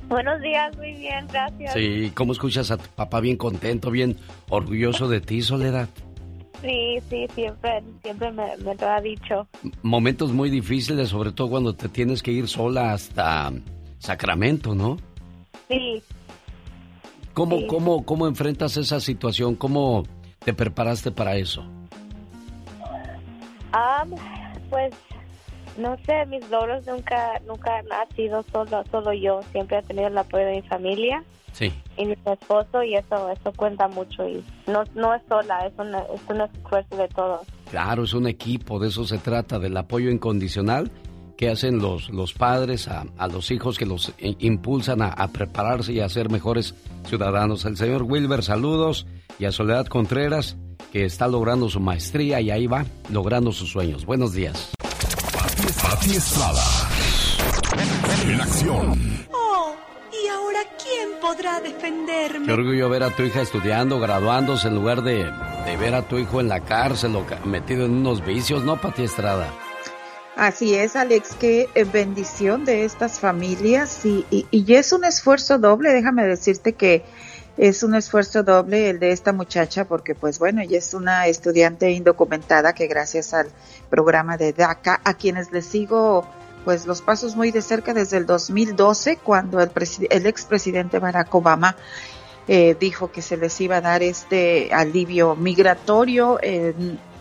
[0.09, 1.73] Buenos días, muy bien, gracias.
[1.73, 4.17] Sí, ¿cómo escuchas a tu papá bien contento, bien
[4.49, 5.89] orgulloso de ti, Soledad?
[6.63, 9.49] Sí, sí, siempre, siempre me, lo ha dicho.
[9.83, 13.53] Momentos muy difíciles, sobre todo cuando te tienes que ir sola hasta
[13.99, 14.97] Sacramento, ¿no?
[15.69, 16.03] Sí.
[17.35, 19.57] ¿Cómo, cómo, cómo enfrentas esa situación?
[19.57, 20.05] ¿Cómo
[20.39, 21.65] te preparaste para eso?
[24.71, 24.95] pues,
[25.77, 29.41] no sé, mis logros nunca, nunca han sido solo, solo yo.
[29.53, 31.23] Siempre he tenido el apoyo de mi familia.
[31.53, 31.73] Sí.
[31.97, 36.21] Y mi esposo y eso, eso cuenta mucho y no, no es sola, es, es
[36.29, 37.47] un esfuerzo de todos.
[37.71, 40.91] Claro, es un equipo, de eso se trata, del apoyo incondicional
[41.37, 46.01] que hacen los, los padres a, los hijos que los impulsan a, a, prepararse y
[46.01, 46.75] a ser mejores
[47.07, 47.65] ciudadanos.
[47.65, 49.07] El señor Wilber, saludos,
[49.39, 50.57] y a Soledad Contreras,
[50.93, 54.07] que está logrando su maestría y ahí va, logrando sus sueños.
[54.07, 54.71] Buenos días.
[55.83, 56.65] Pati Estrada.
[58.25, 59.27] En acción.
[60.13, 62.47] ¿Y ahora quién podrá defenderme?
[62.47, 65.31] Qué orgullo ver a tu hija estudiando, graduándose, en lugar de,
[65.67, 69.03] de ver a tu hijo en la cárcel o metido en unos vicios, ¿no, Pati
[69.03, 69.53] Estrada?
[70.37, 75.95] Así es, Alex, qué eh, bendición de estas familias y, y, es un esfuerzo doble,
[75.95, 77.05] déjame decirte que
[77.57, 81.91] es un esfuerzo doble el de esta muchacha porque pues bueno, ella es una estudiante
[81.91, 83.49] indocumentada que gracias al
[83.89, 86.27] programa de DACA, a quienes les sigo
[86.67, 89.71] pues los pasos muy de cerca desde el 2012, cuando el,
[90.11, 91.77] el expresidente Barack Obama
[92.47, 96.39] eh, dijo que se les iba a dar este alivio migratorio,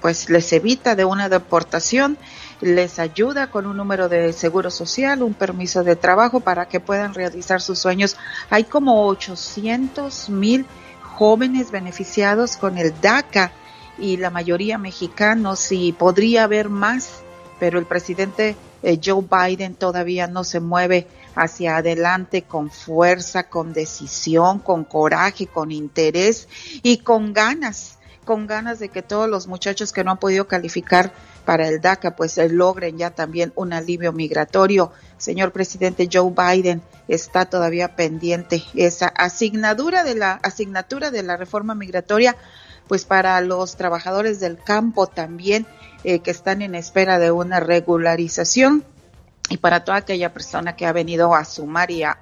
[0.02, 2.18] pues les evita de una deportación,
[2.62, 7.14] les ayuda con un número de seguro social, un permiso de trabajo para que puedan
[7.14, 8.18] realizar sus sueños.
[8.50, 10.66] Hay como 800 mil
[11.02, 13.52] jóvenes beneficiados con el DACA
[13.98, 17.22] y la mayoría mexicanos y podría haber más,
[17.60, 23.74] pero el presidente eh, Joe Biden todavía no se mueve hacia adelante con fuerza, con
[23.74, 26.48] decisión, con coraje, con interés
[26.84, 31.14] y con ganas, con ganas de que todos los muchachos que no han podido calificar
[31.46, 34.92] para el DACA pues eh, logren ya también un alivio migratorio.
[35.18, 41.76] Señor presidente Joe Biden está todavía pendiente esa asignatura de la asignatura de la reforma
[41.76, 42.36] migratoria
[42.88, 45.66] pues para los trabajadores del campo también
[46.04, 48.84] eh, que están en espera de una regularización
[49.50, 52.18] y para toda aquella persona que ha venido a sumar y a,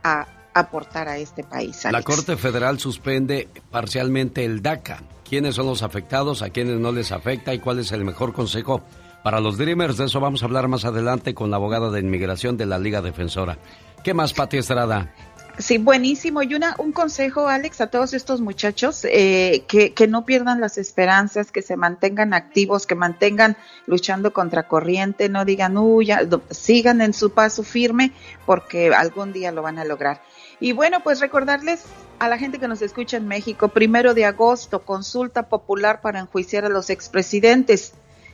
[0.55, 1.83] aportar a este país.
[1.91, 5.01] La Corte Federal suspende parcialmente el DACA.
[5.27, 6.43] ¿Quiénes son los afectados?
[6.43, 7.55] ¿A quiénes no les afecta?
[7.55, 8.83] ¿Y cuál es el mejor consejo
[9.23, 9.97] para los Dreamers?
[9.97, 13.01] De eso vamos a hablar más adelante con la abogada de inmigración de la Liga
[13.01, 13.57] Defensora.
[14.03, 15.13] ¿Qué más, Pati Estrada?
[15.59, 16.41] Sí, buenísimo.
[16.41, 20.79] Y una, un consejo, Alex, a todos estos muchachos, eh, que, que no pierdan las
[20.79, 23.55] esperanzas, que se mantengan activos, que mantengan
[23.85, 28.11] luchando contra corriente, no digan, uy, ya, sigan en su paso firme,
[28.47, 30.21] porque algún día lo van a lograr.
[30.59, 31.83] Y bueno, pues recordarles
[32.17, 36.65] a la gente que nos escucha en México, primero de agosto, consulta popular para enjuiciar
[36.65, 37.93] a los expresidentes.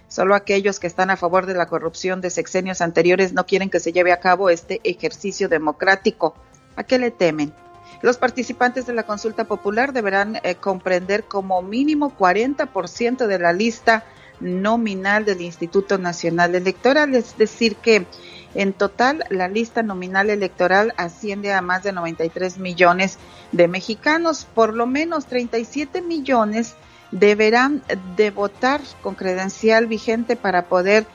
[0.09, 3.79] Solo aquellos que están a favor de la corrupción de sexenios anteriores no quieren que
[3.79, 6.33] se lleve a cabo este ejercicio democrático.
[6.75, 7.53] ¿A qué le temen?
[8.01, 14.03] Los participantes de la consulta popular deberán eh, comprender como mínimo 40% de la lista
[14.39, 18.07] nominal del Instituto Nacional Electoral, es decir que
[18.55, 23.19] en total la lista nominal electoral asciende a más de 93 millones
[23.51, 26.75] de mexicanos, por lo menos 37 millones
[27.11, 27.83] deberán
[28.15, 31.05] de votar con credencial vigente para poder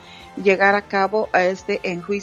[0.41, 1.79] llegar a cabo a este,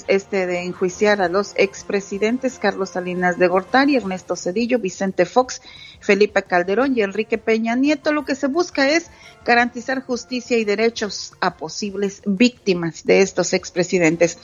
[0.09, 5.63] este de enjuiciar a los expresidentes Carlos Salinas de Gortari, Ernesto Cedillo, Vicente Fox,
[6.01, 8.13] Felipe Calderón y Enrique Peña Nieto.
[8.13, 9.07] Lo que se busca es
[9.45, 14.39] garantizar justicia y derechos a posibles víctimas de estos expresidentes.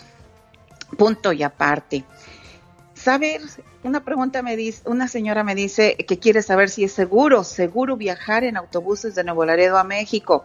[0.96, 2.04] Punto y aparte.
[2.98, 3.40] Saber,
[3.82, 7.96] una pregunta me dice, una señora me dice que quiere saber si es seguro, seguro
[7.96, 10.44] viajar en autobuses de Nuevo Laredo a México.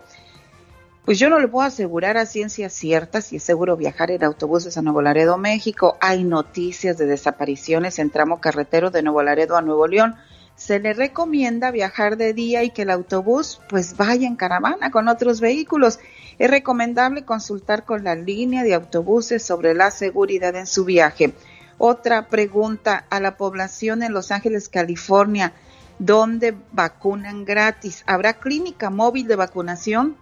[1.05, 4.77] Pues yo no le puedo asegurar a ciencia cierta si es seguro viajar en autobuses
[4.77, 5.97] a Nuevo Laredo, México.
[5.99, 10.15] Hay noticias de desapariciones en tramo carretero de Nuevo Laredo a Nuevo León.
[10.55, 15.09] Se le recomienda viajar de día y que el autobús pues vaya en caravana con
[15.09, 15.99] otros vehículos.
[16.39, 21.33] Es recomendable consultar con la línea de autobuses sobre la seguridad en su viaje.
[21.85, 25.51] Otra pregunta a la población en Los Ángeles, California,
[25.99, 28.05] ¿dónde vacunan gratis?
[28.07, 30.15] ¿Habrá clínica móvil de vacunación?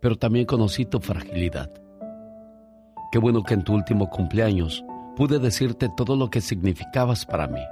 [0.00, 1.70] pero también conocí tu fragilidad.
[3.12, 4.84] Qué bueno que en tu último cumpleaños
[5.16, 7.62] pude decirte todo lo que significabas para mí.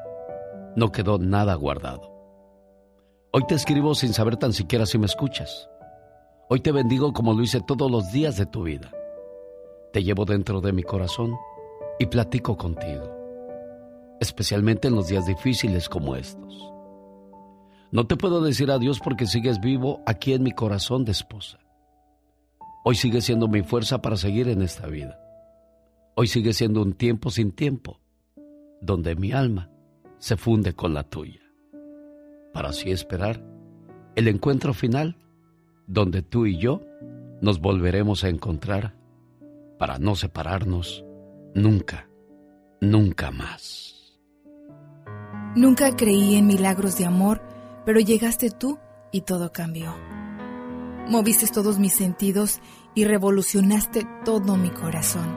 [0.77, 2.09] No quedó nada guardado.
[3.33, 5.69] Hoy te escribo sin saber tan siquiera si me escuchas.
[6.49, 8.93] Hoy te bendigo como lo hice todos los días de tu vida.
[9.93, 11.37] Te llevo dentro de mi corazón
[11.99, 13.13] y platico contigo,
[14.21, 16.73] especialmente en los días difíciles como estos.
[17.91, 21.59] No te puedo decir adiós porque sigues vivo aquí en mi corazón de esposa.
[22.85, 25.19] Hoy sigue siendo mi fuerza para seguir en esta vida.
[26.15, 27.99] Hoy sigue siendo un tiempo sin tiempo,
[28.81, 29.71] donde mi alma
[30.19, 31.43] se funde con la tuya,
[32.53, 33.43] para así esperar
[34.15, 35.17] el encuentro final,
[35.89, 36.81] donde tú y yo
[37.41, 39.00] nos volveremos a encontrar
[39.81, 41.07] para no separarnos
[41.55, 42.11] nunca,
[42.83, 44.21] nunca más.
[45.57, 47.41] Nunca creí en milagros de amor,
[47.87, 48.79] pero llegaste tú
[49.11, 49.97] y todo cambió.
[51.09, 52.61] Moviste todos mis sentidos
[52.95, 55.35] y revolucionaste todo mi corazón.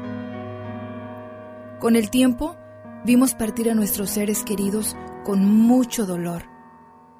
[1.79, 2.57] Con el tiempo,
[3.05, 6.43] vimos partir a nuestros seres queridos con mucho dolor,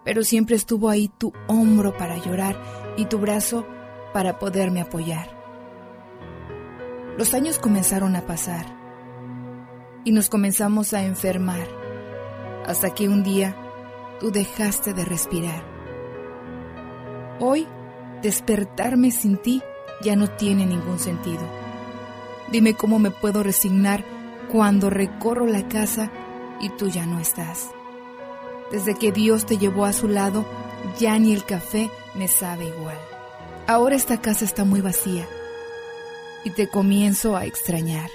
[0.03, 2.61] pero siempre estuvo ahí tu hombro para llorar
[2.97, 3.65] y tu brazo
[4.11, 5.42] para poderme apoyar.
[7.18, 8.65] Los años comenzaron a pasar
[10.03, 11.68] y nos comenzamos a enfermar
[12.65, 13.56] hasta que un día
[14.19, 15.64] tú dejaste de respirar.
[17.40, 17.68] Hoy,
[18.23, 19.61] despertarme sin ti
[20.02, 21.44] ya no tiene ningún sentido.
[22.52, 24.03] Dime cómo me puedo resignar
[24.52, 26.10] cuando recorro la casa
[26.60, 27.69] y tú ya no estás.
[28.72, 30.45] Desde que Dios te llevó a su lado,
[30.99, 32.98] ya ni el café me sabe igual.
[33.68, 35.27] Ahora esta casa está muy vacía
[36.43, 38.09] y te comienzo a extrañar.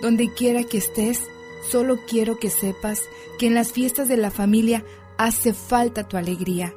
[0.00, 1.28] Donde quiera que estés,
[1.62, 3.08] Solo quiero que sepas
[3.38, 4.84] que en las fiestas de la familia
[5.18, 6.74] hace falta tu alegría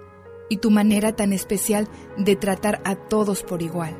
[0.49, 1.87] y tu manera tan especial
[2.17, 3.95] de tratar a todos por igual.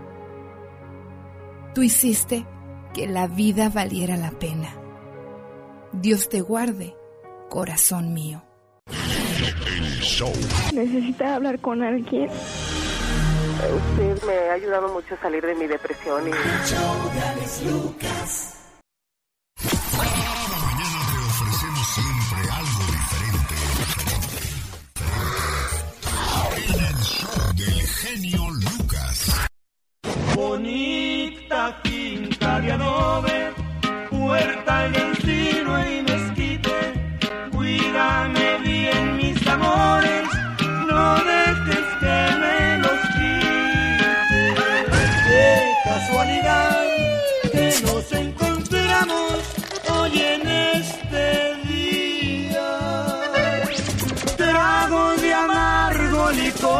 [1.73, 2.45] Tú hiciste
[2.93, 4.75] que la vida valiera la pena.
[5.93, 6.95] Dios te guarde,
[7.49, 8.43] corazón mío.
[10.73, 12.29] Necesita hablar con alguien.
[13.61, 16.31] Usted me ha ayudado mucho a salir de mi depresión y...
[19.97, 23.55] Mañana te ofrecemos siempre algo diferente.
[26.57, 29.17] En el show del genio Lucas.
[30.35, 33.53] Bonita finca de adobe,
[34.09, 36.75] puerta en encino y mezquite.
[37.51, 38.42] Cuídame
[51.13, 52.69] este día.
[54.37, 56.73] Trago de amargo licor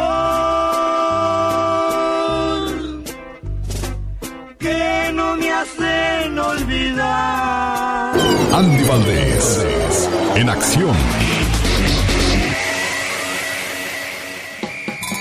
[4.60, 8.14] que no me hacen olvidar.
[8.54, 10.10] Andy Valdés.
[10.36, 10.96] En acción.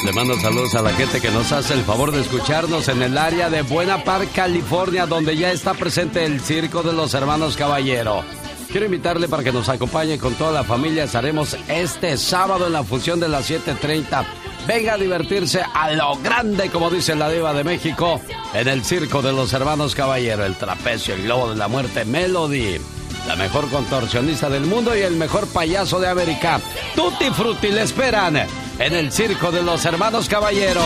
[0.04, 3.16] Le mando saludos a la gente que nos hace el favor de escucharnos en el
[3.16, 8.24] área de Buena Park, California, donde ya está presente el Circo de los Hermanos Caballero.
[8.72, 11.04] Quiero invitarle para que nos acompañe con toda la familia.
[11.04, 14.24] Estaremos este sábado en la función de las 7:30.
[14.66, 18.18] Venga a divertirse a lo grande, como dice la diva de México,
[18.54, 22.80] en el Circo de los Hermanos Caballero, el trapecio, el globo de la muerte, Melody.
[23.28, 26.58] La mejor contorsionista del mundo y el mejor payaso de América.
[26.96, 28.36] Tutti Frutti le esperan
[28.78, 30.82] en el Circo de los Hermanos Caballero.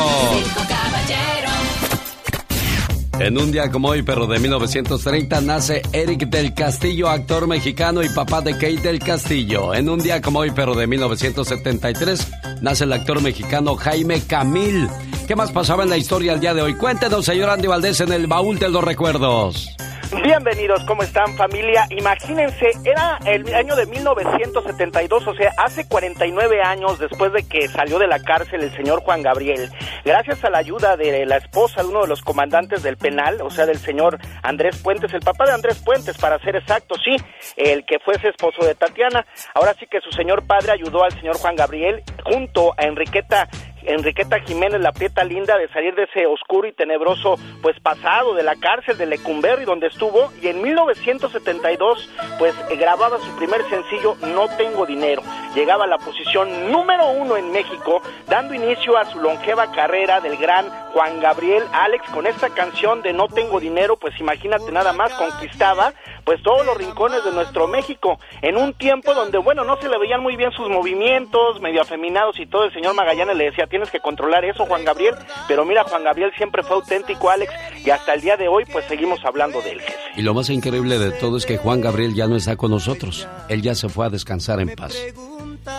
[3.19, 8.11] En un día como hoy, pero de 1930, nace Eric del Castillo, actor mexicano y
[8.11, 9.73] papá de Kate del Castillo.
[9.73, 12.29] En un día como hoy, pero de 1973,
[12.61, 14.87] nace el actor mexicano Jaime Camil.
[15.27, 16.75] ¿Qué más pasaba en la historia el día de hoy?
[16.75, 19.67] Cuéntenos, señor Andy Valdés, en el baúl de los recuerdos.
[20.13, 21.85] Bienvenidos, ¿cómo están familia?
[21.91, 27.99] Imagínense, era el año de 1972, o sea, hace 49 años después de que salió
[27.99, 29.69] de la cárcel el señor Juan Gabriel.
[30.05, 33.51] Gracias a la ayuda de la esposa de uno de los comandantes del penal, o
[33.51, 37.17] sea, del señor Andrés Puentes, el papá de Andrés Puentes, para ser exacto, sí,
[37.57, 39.27] el que fuese esposo de Tatiana.
[39.55, 43.49] Ahora sí que su señor padre ayudó al señor Juan Gabriel junto a Enriqueta
[43.87, 48.43] Enriqueta Jiménez, la prieta linda, de salir de ese oscuro y tenebroso pues pasado de
[48.43, 54.49] la cárcel de Lecumberri donde estuvo y en 1972 pues grababa su primer sencillo No
[54.57, 55.23] tengo dinero.
[55.55, 60.37] Llegaba a la posición número uno en México, dando inicio a su longeva carrera del
[60.37, 60.67] gran
[60.97, 65.93] Juan Gabriel Alex con esta canción de No tengo dinero, pues imagínate nada más conquistaba
[66.25, 69.99] pues todos los rincones de nuestro México en un tiempo donde bueno no se le
[69.99, 73.91] veían muy bien sus movimientos, medio afeminados y todo el señor Magallanes le decía tienes
[73.91, 75.15] que controlar eso Juan Gabriel,
[75.47, 77.53] pero mira Juan Gabriel siempre fue auténtico Alex
[77.85, 79.83] y hasta el día de hoy pues seguimos hablando de él.
[80.17, 83.29] Y lo más increíble de todo es que Juan Gabriel ya no está con nosotros.
[83.51, 84.97] Él ya se fue a descansar en paz.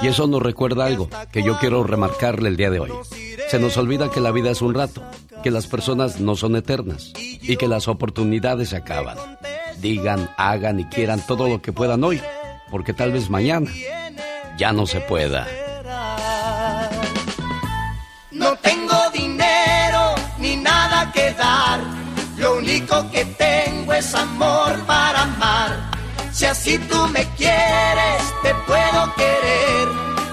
[0.01, 2.91] Y eso nos recuerda algo que yo quiero remarcarle el día de hoy.
[3.49, 5.03] Se nos olvida que la vida es un rato,
[5.43, 9.17] que las personas no son eternas y que las oportunidades se acaban.
[9.79, 12.21] Digan, hagan y quieran todo lo que puedan hoy,
[12.71, 13.71] porque tal vez mañana
[14.57, 15.47] ya no se pueda.
[18.31, 21.79] No tengo dinero ni nada que dar.
[22.37, 25.86] Lo único que tengo es amor para amar.
[26.37, 29.87] Si así tú me quieres, te puedo querer.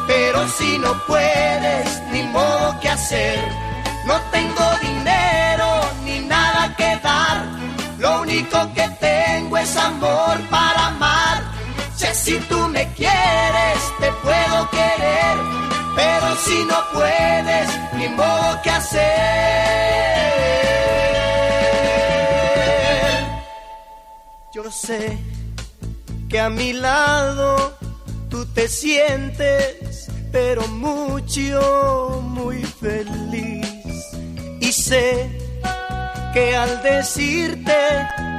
[0.07, 3.43] Pero si no puedes, ni modo que hacer.
[4.05, 7.47] No tengo dinero ni nada que dar.
[7.99, 11.43] Lo único que tengo es amor para amar.
[11.97, 15.39] Si así tú me quieres, te puedo querer.
[15.97, 19.01] Pero si no puedes, ni modo que hacer.
[24.53, 25.19] Yo sé
[26.35, 27.79] que a mi lado
[28.29, 33.65] tú te sientes, pero mucho, muy feliz.
[34.61, 35.31] Y sé
[36.33, 37.77] que al decirte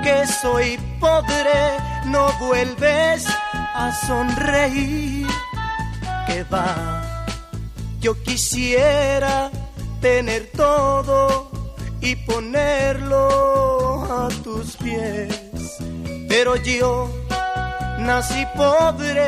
[0.03, 1.77] que soy pobre,
[2.07, 5.27] no vuelves a sonreír.
[6.27, 7.25] Que va,
[8.01, 9.49] yo quisiera
[10.01, 11.49] tener todo
[12.01, 15.39] y ponerlo a tus pies.
[16.27, 17.09] Pero yo
[17.97, 19.27] nací pobre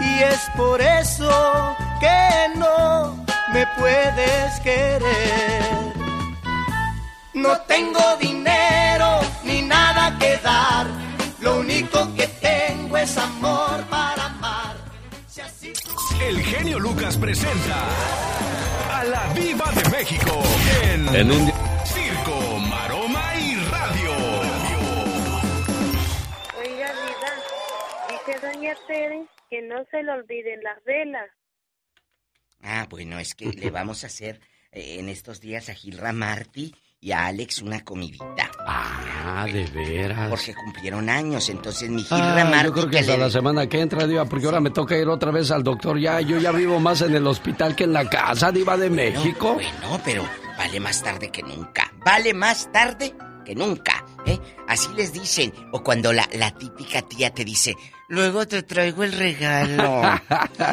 [0.00, 5.86] y es por eso que no me puedes querer.
[7.34, 10.86] No tengo dinero ni nada que dar,
[11.40, 14.76] lo único que tengo es amor para amar.
[15.28, 15.72] Si así
[16.20, 17.76] El genio Lucas presenta
[18.92, 20.42] a la Viva de México
[20.82, 21.75] en, En un
[29.50, 31.28] que no se le olviden las velas.
[32.62, 34.40] Ah, bueno, es que le vamos a hacer
[34.72, 38.50] eh, en estos días a Gilra Marty y a Alex una comidita.
[38.66, 40.30] Ah, de veras.
[40.30, 43.80] Porque cumplieron años, entonces mi Gilra Ah, yo creo que hasta le- la semana que
[43.80, 45.98] entra, Diva, porque ahora me toca ir otra vez al doctor.
[45.98, 49.54] Ya, yo ya vivo más en el hospital que en la casa, Diva de México.
[49.54, 51.92] Bueno, pero vale más tarde que nunca.
[52.04, 53.14] Vale más tarde
[53.44, 54.38] que nunca, ¿eh?
[54.66, 55.52] Así les dicen.
[55.72, 57.74] O cuando la, la típica tía te dice,
[58.08, 60.02] luego te traigo el regalo.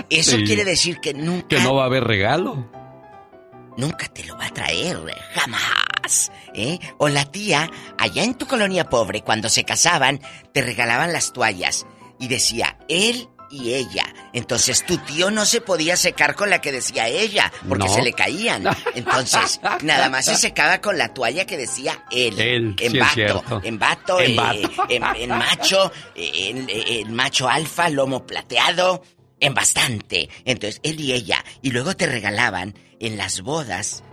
[0.10, 0.43] Eso Sí.
[0.43, 2.69] quiere decir que nunca, Que no va a haber regalo.
[3.77, 4.97] nunca te lo va a traer,
[5.34, 6.31] jamás.
[6.53, 6.80] ¿eh?
[6.97, 10.19] O la tía, allá en tu colonia pobre, cuando se casaban,
[10.53, 11.85] te regalaban las toallas
[12.19, 14.03] y decía, él y ella.
[14.34, 17.93] Entonces tu tío no se podía secar con la que decía ella, porque No.
[17.93, 18.63] se le caían.
[18.95, 22.39] Entonces, nada más se secaba con la toalla que decía él.
[22.39, 24.85] Él, sí en es vato, en vato, En eh, vato.
[24.89, 29.03] en, en macho, en, en macho alfa, lomo plateado,
[29.39, 30.30] en bastante.
[30.45, 31.43] Entonces, él y ella.
[31.61, 34.03] Y luego te regalaban en las bodas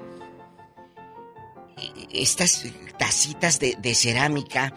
[1.79, 2.65] eh, estas
[2.99, 4.75] tacitas de, de cerámica,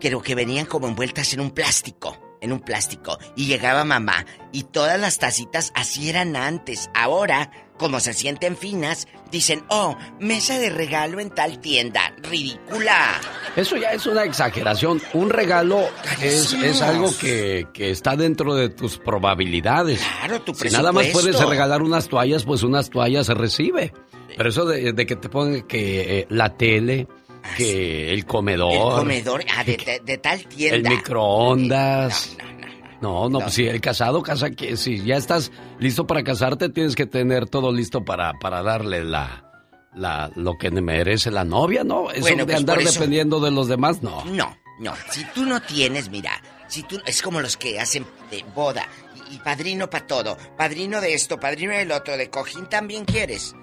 [0.00, 3.18] creo que venían como envueltas en un plástico, en un plástico.
[3.34, 6.90] Y llegaba mamá y todas las tacitas así eran antes.
[6.94, 12.14] Ahora, como se sienten finas, dicen, oh, mesa de regalo en tal tienda.
[12.22, 13.20] Ridícula.
[13.56, 15.00] Eso ya es una exageración.
[15.12, 15.88] Un regalo
[16.22, 20.00] es, es algo que, que está dentro de tus probabilidades.
[20.20, 21.32] Claro, tu Si nada más presupuesto.
[21.32, 23.92] puedes regalar unas toallas, pues unas toallas se recibe.
[24.36, 27.06] Pero eso de, de que te pongan que eh, la tele,
[27.56, 30.76] que el comedor, El comedor, ah, de, de- de tal tienda.
[30.90, 32.36] el microondas.
[33.00, 36.94] No, no, pues si el casado casa que si ya estás listo para casarte, tienes
[36.96, 39.44] que tener todo listo para, para darle la,
[39.94, 42.10] la lo que merece la novia, ¿no?
[42.10, 44.24] Eso Bueno, de pues andar eso- dependiendo de los demás, no.
[44.24, 44.94] No, no.
[45.10, 46.30] Si tú no tienes, mira,
[46.66, 48.86] si tú es como los que hacen de boda
[49.30, 53.54] y, y padrino para todo, padrino de esto, padrino del otro, de cojín también quieres.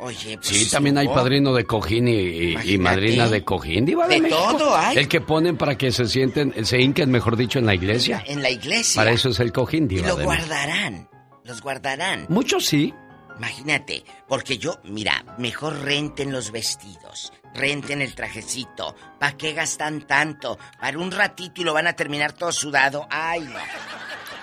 [0.00, 4.20] Oye, pues Sí, también hay padrino de cojín y, madrina de cojín, diva de, De
[4.22, 4.56] México.
[4.56, 4.96] todo hay.
[4.96, 8.22] El que ponen para que se sienten, se hinquen, mejor dicho, en la iglesia.
[8.26, 9.00] en la iglesia.
[9.00, 10.44] Para eso es el cojín, y diva lo de México.
[10.46, 11.08] guardarán.
[11.44, 12.26] Los guardarán.
[12.28, 12.94] Muchos sí.
[13.38, 18.96] Imagínate, porque yo, mira, mejor renten los vestidos, renten el trajecito.
[19.18, 20.58] ¿Para qué gastan tanto?
[20.80, 23.06] Para un ratito y lo van a terminar todo sudado.
[23.10, 23.58] Ay, no.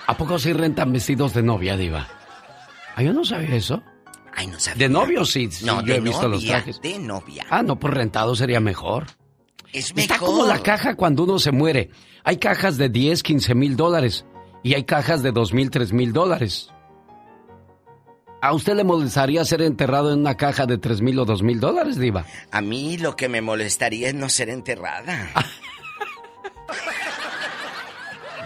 [0.07, 2.07] ¿A poco sí rentan vestidos de novia, diva?
[2.95, 3.83] Ah, yo no sabía eso.
[4.35, 4.87] Ay, no sabía.
[4.87, 6.81] De novio sí, sí, No, yo de he visto los trajes.
[6.81, 7.45] De novia.
[7.49, 9.05] Ah, no, pues rentado sería mejor.
[9.71, 10.27] Es Está mejor.
[10.29, 11.89] como la caja cuando uno se muere.
[12.23, 14.25] Hay cajas de 10, 15 mil dólares.
[14.63, 16.69] Y hay cajas de 2 mil, 3 mil dólares.
[18.41, 21.59] ¿A usted le molestaría ser enterrado en una caja de 3 mil o 2 mil
[21.59, 22.25] dólares, Diva?
[22.51, 25.29] A mí lo que me molestaría es no ser enterrada.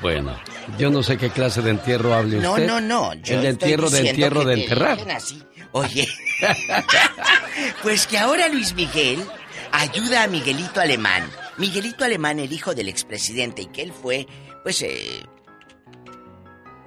[0.01, 0.37] Bueno,
[0.77, 2.67] yo no sé qué clase de entierro hable No, usted.
[2.67, 3.13] no, no.
[3.15, 4.99] Yo El de entierro, de entierro, de te enterrar.
[5.11, 5.43] así.
[5.71, 6.07] Oye,
[7.83, 9.23] pues que ahora Luis Miguel
[9.71, 11.29] ayuda a Miguelito Alemán.
[11.57, 14.25] Miguelito Alemán, el hijo del expresidente, y que él fue,
[14.63, 15.21] pues, eh,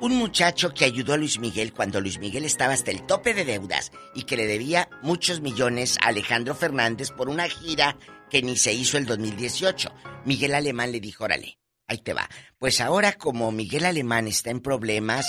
[0.01, 3.45] un muchacho que ayudó a Luis Miguel cuando Luis Miguel estaba hasta el tope de
[3.45, 7.97] deudas y que le debía muchos millones a Alejandro Fernández por una gira
[8.29, 9.93] que ni se hizo el 2018.
[10.25, 12.29] Miguel Alemán le dijo, órale, ahí te va.
[12.59, 15.27] Pues ahora como Miguel Alemán está en problemas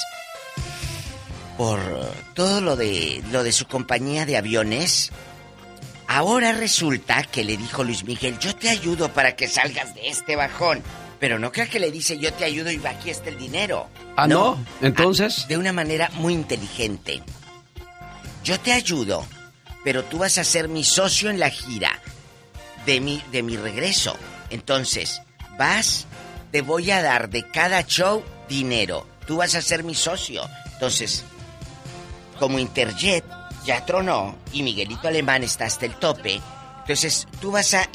[1.58, 1.80] por
[2.34, 5.12] todo lo de lo de su compañía de aviones,
[6.08, 10.36] ahora resulta que le dijo Luis Miguel, yo te ayudo para que salgas de este
[10.36, 10.82] bajón.
[11.20, 13.88] Pero no crea que le dice yo te ayudo y va aquí está el dinero.
[14.18, 14.58] Ah, no.
[14.82, 15.48] Entonces.
[15.48, 17.24] De una manera muy inteligente.
[18.44, 19.26] Yo te ayudo,
[19.86, 22.02] pero tú vas a ser mi socio en la gira
[22.86, 24.18] de mi, de mi regreso.
[24.50, 25.22] Entonces,
[25.58, 26.08] vas,
[26.54, 29.08] te voy a dar de cada show dinero.
[29.26, 30.44] Tú vas a ser mi socio.
[30.74, 31.26] Entonces,
[32.40, 33.26] como Interjet
[33.66, 36.40] ya tronó y Miguelito Alemán está hasta el tope,
[36.82, 37.90] entonces tú vas a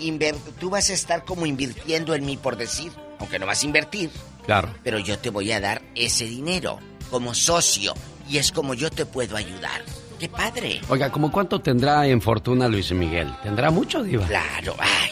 [0.59, 2.91] tú vas a estar como invirtiendo en mí por decir,
[3.21, 4.11] aunque no vas a invertir,
[4.45, 4.75] Claro.
[4.83, 6.81] pero yo te voy a dar ese dinero
[7.11, 7.95] como socio
[8.29, 9.83] y es como yo te puedo ayudar.
[10.19, 10.81] ¡Qué padre!
[10.89, 13.33] Oiga, ¿cómo cuánto tendrá en fortuna Luis Miguel?
[13.45, 14.27] ¿Tendrá mucho, Diva?
[14.27, 15.11] Claro, ay.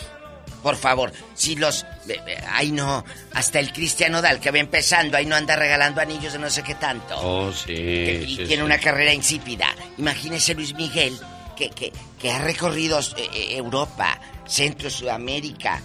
[0.66, 1.84] Por favor, si los...
[2.08, 3.04] eh, eh, Ay, no.
[3.34, 6.64] Hasta el Cristiano Dal que va empezando, ahí no anda regalando anillos de no sé
[6.64, 7.14] qué tanto.
[7.20, 7.72] Oh, sí.
[7.72, 8.60] y sí, tiene sí.
[8.62, 9.68] una carrera insípida.
[9.96, 11.16] Imagínese Luis Miguel,
[11.54, 15.80] que, que, que ha recorrido eh, Europa, Centro, Sudamérica,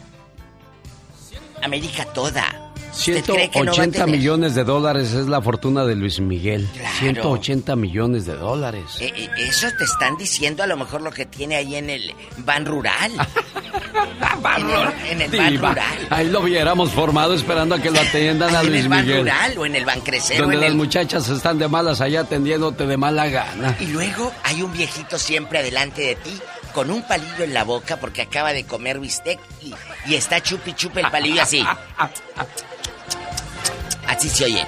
[1.61, 2.70] América toda.
[2.91, 4.07] ¿Usted cree que no va a 180 tener?
[4.17, 6.67] millones de dólares es la fortuna de Luis Miguel.
[6.99, 8.83] 180 millones de dólares.
[8.99, 12.13] Eh, eh, eso te están diciendo a lo mejor lo que tiene ahí en el
[12.39, 13.11] van rural.
[15.11, 16.07] en el, en el van rural.
[16.09, 19.19] ahí lo hubiéramos formado esperando a que lo atiendan a en Luis el van Miguel.
[19.21, 20.41] rural o en el van crecero.
[20.41, 20.75] Donde en las el...
[20.77, 23.75] muchachas están de malas allá atendiéndote de mala gana.
[23.79, 26.31] Y luego hay un viejito siempre adelante de ti
[26.71, 29.73] con un palillo en la boca porque acaba de comer bistec y,
[30.05, 31.65] y está chupi chupi el palillo así.
[34.07, 34.65] Así se oye.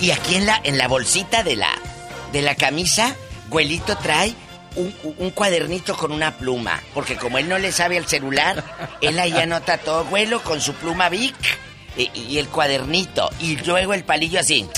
[0.00, 1.70] Y aquí en la, en la bolsita de la,
[2.32, 3.14] de la camisa,
[3.48, 4.34] Güelito trae
[4.74, 6.80] un, un cuadernito con una pluma.
[6.94, 8.64] Porque como él no le sabe al celular,
[9.00, 11.36] él ahí anota todo, Güelo, con su pluma Vic
[11.96, 13.30] y, y el cuadernito.
[13.40, 14.68] Y luego el palillo así.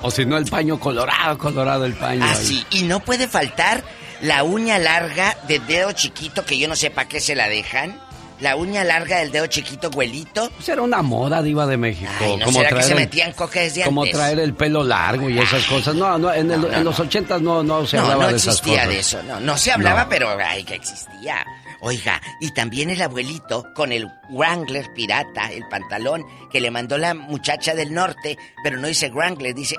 [0.00, 2.24] O si no, el paño colorado, colorado el paño.
[2.24, 2.32] ahí.
[2.32, 2.66] Así.
[2.70, 3.84] Y no puede faltar
[4.22, 8.00] la uña larga del dedo chiquito, que yo no sé para qué se la dejan.
[8.40, 10.50] La uña larga del dedo chiquito, güelito.
[10.56, 12.10] Pues era una moda diva de México.
[12.18, 14.16] Ay, ¿no como será que traer se el- metían coca desde Como antes?
[14.16, 15.94] traer el pelo largo y esas cosas.
[15.94, 17.04] No, no, en, el- No, no, en los no.
[17.04, 18.88] ochentas no, no se no, hablaba no de esas existía cosas.
[18.94, 19.22] de eso.
[19.22, 20.08] No, no se hablaba, No.
[20.08, 21.44] pero ay, que existía.
[21.82, 27.14] Oiga, y también el abuelito con el Wrangler pirata, el pantalón que le mandó la
[27.14, 29.76] muchacha del norte, pero no dice Wrangler, dice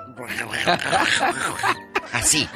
[2.12, 2.48] así.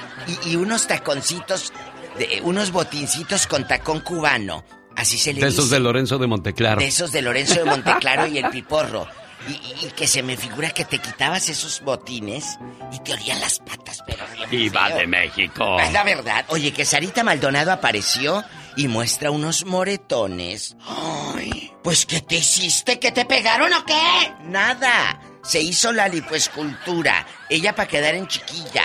[0.44, 1.72] Y, y unos taconcitos,
[2.18, 4.64] de, unos botincitos con tacón cubano,
[4.96, 5.60] así se le De dice.
[5.60, 6.80] esos de Lorenzo de Monteclaro.
[6.82, 9.08] De esos de Lorenzo de Monteclaro y el Piporro.
[9.48, 12.58] Y, y- y que se me figura que te quitabas esos botines
[12.92, 14.98] y te olían las patas, pero feo.
[14.98, 15.80] de México.
[15.80, 16.44] Es la verdad.
[16.50, 18.44] Oye, que Sarita Maldonado apareció
[18.76, 20.76] y muestra unos moretones.
[20.86, 23.00] Ay, pues ¿qué te hiciste?
[23.00, 24.34] ¿Que te pegaron o qué?
[24.46, 25.22] Nada.
[25.44, 27.26] Se hizo la lipoescultura.
[27.50, 28.84] Ella para quedar en chiquilla.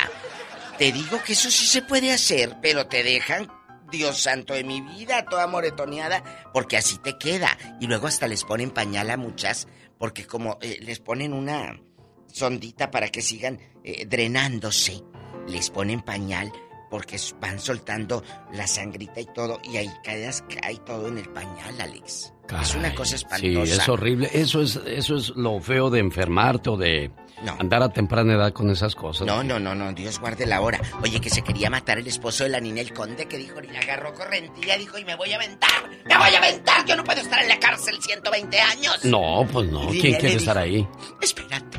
[0.83, 3.49] Te digo que eso sí se puede hacer, pero te dejan,
[3.93, 7.57] Dios santo de mi vida, toda moretoneada, porque así te queda.
[7.79, 11.81] Y luego hasta les ponen pañal a muchas, porque como eh, les ponen una
[12.27, 15.05] sondita para que sigan eh, drenándose,
[15.47, 16.51] les ponen pañal
[16.91, 21.81] porque van soltando la sangrita y todo, y ahí caes, cae todo en el pañal,
[21.81, 22.33] Alex.
[22.61, 23.83] Es una cosa Sí, espantosa.
[23.83, 24.31] es horrible.
[24.33, 27.11] Eso es, eso es lo feo de enfermarte o de
[27.45, 27.57] No.
[27.59, 29.27] andar a temprana edad con esas cosas.
[29.27, 30.81] No, no, no, no, Dios guarde la hora.
[31.03, 34.13] Oye, que se quería matar el esposo de la Ninel Conde, que dijo, le agarró
[34.15, 35.71] correntilla, dijo, y me voy a aventar,
[36.07, 39.05] me voy a aventar, yo no puedo estar en la cárcel 120 años.
[39.05, 39.89] No, pues no.
[39.89, 40.87] ¿Quién quiere dijo, estar ahí?
[41.21, 41.79] Espérate,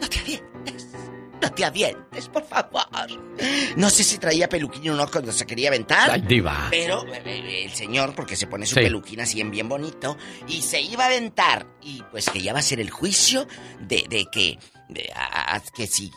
[0.00, 0.49] no te avientes,
[1.42, 2.86] no te avientes, por favor.
[3.76, 6.10] No sé si traía peluquín o no cuando se quería aventar.
[6.10, 6.68] Ay, diva.
[6.70, 8.80] Pero eh, eh, el señor, porque se pone su Sí.
[8.82, 10.16] peluquín así en bien bonito,
[10.48, 11.66] y se iba a aventar.
[11.82, 13.46] Y pues que ya va a ser el juicio
[13.80, 14.58] de, de que,
[14.88, 16.10] de, a- a- que si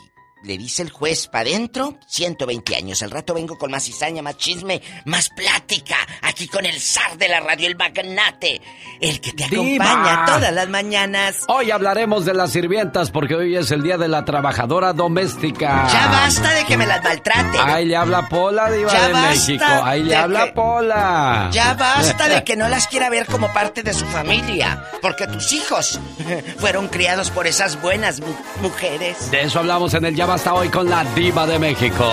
[0.44, 3.02] le dice el juez para adentro, 120 años.
[3.02, 5.96] Al rato vengo con más cizaña, más chisme, más plática.
[6.22, 8.60] Aquí con el zar de la radio, el magnate.
[9.00, 9.84] El que te ¡Diva!
[9.84, 11.36] acompaña todas las mañanas.
[11.48, 15.88] Hoy hablaremos de las sirvientas porque hoy es el día de la trabajadora doméstica.
[15.90, 17.60] Ya basta de que me las maltraten.
[17.60, 19.64] Ahí le habla Pola, diva Ya de México.
[19.82, 21.48] Ahí le habla que- Pola.
[21.52, 25.52] Ya basta de que no las quiera ver como parte de su familia, porque tus
[25.52, 25.98] hijos
[26.58, 29.30] fueron criados por esas buenas mu- mujeres.
[29.30, 32.10] De eso hablamos en el Ya Basta Hoy con la diva de México.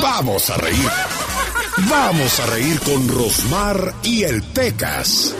[0.00, 0.90] Vamos a reír.
[1.90, 5.34] Vamos a reír con Rosmar y el Pecas.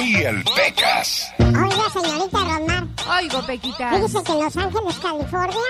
[0.00, 1.32] Y el Pecas.
[1.38, 2.63] Oiga, señorita Romar.
[3.06, 3.90] Oigo, Pequita.
[3.90, 5.60] Fíjese que en Los Ángeles, California,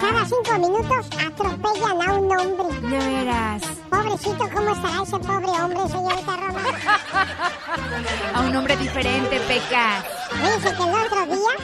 [0.00, 2.88] cada cinco minutos atropellan a un hombre.
[2.88, 3.62] De veras.
[3.90, 6.64] Pobrecito, ¿cómo estará ese pobre hombre, señorita Romar?
[8.34, 10.04] A un hombre diferente, Peca.
[10.30, 11.54] Fíjese que el otro día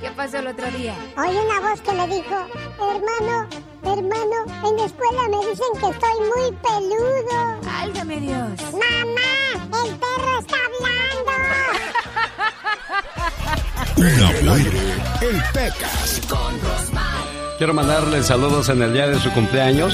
[0.00, 0.94] ¿Qué pasó el otro día?
[1.16, 2.34] oí una voz que me dijo,
[2.80, 3.48] hermano,
[3.84, 7.60] hermano, en la escuela me dicen que estoy muy peludo.
[7.62, 8.72] Válgame Dios.
[8.72, 9.84] ¡Mamá!
[9.84, 11.32] ¡El perro está hablando!
[13.98, 14.78] Un aire.
[15.22, 16.20] El Pecas.
[17.58, 19.92] Quiero mandarle saludos en el día de su cumpleaños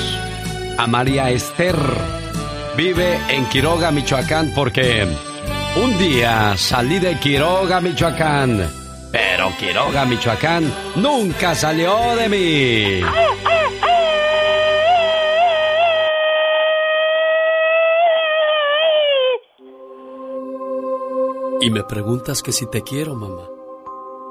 [0.76, 1.74] a María Esther.
[2.76, 5.09] Vive en Quiroga, Michoacán, porque
[5.82, 8.68] un día salí de Quiroga, Michoacán.
[9.10, 13.01] Pero Quiroga, Michoacán nunca salió de mí.
[21.62, 23.53] Y me preguntas que si te quiero, mamá.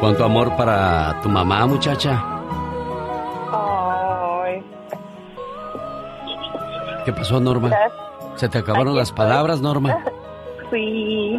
[0.00, 2.24] ¿Cuánto amor para tu mamá, muchacha?
[3.52, 4.62] Ay,
[7.04, 7.70] ¿Qué pasó, Norma?
[8.36, 9.98] ¿Se te acabaron las palabras, Norma?
[10.70, 11.38] sí.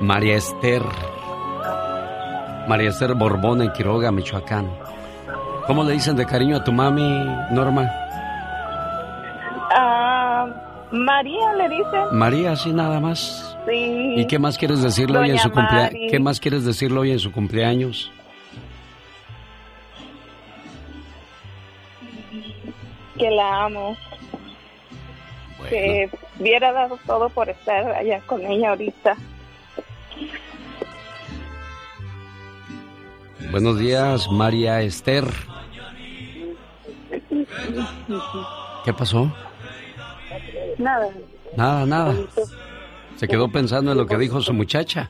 [0.00, 0.82] María Esther.
[2.68, 4.68] María Esther Borbón en Quiroga, Michoacán.
[5.66, 7.90] ¿Cómo le dicen de cariño a tu mami, Norma?
[9.74, 10.46] Ah,
[10.90, 12.04] María le dicen.
[12.12, 13.51] María, así nada más.
[13.68, 14.14] Sí.
[14.16, 16.10] ¿Y qué más quieres decirle hoy en su cumpleaños?
[16.10, 18.10] ¿Qué más quieres decirle hoy en su cumpleaños?
[23.18, 23.96] Que la amo.
[25.68, 29.16] Que hubiera dado todo por estar allá con ella ahorita.
[33.52, 35.24] Buenos días, María Esther.
[38.84, 39.32] ¿Qué pasó?
[40.78, 41.08] Nada.
[41.56, 42.14] Nada, nada.
[43.22, 45.08] Se quedó pensando en lo que dijo su muchacha,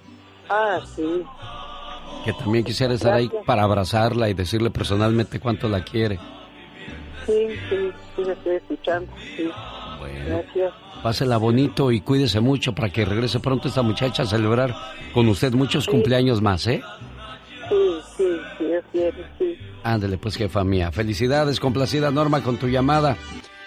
[0.50, 1.22] Ah, sí.
[2.26, 6.18] que también quisiera estar ahí para abrazarla y decirle personalmente cuánto la quiere.
[7.24, 7.32] Sí,
[7.70, 9.10] sí, sí, la estoy escuchando.
[9.34, 9.48] Sí.
[10.26, 10.74] Gracias.
[11.02, 14.74] Pásela bonito y cuídese mucho para que regrese pronto esta muchacha a celebrar
[15.14, 16.82] con usted muchos cumpleaños más, ¿eh?
[17.70, 17.76] Sí,
[18.18, 18.24] sí,
[18.58, 19.56] sí, quiero, sí.
[19.84, 20.92] Ándele, pues, jefa mía.
[20.92, 23.16] Felicidades, complacida Norma con tu llamada.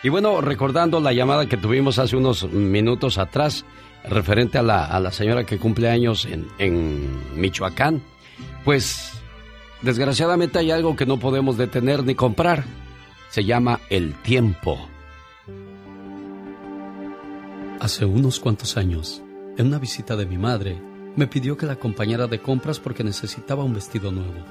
[0.03, 3.65] Y bueno, recordando la llamada que tuvimos hace unos minutos atrás,
[4.09, 8.01] referente a la, a la señora que cumple años en, en Michoacán,
[8.63, 9.11] pues
[9.81, 12.63] desgraciadamente hay algo que no podemos detener ni comprar.
[13.29, 14.87] Se llama el tiempo.
[17.79, 19.21] Hace unos cuantos años,
[19.57, 20.81] en una visita de mi madre,
[21.15, 24.45] me pidió que la acompañara de compras porque necesitaba un vestido nuevo.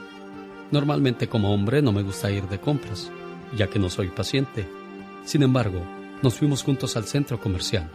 [0.70, 3.10] Normalmente como hombre no me gusta ir de compras,
[3.56, 4.66] ya que no soy paciente.
[5.24, 5.82] Sin embargo,
[6.22, 7.90] nos fuimos juntos al centro comercial.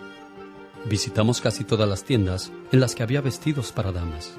[0.85, 4.35] Visitamos casi todas las tiendas en las que había vestidos para damas,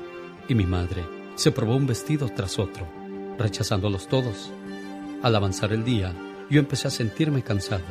[0.48, 1.04] y mi madre
[1.34, 2.86] se probó un vestido tras otro,
[3.38, 4.50] rechazándolos todos.
[5.22, 6.14] Al avanzar el día,
[6.48, 7.84] yo empecé a sentirme cansado,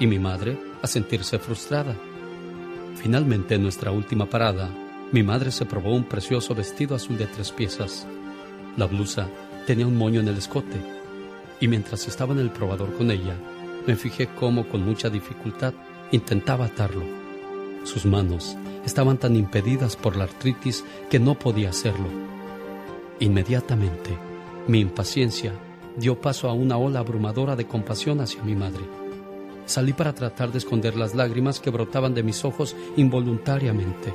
[0.00, 1.94] y mi madre a sentirse frustrada.
[2.96, 4.70] Finalmente, en nuestra última parada,
[5.12, 8.06] mi madre se probó un precioso vestido azul de tres piezas.
[8.76, 9.28] La blusa
[9.66, 10.80] tenía un moño en el escote,
[11.60, 13.36] y mientras estaba en el probador con ella,
[13.86, 15.74] me fijé cómo con mucha dificultad
[16.10, 17.21] intentaba atarlo.
[17.84, 22.08] Sus manos estaban tan impedidas por la artritis que no podía hacerlo.
[23.20, 24.16] Inmediatamente,
[24.66, 25.52] mi impaciencia
[25.96, 28.84] dio paso a una ola abrumadora de compasión hacia mi madre.
[29.66, 34.12] Salí para tratar de esconder las lágrimas que brotaban de mis ojos involuntariamente.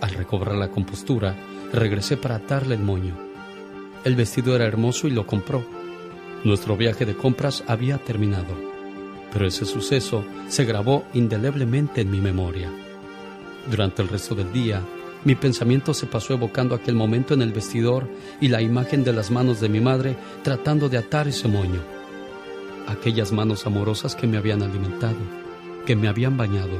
[0.00, 1.36] Al recobrar la compostura,
[1.72, 3.16] regresé para atarle el moño.
[4.04, 5.64] El vestido era hermoso y lo compró.
[6.44, 8.67] Nuestro viaje de compras había terminado,
[9.32, 12.70] pero ese suceso se grabó indeleblemente en mi memoria.
[13.70, 14.82] Durante el resto del día,
[15.24, 18.08] mi pensamiento se pasó evocando aquel momento en el vestidor
[18.40, 21.80] y la imagen de las manos de mi madre tratando de atar ese moño.
[22.86, 25.18] Aquellas manos amorosas que me habían alimentado,
[25.84, 26.78] que me habían bañado,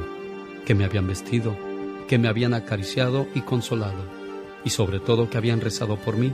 [0.65, 1.55] que me habían vestido,
[2.07, 4.03] que me habían acariciado y consolado,
[4.63, 6.33] y sobre todo que habían rezado por mí,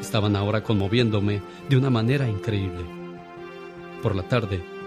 [0.00, 2.84] estaban ahora conmoviéndome de una manera increíble.
[4.02, 4.62] Por la tarde,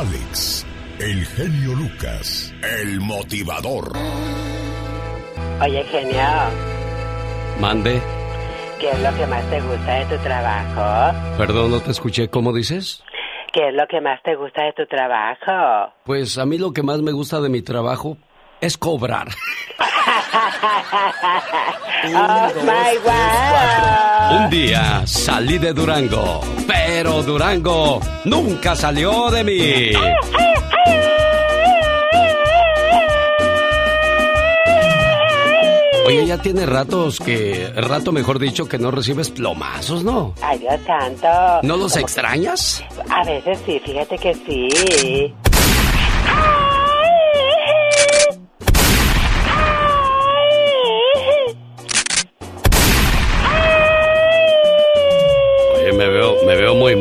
[0.00, 0.64] Alex,
[0.98, 3.92] el genio Lucas, el motivador.
[5.60, 6.22] Oye, genio,
[7.60, 8.00] Mande.
[8.78, 11.36] ¿qué es lo que más te gusta de tu trabajo?
[11.36, 12.30] Perdón, no te escuché.
[12.30, 13.04] ¿Cómo dices?
[13.52, 15.92] ¿Qué es lo que más te gusta de tu trabajo?
[16.06, 18.16] Pues a mí lo que más me gusta de mi trabajo
[18.62, 19.28] es cobrar.
[22.06, 24.44] oh my wow.
[24.44, 29.92] Un día salí de Durango, pero Durango nunca salió de mí.
[36.06, 40.34] Oye, ya tiene ratos que, rato mejor dicho, que no recibes plomazos, ¿no?
[40.42, 41.28] Ay, Dios santo.
[41.62, 42.84] ¿No los extrañas?
[43.08, 45.34] A veces sí, fíjate que sí.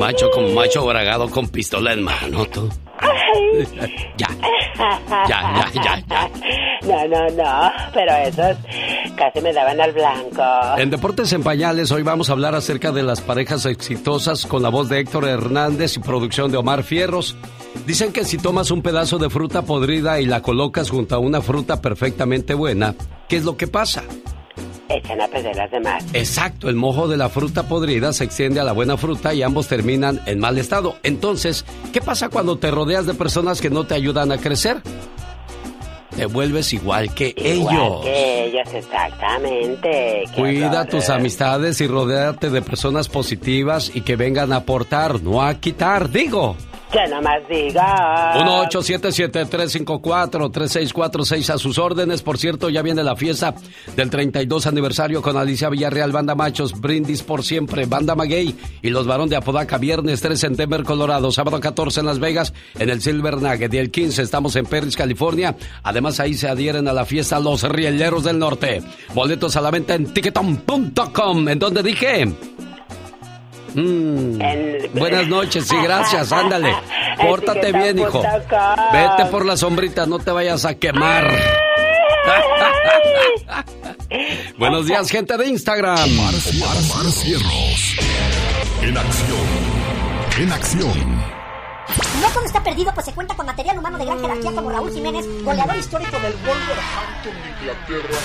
[0.10, 2.68] Macho, como macho bragado con pistola en mano, tú.
[4.18, 4.28] ya.
[5.28, 6.32] Ya, ya, ya, ya.
[6.84, 8.58] No, no, no, pero esos
[9.16, 10.44] casi me daban al blanco.
[10.78, 14.70] En Deportes en Pañales hoy vamos a hablar acerca de las parejas exitosas con la
[14.70, 17.36] voz de Héctor Hernández y producción de Omar Fierros.
[17.86, 21.42] Dicen que si tomas un pedazo de fruta podrida y la colocas junto a una
[21.42, 22.96] fruta perfectamente buena,
[23.28, 24.04] ¿qué es lo que pasa?
[24.90, 26.04] Echan a perder las demás.
[26.14, 29.68] Exacto, el mojo de la fruta podrida se extiende a la buena fruta y ambos
[29.68, 30.96] terminan en mal estado.
[31.04, 31.64] Entonces,
[31.94, 34.82] ¿qué pasa cuando te rodeas de personas que no te ayudan a crecer?
[36.16, 38.02] Te vuelves igual que Igual ellos.
[38.04, 40.24] que ellos, exactamente.
[40.36, 40.88] Cuida horror.
[40.88, 46.10] tus amistades y rodéate de personas positivas y que vengan a aportar, no a quitar,
[46.10, 46.58] digo.
[46.92, 48.34] Que nomás diga.
[48.70, 52.24] 1-877-354-3646 a sus órdenes.
[52.24, 53.54] Por cierto, ya viene la fiesta
[53.96, 59.06] del 32 aniversario con Alicia Villarreal, Banda Machos, Brindis por siempre, Banda Maguey y los
[59.06, 59.78] Barón de Apodaca.
[59.78, 61.32] Viernes 3 en Denver, Colorado.
[61.32, 63.72] Sábado 14 en Las Vegas, en el Silver Nugget.
[63.72, 65.56] Y el 15 estamos en Perris, California.
[65.84, 68.82] Además, ahí se adhieren a la fiesta los Rieleros del Norte.
[69.14, 71.50] Boletos a la venta en ticketon.com.
[71.50, 72.34] ¿En donde dije?
[73.74, 74.40] Mm.
[74.98, 76.74] Buenas noches, sí, gracias, ándale.
[77.22, 78.22] Pórtate bien, hijo.
[78.22, 81.30] Vete por las sombritas, no te vayas a quemar.
[84.58, 85.98] Buenos días, gente de Instagram.
[85.98, 87.96] Omar, Omar Cierros.
[88.82, 89.48] En acción.
[90.40, 91.20] En acción.
[92.22, 94.92] No todo está perdido, pues se cuenta con material humano de gran jerarquía como Raúl
[94.94, 98.20] Jiménez, goleador histórico del Wolverhampton de Inglaterra.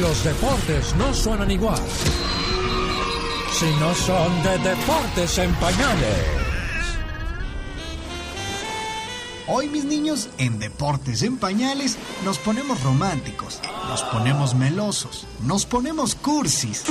[0.00, 1.80] Los deportes no suenan igual
[3.54, 6.44] si no son de deportes en pañales.
[9.46, 16.16] Hoy mis niños, en Deportes en Pañales, nos ponemos románticos, nos ponemos melosos, nos ponemos
[16.16, 16.84] cursis.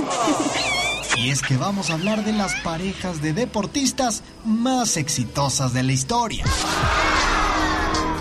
[1.17, 5.91] Y es que vamos a hablar de las parejas de deportistas más exitosas de la
[5.91, 6.45] historia.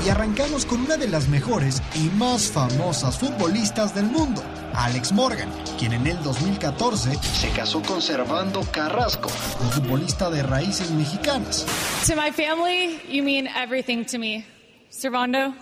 [0.05, 4.43] Y arrancamos con una de las mejores y más famosas futbolistas del mundo,
[4.75, 9.31] Alex Morgan, quien en el 2014 se casó con Servando Carrasco,
[9.61, 11.67] un futbolista de raíces mexicanas.
[12.07, 14.45] To my family, you mean everything to me.
[14.91, 15.55] Servando,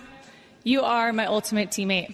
[0.63, 2.13] you are my ultimate teammate.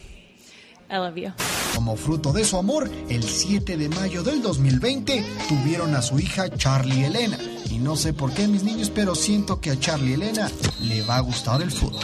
[0.90, 1.32] I love you.
[1.76, 6.50] Como fruto de su amor, el 7 de mayo del 2020 tuvieron a su hija
[6.50, 7.38] Charlie Elena.
[7.70, 10.50] Y no sé por qué mis niños, pero siento que a Charlie Elena
[10.82, 12.02] le va a gustar el fútbol.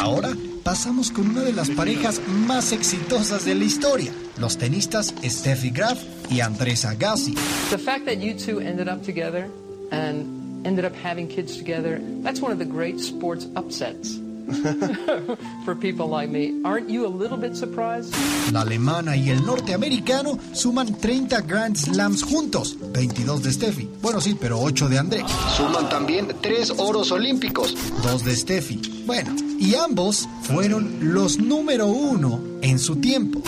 [0.00, 0.32] Ahora
[0.68, 5.98] pasamos con una de las parejas más exitosas de la historia, los tenistas Steffi Graf
[6.30, 7.34] y Andrés Agassi.
[7.70, 9.48] The fact that you two ended up together
[9.90, 14.20] and ended up having kids together, that's one of the great sports upsets.
[15.64, 16.60] For people like me.
[16.64, 18.14] Aren't you a little bit surprised?
[18.52, 23.88] La alemana y el norteamericano suman 30 Grand Slams juntos, 22 de Steffi.
[24.00, 25.24] Bueno, sí, pero 8 de André.
[25.56, 29.04] Suman también 3 oros olímpicos, 2 de Steffi.
[29.06, 33.42] Bueno, y ambos fueron los número uno en su tiempo.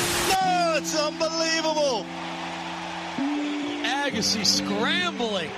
[0.77, 2.05] It's unbelievable.
[3.85, 5.51] Agassi scrambling.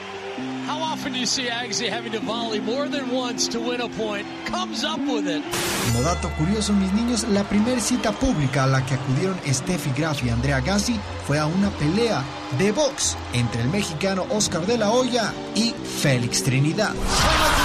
[0.66, 3.88] How often do you see Agassi having to volley more than once to win a
[3.88, 4.26] point?
[4.46, 5.42] Comes up with it.
[5.86, 10.22] Como dato curioso, mis niños, la primera cita pública a la que acudieron Steffi Graf
[10.24, 12.22] y Andrea Gassi fue a una pelea
[12.58, 16.92] de box entre el mexicano Oscar de la Hoya y Félix Trinidad.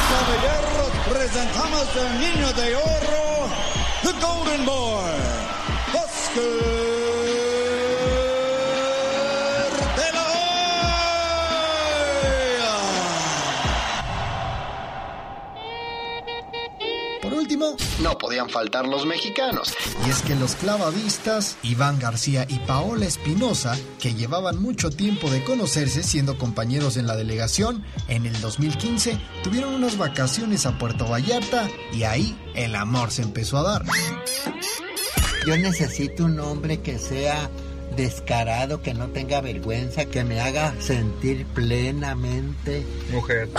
[0.10, 3.50] Caballeros, presentamos al niño de oro,
[4.02, 5.12] the Golden Boy,
[5.94, 6.77] Oscar
[18.08, 19.76] no podían faltar los mexicanos.
[20.06, 25.44] Y es que los clavadistas, Iván García y Paola Espinosa, que llevaban mucho tiempo de
[25.44, 31.68] conocerse siendo compañeros en la delegación, en el 2015 tuvieron unas vacaciones a Puerto Vallarta
[31.92, 33.86] y ahí el amor se empezó a dar.
[35.46, 37.50] Yo necesito un hombre que sea
[37.96, 43.50] descarado, que no tenga vergüenza, que me haga sentir plenamente mujer.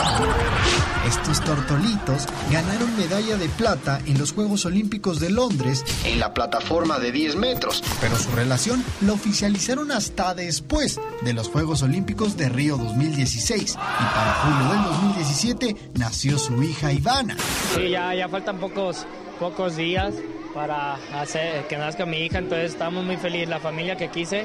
[1.07, 6.99] Estos tortolitos ganaron medalla de plata en los Juegos Olímpicos de Londres en la plataforma
[6.99, 12.49] de 10 metros, pero su relación la oficializaron hasta después de los Juegos Olímpicos de
[12.49, 17.37] Río 2016 y para julio del 2017 nació su hija Ivana.
[17.75, 19.07] Sí, ya, ya faltan pocos,
[19.39, 20.15] pocos días
[20.59, 23.49] para hacer que nazca mi hija, entonces estamos muy felices.
[23.49, 24.45] La familia que quise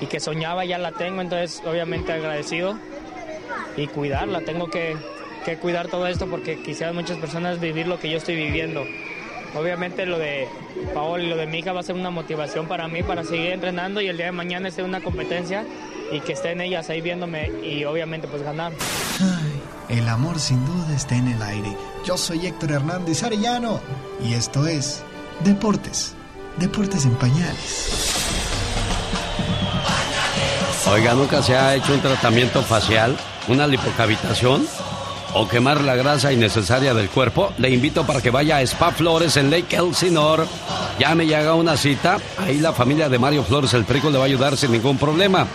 [0.00, 2.76] y que soñaba ya la tengo, entonces obviamente agradecido
[3.76, 4.40] y cuidarla.
[4.40, 4.96] Tengo que,
[5.62, 8.84] cuidar todo esto porque quisieran muchas personas vivir lo que yo estoy viviendo.
[9.54, 10.48] Obviamente lo de
[10.92, 13.52] Paola y lo de mi hija va a ser una motivación para mí para seguir
[13.52, 15.64] entrenando y el día de mañana esté una competencia
[16.10, 18.72] y que estén ellas ahí viéndome y obviamente pues ganar.
[19.88, 21.76] el amor sin duda está en el aire.
[22.04, 23.80] Yo soy Héctor Hernández Arellano
[24.20, 25.04] y esto es
[25.40, 26.14] Deportes,
[26.58, 28.14] Deportes en Pañales.
[30.90, 33.16] Oiga, ¿nunca se ha hecho un tratamiento facial,
[33.48, 34.66] una lipocavitación
[35.34, 37.52] o quemar la grasa innecesaria del cuerpo?
[37.58, 40.44] Le invito para que vaya a Spa Flores en Lake Elsinore.
[40.98, 42.18] Llame y haga una cita.
[42.38, 45.46] Ahí la familia de Mario Flores el Perico le va a ayudar sin ningún problema.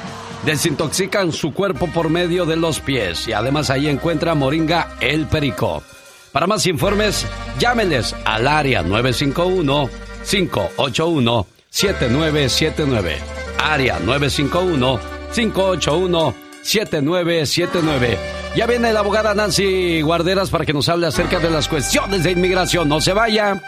[0.46, 5.84] Desintoxican su cuerpo por medio de los pies y además ahí encuentra Moringa el Perico.
[6.32, 7.26] Para más informes,
[7.60, 9.90] llámeles al área 951
[10.30, 13.18] 581 7979.
[13.58, 18.18] Área 951 581-7979.
[18.56, 22.32] Ya viene la abogada Nancy Guarderas para que nos hable acerca de las cuestiones de
[22.32, 22.90] inmigración.
[22.90, 23.62] No se vaya.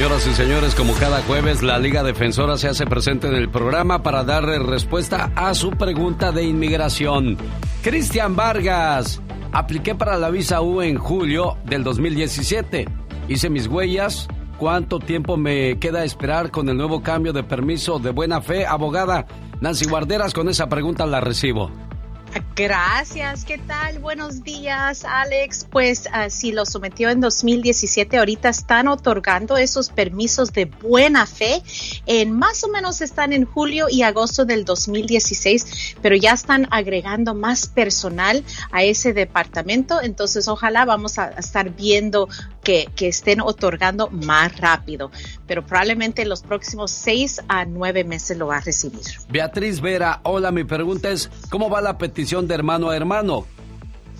[0.00, 4.02] Señoras y señores, como cada jueves, la Liga Defensora se hace presente en el programa
[4.02, 7.36] para darle respuesta a su pregunta de inmigración.
[7.82, 9.20] Cristian Vargas,
[9.52, 12.86] apliqué para la visa U en julio del 2017.
[13.28, 18.10] Hice mis huellas, ¿Cuánto tiempo me queda esperar con el nuevo cambio de permiso de
[18.10, 19.26] buena fe, abogada?
[19.60, 21.70] Nancy Guarderas, con esa pregunta la recibo.
[22.54, 24.00] Gracias, ¿qué tal?
[24.00, 25.66] Buenos días, Alex.
[25.70, 31.62] Pues uh, si lo sometió en 2017, ahorita están otorgando esos permisos de buena fe.
[32.06, 37.34] En más o menos están en julio y agosto del 2016, pero ya están agregando
[37.34, 40.02] más personal a ese departamento.
[40.02, 42.28] Entonces, ojalá vamos a estar viendo
[42.70, 45.10] que, que estén otorgando más rápido,
[45.48, 49.00] pero probablemente en los próximos seis a nueve meses lo va a recibir.
[49.28, 53.44] Beatriz Vera, hola, mi pregunta es, ¿cómo va la petición de hermano a hermano?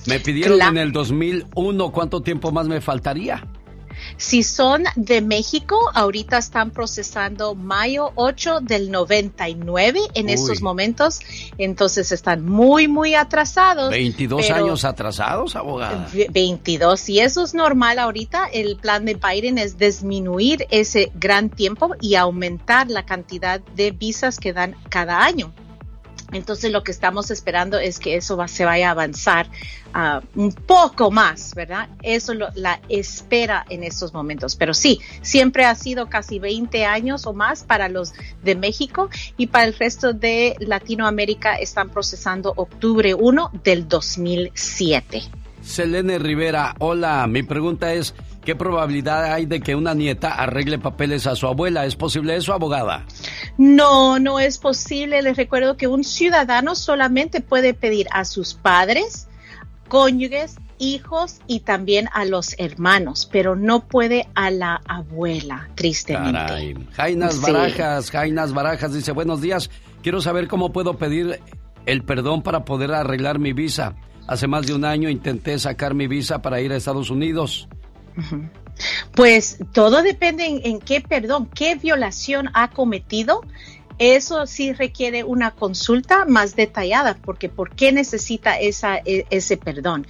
[0.07, 3.47] Me pidieron en el 2001, ¿cuánto tiempo más me faltaría?
[4.21, 11.21] Si son de México, ahorita están procesando mayo 8 del 99 en estos momentos,
[11.57, 13.89] entonces están muy, muy atrasados.
[13.89, 16.07] 22 años atrasados, abogada.
[16.13, 18.45] 22, y eso es normal ahorita.
[18.53, 24.39] El plan de Biden es disminuir ese gran tiempo y aumentar la cantidad de visas
[24.39, 25.51] que dan cada año.
[26.33, 29.49] Entonces lo que estamos esperando es que eso se vaya a avanzar
[29.95, 31.89] uh, un poco más, ¿verdad?
[32.03, 34.57] Eso lo, la espera en estos momentos.
[34.57, 38.13] Pero sí, siempre ha sido casi 20 años o más para los
[38.43, 45.23] de México y para el resto de Latinoamérica están procesando octubre 1 del 2007.
[45.63, 48.15] Selene Rivera, hola, mi pregunta es,
[48.51, 51.87] ¿qué probabilidad hay de que una nieta arregle papeles a su abuela?
[51.87, 53.05] ¿Es posible eso, abogada?
[53.59, 55.23] No, no es posible.
[55.23, 59.29] Les recuerdo que un ciudadano solamente puede pedir a sus padres,
[59.87, 66.33] cónyuges, hijos y también a los hermanos, pero no puede a la abuela, tristemente.
[66.33, 66.75] Caray.
[66.95, 69.71] Jainas Barajas, Jainas Barajas dice, buenos días,
[70.03, 71.39] quiero saber cómo puedo pedir
[71.87, 73.95] el perdón para poder arreglar mi visa.
[74.27, 77.69] Hace más de un año intenté sacar mi visa para ir a Estados Unidos.
[79.15, 83.43] Pues todo depende en, qué perdón, qué violación ha cometido
[84.01, 90.07] eso sí requiere una consulta más detallada, porque ¿por qué necesita esa, e, ese perdón?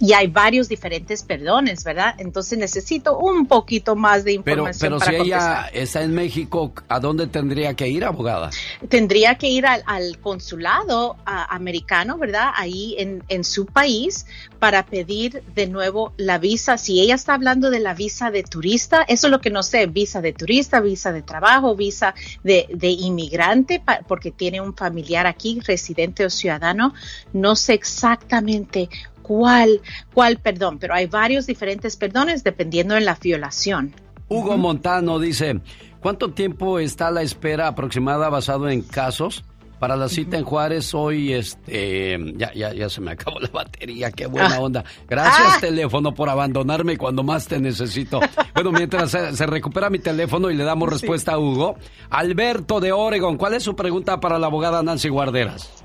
[0.00, 2.16] y hay varios diferentes perdones, ¿verdad?
[2.18, 4.80] Entonces necesito un poquito más de información.
[4.80, 8.50] Pero, pero si ella está en México, ¿a dónde tendría que ir, abogada?
[8.88, 12.50] Tendría que ir al, consulado americano, ¿verdad?
[12.56, 14.26] Ahí en, en su país
[14.58, 16.78] para pedir de nuevo la visa.
[16.78, 19.86] Si ella está hablando de la visa de turista, eso es lo que no sé,
[19.86, 25.26] visa de turista, visa de trabajo, visa de, de inmigración inmigrante porque tiene un familiar
[25.26, 26.94] aquí, residente o ciudadano,
[27.32, 28.88] no sé exactamente
[29.22, 29.80] cuál,
[30.12, 33.94] cuál perdón, pero hay varios diferentes perdones dependiendo de la violación.
[34.28, 35.60] Hugo Montano dice,
[36.00, 39.44] ¿cuánto tiempo está la espera aproximada basado en casos?
[39.80, 44.12] Para la cita en Juárez hoy, este, ya, ya, ya se me acabó la batería,
[44.12, 44.60] qué buena ah.
[44.60, 44.84] onda.
[45.08, 45.58] Gracias ah.
[45.58, 48.20] teléfono por abandonarme cuando más te necesito.
[48.52, 51.76] Bueno, mientras se, recupera mi teléfono y le damos respuesta a Hugo,
[52.10, 55.82] Alberto de Oregon, ¿cuál es su pregunta para la abogada Nancy Guarderas?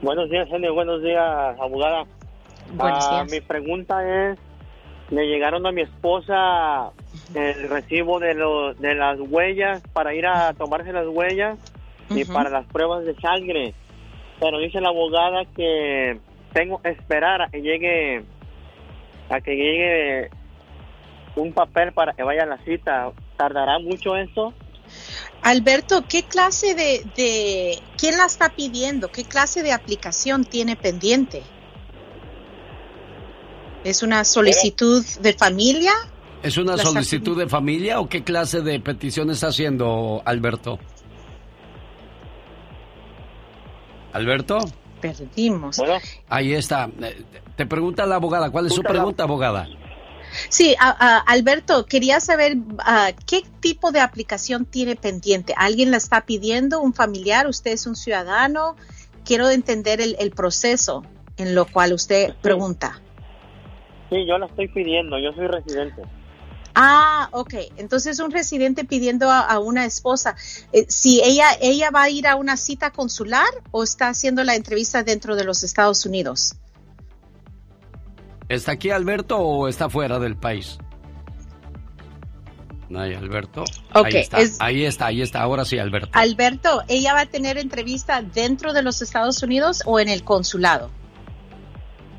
[0.00, 2.04] Buenos días, genio, buenos días, abogada.
[2.72, 3.30] Buenos ah, días.
[3.30, 4.38] mi pregunta es,
[5.10, 6.92] le llegaron a mi esposa
[7.34, 11.58] el recibo de, lo, de las huellas para ir a tomarse las huellas
[12.16, 13.74] y para las pruebas de sangre.
[14.40, 16.18] Pero dice la abogada que
[16.52, 18.24] tengo que esperar a que llegue
[19.28, 20.30] a que llegue
[21.36, 23.12] un papel para que vaya a la cita.
[23.36, 24.52] ¿Tardará mucho eso?
[25.42, 29.10] Alberto, ¿qué clase de, de, quién la está pidiendo?
[29.10, 31.42] ¿Qué clase de aplicación tiene pendiente?
[33.84, 35.92] ¿Es una solicitud de familia?
[36.42, 40.78] ¿Es una solicitud de familia o qué clase de petición está haciendo Alberto?
[44.12, 44.58] ¿Alberto?
[45.00, 45.80] perdimos.
[46.28, 46.88] Ahí está.
[47.02, 47.24] Eh,
[47.56, 48.50] Te pregunta la abogada.
[48.50, 49.66] ¿Cuál es su pregunta, abogada?
[50.48, 55.54] Sí, a- a- Alberto, quería saber ah, qué tipo de aplicación tiene pendiente.
[55.56, 56.80] ¿Alguien la está pidiendo?
[56.80, 57.46] ¿Un familiar?
[57.48, 58.76] ¿Usted es un ciudadano?
[59.24, 61.02] Quiero entender el, el proceso
[61.36, 63.00] en lo cual usted pregunta.
[64.08, 66.02] Sí, yo la estoy pidiendo, yo soy residente.
[66.74, 67.54] Ah, ok.
[67.76, 70.36] Entonces un residente pidiendo a, a una esposa,
[70.72, 74.54] eh, si ella ella va a ir a una cita consular o está haciendo la
[74.54, 76.54] entrevista dentro de los Estados Unidos.
[78.48, 80.78] ¿Está aquí Alberto o está fuera del país?
[82.88, 83.62] No hay Alberto.
[83.94, 85.40] Ok, ahí está, es- ahí está, ahí está.
[85.40, 86.10] Ahora sí, Alberto.
[86.12, 90.90] Alberto, ¿ella va a tener entrevista dentro de los Estados Unidos o en el consulado?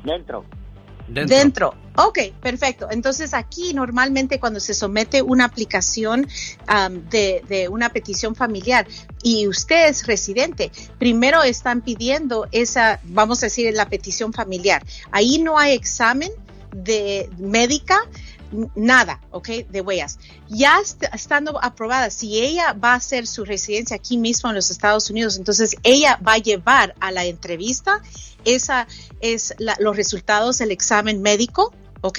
[0.02, 0.44] Dentro.
[1.06, 1.74] Dentro.
[1.96, 2.88] Ok, perfecto.
[2.90, 6.26] Entonces aquí normalmente cuando se somete una aplicación
[7.10, 8.86] de, una petición familiar
[9.22, 14.84] y usted es residente, primero están pidiendo esa, vamos a decir, la petición familiar.
[15.12, 16.30] Ahí no hay examen
[16.74, 18.00] de médica,
[18.74, 19.48] nada, ¿ok?
[19.70, 20.18] De huellas.
[20.48, 24.70] Ya est- estando aprobada, si ella va a hacer su residencia aquí mismo en los
[24.70, 28.02] Estados Unidos, entonces ella va a llevar a la entrevista
[28.44, 28.86] esa
[29.20, 31.72] es la- los resultados del examen médico,
[32.04, 32.18] ¿ok?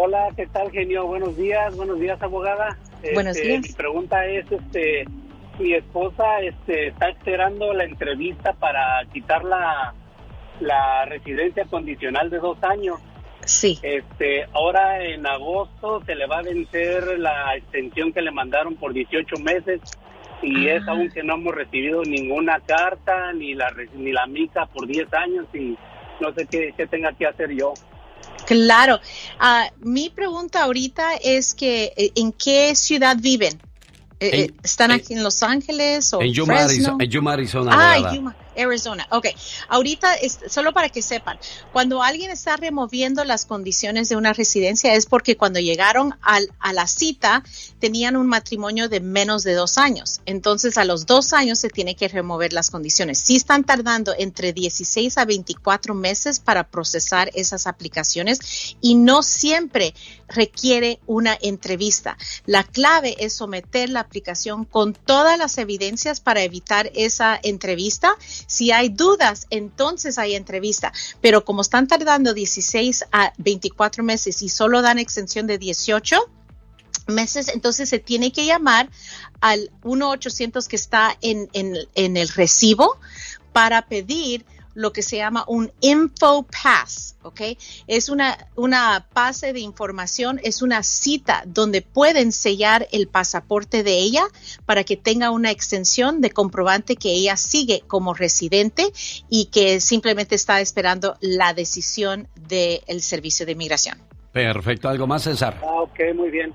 [0.00, 1.08] Hola, ¿qué tal, genio?
[1.08, 2.78] Buenos días, buenos días, abogada.
[3.14, 3.62] Buenos Este, días.
[3.66, 5.04] Mi pregunta es, este,
[5.58, 9.92] mi esposa este, está esperando la entrevista para quitar la,
[10.60, 12.98] la residencia condicional de dos años.
[13.44, 13.80] Sí.
[13.82, 18.92] Este, ahora en agosto se le va a vencer la extensión que le mandaron por
[18.92, 19.80] 18 meses
[20.42, 24.86] y es aún que no hemos recibido ninguna carta ni la ni la mica por
[24.86, 25.76] 10 años y
[26.20, 27.74] no sé qué, qué tenga que hacer yo.
[28.48, 28.98] Claro.
[29.38, 33.60] Ah, mi pregunta ahorita es que, eh, ¿en qué ciudad viven?
[34.20, 36.72] Eh, eh, ¿Están aquí en Los Ángeles o En Yuma, Fresno?
[36.72, 38.14] Arizona, en Yuma, Arizona, Ah, abogada.
[38.16, 39.06] Yuma, Arizona.
[39.10, 39.26] Ok.
[39.68, 41.38] Ahorita, es- solo para que sepan,
[41.72, 46.72] cuando alguien está removiendo las condiciones de una residencia es porque cuando llegaron al- a
[46.72, 47.42] la cita
[47.78, 50.20] tenían un matrimonio de menos de dos años.
[50.26, 53.18] Entonces, a los dos años se tiene que remover las condiciones.
[53.18, 59.94] Sí están tardando entre 16 a 24 meses para procesar esas aplicaciones y no siempre
[60.28, 62.16] requiere una entrevista.
[62.46, 68.14] La clave es someter la aplicación con todas las evidencias para evitar esa entrevista.
[68.48, 70.92] Si hay dudas, entonces hay entrevista.
[71.20, 76.16] Pero como están tardando 16 a 24 meses y solo dan extensión de 18,
[77.06, 78.88] meses, entonces se tiene que llamar
[79.40, 82.98] al 1-800 que está en, en, en el recibo
[83.52, 84.44] para pedir
[84.78, 87.40] lo que se llama un info pass, ¿ok?
[87.88, 93.98] Es una, una pase de información, es una cita donde pueden sellar el pasaporte de
[93.98, 94.22] ella
[94.66, 98.92] para que tenga una extensión de comprobante que ella sigue como residente
[99.28, 103.98] y que simplemente está esperando la decisión del Servicio de Inmigración.
[104.30, 105.60] Perfecto, ¿algo más, César?
[105.60, 106.54] Ah, ok, muy bien.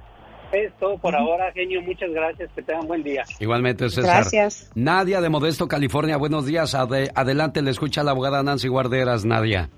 [0.53, 1.81] Es todo por ahora, genio.
[1.81, 2.49] Muchas gracias.
[2.55, 3.23] Que tengan buen día.
[3.39, 4.17] Igualmente, César.
[4.21, 4.71] Gracias.
[4.75, 6.75] Nadia de Modesto, California, buenos días.
[6.75, 9.69] Ade- adelante, le escucha la abogada Nancy Guarderas, Nadia.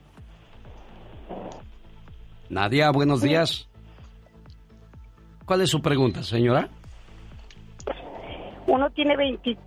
[2.49, 3.67] Nadia, buenos días.
[5.45, 6.69] ¿Cuál es su pregunta, señora?
[8.67, 9.57] Uno tiene 20.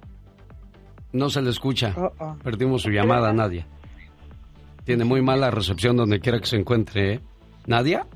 [1.12, 1.94] No se le escucha.
[2.42, 3.66] Perdimos su llamada, Nadia.
[4.84, 7.20] Tiene muy mala recepción donde quiera que se encuentre, ¿eh?
[7.66, 8.06] ¿Nadia?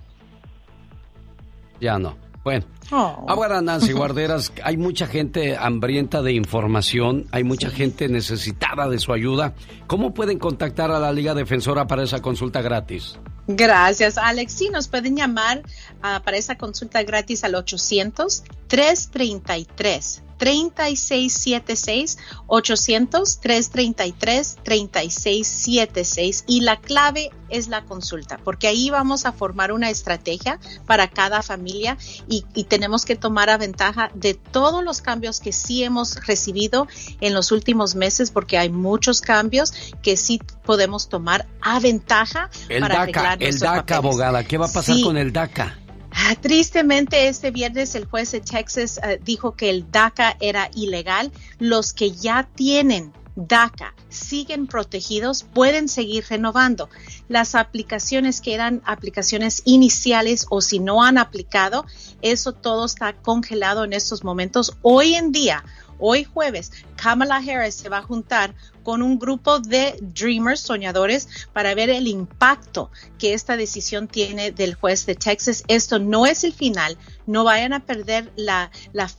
[1.80, 2.16] Ya no.
[2.44, 2.66] Bueno.
[2.90, 9.12] Ahora, Nancy Guarderas, hay mucha gente hambrienta de información, hay mucha gente necesitada de su
[9.12, 9.54] ayuda.
[9.86, 13.16] ¿Cómo pueden contactar a la Liga Defensora para esa consulta gratis?
[13.46, 14.52] Gracias, Alex.
[14.52, 15.62] Sí, nos pueden llamar
[16.02, 20.22] ah, para esa consulta gratis al 800-333.
[20.42, 29.70] 3676 800 333 3676 y la clave es la consulta, porque ahí vamos a formar
[29.70, 31.96] una estrategia para cada familia
[32.26, 36.88] y, tenemos que tomar a ventaja de todos los cambios que sí hemos recibido
[37.20, 42.80] en los últimos meses, porque hay muchos cambios que sí podemos tomar a ventaja el
[42.80, 45.81] para DACA, arreglar el DACA, abogada, ¿qué va a pasar con el DACA?
[46.14, 51.32] Ah, Tristemente, este viernes el juez de Texas eh, dijo que el DACA era ilegal.
[51.58, 56.90] Los que ya tienen DACA siguen protegidos, pueden seguir renovando.
[57.28, 61.86] Las aplicaciones que eran aplicaciones iniciales o si no han aplicado,
[62.20, 64.76] eso todo está congelado en estos momentos.
[64.82, 65.64] Hoy en día,
[66.02, 71.74] hoy jueves, Kamala Harris se va a juntar con un grupo de dreamers, soñadores, para
[71.74, 75.62] ver el impacto que esta decisión tiene del juez de Texas.
[75.68, 78.70] Esto no es el final, no vayan a perder la,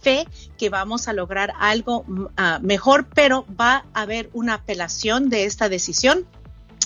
[0.02, 0.28] fe
[0.58, 2.06] que vamos a lograr algo
[2.36, 6.28] ah, mejor, pero va a haber una apelación de esta decisión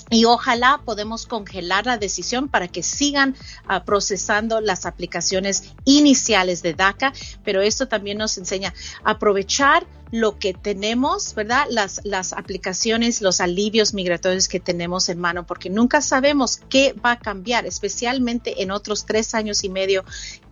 [0.10, 3.36] y ojalá podemos congelar la decisión para que sigan
[3.68, 7.14] ah, procesando las aplicaciones iniciales de DACA,
[7.44, 8.74] pero esto también nos enseña
[9.04, 11.66] a aprovechar lo que tenemos, ¿verdad?
[11.70, 17.14] Las, las aplicaciones, los alivios migratorios que tenemos en mano, porque nunca sabemos qué va
[17.14, 20.06] a cambiar, especialmente en otros tres años y medio,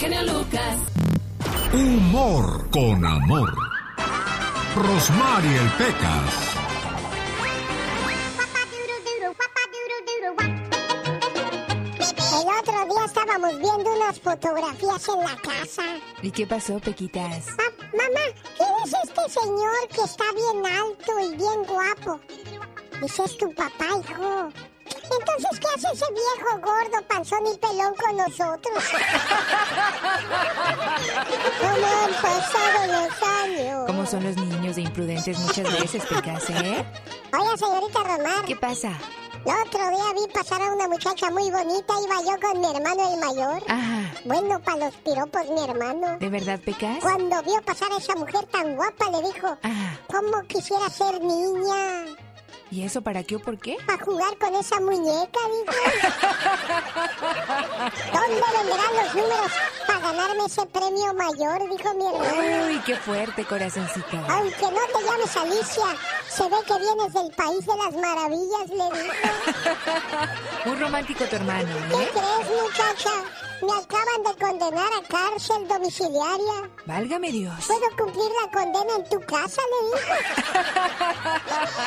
[1.72, 3.54] Humor con amor.
[4.74, 6.34] Rosmarie el Pecas.
[12.40, 15.82] El otro día estábamos viendo unas fotografías en la casa.
[16.22, 17.46] ¿Y qué pasó, Pequitas?
[17.56, 17.64] Ma-
[17.96, 18.20] mamá,
[18.56, 22.20] ¿quién es este señor que está bien alto y bien guapo?
[23.00, 24.50] Dice, es tu papá, hijo.
[25.10, 28.84] Entonces, ¿qué hace ese viejo gordo, panzón y pelón con nosotros?
[31.60, 33.86] ¿Cómo han pasado los años?
[33.86, 36.84] ¿Cómo son los niños de imprudentes muchas veces, Pecas, eh?
[37.32, 38.44] Oiga, señorita Romar.
[38.46, 38.92] ¿Qué pasa?
[39.48, 43.14] El otro día vi pasar a una muchacha muy bonita, iba yo con mi hermano
[43.14, 43.62] el mayor.
[43.66, 44.12] Ajá.
[44.26, 46.18] Bueno, para los piropos, mi hermano.
[46.18, 46.98] ¿De verdad, Pecas?
[47.00, 49.56] Cuando vio pasar a esa mujer tan guapa, le dijo,
[50.06, 52.04] ¿cómo quisiera ser niña?
[52.70, 53.76] ¿Y eso para qué o por qué?
[53.86, 55.72] Para jugar con esa muñeca, dijo.
[58.12, 59.52] ¿Dónde vendrán los números
[59.86, 61.60] para ganarme ese premio mayor?
[61.70, 62.66] Dijo mi hermano.
[62.68, 64.18] Uy, qué fuerte, corazoncito.
[64.28, 65.96] Aunque no te llames Alicia,
[66.28, 69.14] se ve que vienes del país de las maravillas, le dijo.
[70.66, 72.10] Muy romántico tu hermano, ¿Qué ¿eh?
[72.12, 73.10] crees, muchacha?
[73.60, 76.70] Me acaban de condenar a cárcel domiciliaria.
[76.86, 77.54] Válgame Dios.
[77.66, 79.60] ¿Puedo cumplir la condena en tu casa?
[79.70, 80.14] Le dijo.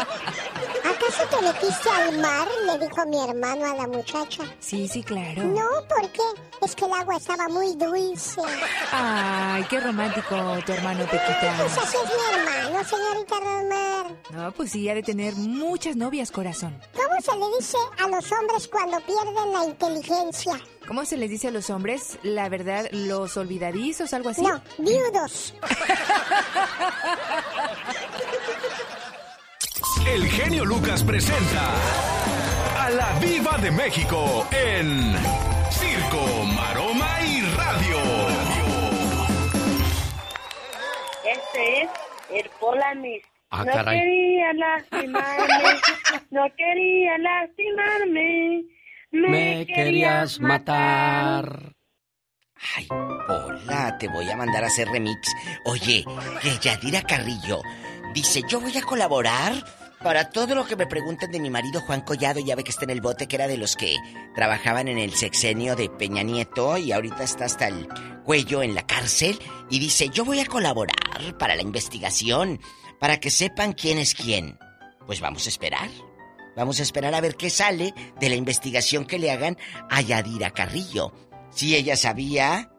[0.83, 2.47] ¿Acaso te metiste al mar?
[2.65, 4.43] Le dijo mi hermano a la muchacha.
[4.59, 5.43] Sí, sí, claro.
[5.43, 6.21] No, ¿por qué?
[6.61, 8.41] Es que el agua estaba muy dulce.
[8.91, 10.35] Ay, qué romántico
[10.65, 11.77] tu hermano, Pues Pequitas.
[11.77, 14.11] así es mi hermano, señorita Romar.
[14.31, 16.79] No, pues sí, ha de tener muchas novias, corazón.
[16.93, 20.59] ¿Cómo se le dice a los hombres cuando pierden la inteligencia?
[20.91, 22.19] ¿Cómo se les dice a los hombres?
[22.21, 24.41] La verdad, los olvidadizos, algo así.
[24.41, 25.55] No, viudos.
[30.05, 31.71] El genio Lucas presenta
[32.77, 35.15] a la Viva de México en
[35.69, 36.25] Circo,
[36.57, 37.97] Maroma y Radio.
[41.23, 41.89] Este es
[42.31, 43.23] el Polamis.
[43.49, 43.97] Ah, no caray.
[43.97, 45.63] quería lastimarme,
[46.31, 48.65] no quería lastimarme.
[49.11, 51.75] Me, querías matar.
[53.27, 55.33] Hola, te voy a mandar a hacer remix.
[55.65, 56.05] Oye,
[56.41, 57.61] que Yadira Carrillo
[58.13, 59.53] dice, yo voy a colaborar
[60.01, 62.39] para todo lo que me pregunten de mi marido Juan Collado.
[62.39, 63.97] Ya ve que está en el bote, que era de los que
[64.33, 67.89] trabajaban en el sexenio de Peña Nieto y ahorita está hasta el
[68.23, 69.37] cuello en la cárcel.
[69.69, 72.61] Y dice, yo voy a colaborar para la investigación,
[72.99, 74.57] para que sepan quién es quién.
[75.05, 75.89] Pues vamos a esperar.
[76.55, 79.57] Vamos a esperar a ver qué sale de la investigación que le hagan
[79.89, 81.13] a Yadira Carrillo.
[81.49, 82.71] Si ella sabía,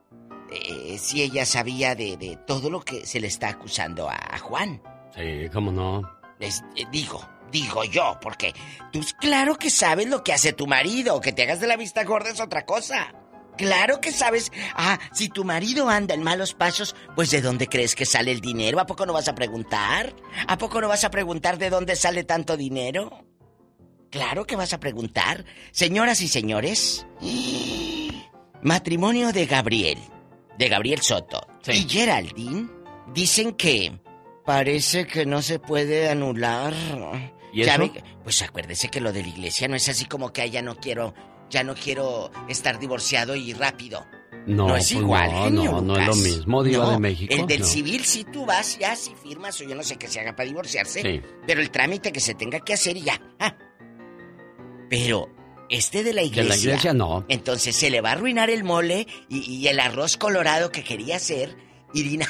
[0.51, 4.39] eh, si ella sabía de, de todo lo que se le está acusando a, a
[4.39, 4.82] Juan.
[5.15, 6.03] Sí, cómo no.
[6.40, 6.51] Eh,
[6.90, 8.55] digo, Digo yo, porque
[8.93, 12.03] tú claro que sabes lo que hace tu marido, que te hagas de la vista
[12.03, 13.12] gorda es otra cosa.
[13.59, 14.51] Claro que sabes.
[14.74, 18.40] Ah, si tu marido anda en malos pasos, pues ¿de dónde crees que sale el
[18.40, 18.81] dinero?
[18.81, 20.16] ¿A poco no vas a preguntar?
[20.49, 23.23] ¿A poco no vas a preguntar de dónde sale tanto dinero?
[24.12, 25.44] Claro que vas a preguntar.
[25.72, 27.06] Señoras y señores,
[28.62, 29.98] matrimonio de Gabriel,
[30.59, 32.68] de Gabriel Soto y Geraldine
[33.14, 33.98] dicen que
[34.44, 36.74] parece que no se puede anular.
[37.55, 37.90] ¿Y eso?
[38.22, 40.76] pues acuérdese que lo de la iglesia no es así como que "Ay, ya no
[40.76, 41.14] quiero,
[41.51, 44.06] ya no quiero estar divorciado y rápido.
[44.47, 46.98] No, No es pues igual, no, genio no, no es lo mismo, Diva No, de
[46.98, 47.32] México.
[47.32, 47.66] El del no.
[47.66, 50.48] civil, si tú vas, ya si firmas o yo no sé qué se haga para
[50.48, 51.01] divorciarse.
[51.01, 51.22] Sí.
[51.47, 53.20] Pero el trámite que se tenga que hacer y ya.
[53.39, 53.55] Ah.
[54.93, 55.28] Pero
[55.70, 56.48] este de la De iglesia.
[56.51, 57.24] la iglesia no.
[57.31, 61.16] Entonces se le va a arruinar el mole y, y el arroz colorado que quería
[61.16, 61.56] hacer.
[61.94, 62.28] Irina.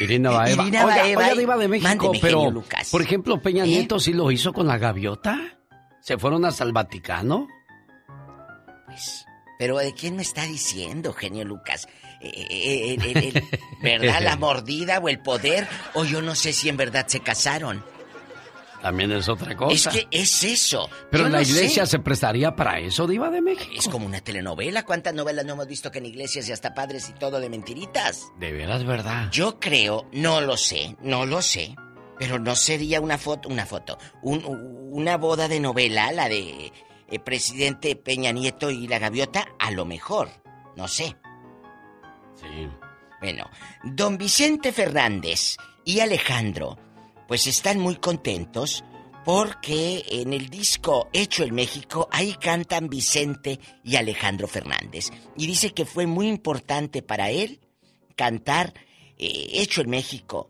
[0.00, 0.62] Irina Baeva.
[0.62, 2.88] Irina oiga, Baeva oiga, y- Diva de México, Mándeme, pero, genio Lucas.
[2.90, 3.68] por ejemplo, Peña ¿Eh?
[3.68, 5.58] Nieto sí lo hizo con la gaviota.
[6.00, 7.48] ¿Se fueron hasta el Vaticano?
[8.86, 9.26] Pues,
[9.58, 11.86] pero ¿de quién me está diciendo, genio Lucas?
[12.20, 13.42] Eh, eh,
[13.82, 14.20] ¿Verdad?
[14.22, 15.66] ¿La mordida o el poder?
[15.94, 17.84] O yo no sé si en verdad se casaron.
[18.84, 19.88] También es otra cosa.
[19.88, 20.90] Es que es eso.
[21.10, 21.92] Pero Yo la no iglesia sé.
[21.92, 23.72] se prestaría para eso, Diva de México.
[23.74, 24.84] Es como una telenovela.
[24.84, 28.30] ¿Cuántas novelas no hemos visto que en iglesias y hasta padres y todo de mentiritas?
[28.38, 29.30] De veras, ¿verdad?
[29.32, 31.74] Yo creo, no lo sé, no lo sé,
[32.18, 34.44] pero no sería una foto, una foto, un-
[34.92, 36.70] una boda de novela, la de
[37.08, 40.28] eh, presidente Peña Nieto y la gaviota, a lo mejor,
[40.76, 41.16] no sé.
[42.34, 42.68] Sí.
[43.22, 43.48] Bueno,
[43.82, 45.56] don Vicente Fernández
[45.86, 46.76] y Alejandro,
[47.28, 48.84] pues están muy contentos
[49.24, 55.10] porque en el disco Hecho en México, ahí cantan Vicente y Alejandro Fernández.
[55.36, 57.60] Y dice que fue muy importante para él
[58.16, 58.74] cantar
[59.16, 60.48] eh, Hecho en México.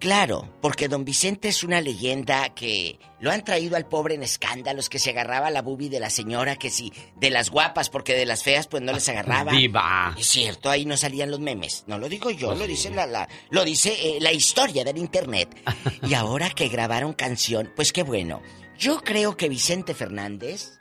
[0.00, 4.90] Claro, porque don Vicente es una leyenda que lo han traído al pobre en escándalos,
[4.90, 8.26] que se agarraba la bubi de la señora, que sí, de las guapas, porque de
[8.26, 9.52] las feas pues no les agarraba.
[9.52, 10.14] Diva.
[10.18, 11.84] Es cierto, ahí no salían los memes.
[11.86, 12.70] No lo digo yo, Pues lo sí.
[12.72, 15.56] dice la, la- lo dice eh, la historia del internet.
[16.06, 18.42] y ahora que grabaron canción, pues qué bueno.
[18.78, 20.78] Yo creo que Vicente Fernández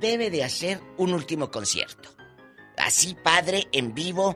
[0.00, 2.16] debe de hacer un último concierto.
[2.76, 4.34] Así padre, en vivo.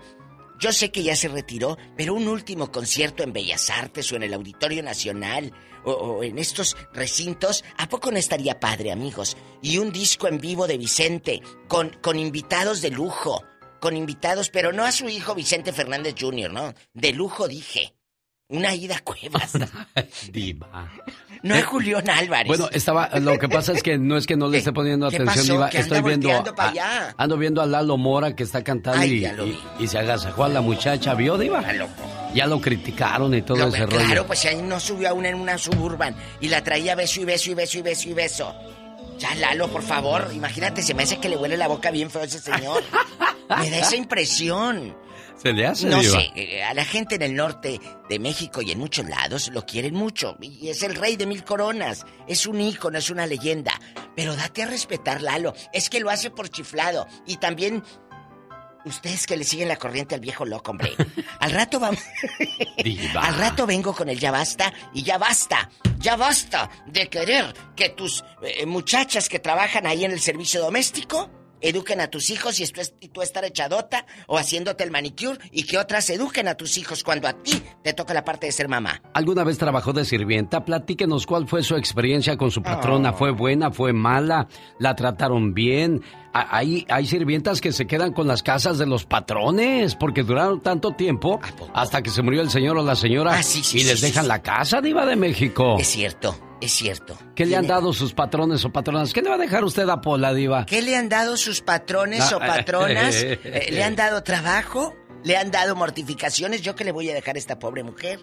[0.60, 4.24] Yo sé que ya se retiró, pero un último concierto en Bellas Artes o en
[4.24, 5.52] el Auditorio Nacional
[5.84, 9.38] o, en estos recintos, ¿a poco no estaría padre, amigos?
[9.62, 13.42] Y un disco en vivo de Vicente, con, con invitados de lujo,
[13.80, 16.74] con invitados, pero no a su hijo Vicente Fernández Jr., ¿no?
[16.92, 17.94] De lujo dije.
[18.48, 19.52] Una ida a cuevas.
[20.32, 20.92] Diva.
[21.42, 22.46] No a Julián Álvarez.
[22.48, 25.16] Bueno, estaba, lo que pasa es que no es que no le esté poniendo ¿Qué
[25.16, 27.14] atención, Estoy viendo, a- allá.
[27.16, 29.26] ando viendo a Lalo Mora que está cantando Ay,
[29.78, 31.62] y, se agasajó a la muchacha, ¿vio, Diva?
[32.34, 34.26] Ya lo criticaron y todo Lo- ese claro, rollo.
[34.26, 37.50] pues ahí no subió a una en una suburban y la traía beso y beso
[37.50, 38.54] y beso y beso y beso.
[39.18, 42.22] Ya, Lalo, por favor, imagínate, se me hace que le huele la boca bien feo
[42.22, 42.82] a ese señor.
[43.58, 44.94] me da esa impresión.
[45.42, 46.20] ¿Se le hace, No Diva?
[46.20, 49.64] sé, eh, a la gente en el norte de México y en muchos lados lo
[49.64, 50.36] quieren mucho.
[50.40, 52.04] Y es el rey de mil coronas.
[52.28, 53.72] Es un ícono, es una leyenda.
[54.14, 55.54] Pero date a respetar, Lalo.
[55.72, 57.06] Es que lo hace por chiflado.
[57.26, 57.82] Y también...
[58.82, 60.92] Ustedes que le siguen la corriente al viejo loco, hombre.
[61.40, 62.00] Al rato vamos...
[62.82, 63.20] Diva.
[63.26, 67.90] Al rato vengo con el ya basta y ya basta, ya basta de querer que
[67.90, 71.30] tus eh, muchachas que trabajan ahí en el servicio doméstico
[71.60, 75.38] eduquen a tus hijos y, esto es- y tú estar echadota o haciéndote el manicure
[75.50, 78.52] y que otras eduquen a tus hijos cuando a ti te toca la parte de
[78.52, 79.02] ser mamá.
[79.14, 80.64] ¿Alguna vez trabajó de sirvienta?
[80.64, 83.10] Platíquenos cuál fue su experiencia con su patrona.
[83.10, 83.14] Oh.
[83.16, 83.70] ¿Fue buena?
[83.70, 84.48] ¿Fue mala?
[84.78, 86.02] ¿La trataron bien?
[86.32, 90.92] Hay, hay sirvientas que se quedan con las casas de los patrones porque duraron tanto
[90.92, 91.40] tiempo
[91.74, 93.98] hasta que se murió el señor o la señora Ah, sí, sí, y sí, les
[94.00, 94.28] sí, dejan sí.
[94.28, 95.76] la casa, Diva de México.
[95.80, 97.16] Es cierto, es cierto.
[97.34, 99.12] ¿Qué le han dado sus patrones o patronas?
[99.12, 100.66] ¿Qué le va a dejar usted a Pola, Diva?
[100.66, 103.14] ¿Qué le han dado sus patrones Ah, o patronas?
[103.24, 104.94] Eh, ¿Le han dado trabajo?
[105.24, 106.62] ¿Le han dado mortificaciones?
[106.62, 108.20] ¿Yo qué le voy a dejar a esta pobre mujer?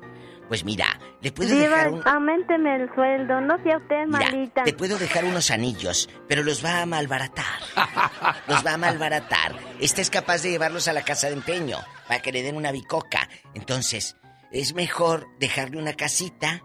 [0.48, 0.86] Pues mira,
[1.22, 2.08] le puedo Diva, dejar un...
[2.08, 4.64] aumenteme el sueldo, no sea usted Mira, malita.
[4.64, 7.46] te puedo dejar unos anillos, pero los va a malbaratar.
[8.48, 9.56] Los va a malbaratar.
[9.82, 11.78] Este es capaz de llevarlos a la casa de empeño
[12.08, 13.28] para que le den una bicoca.
[13.56, 14.16] Entonces,
[14.52, 16.64] es mejor dejarle una casita,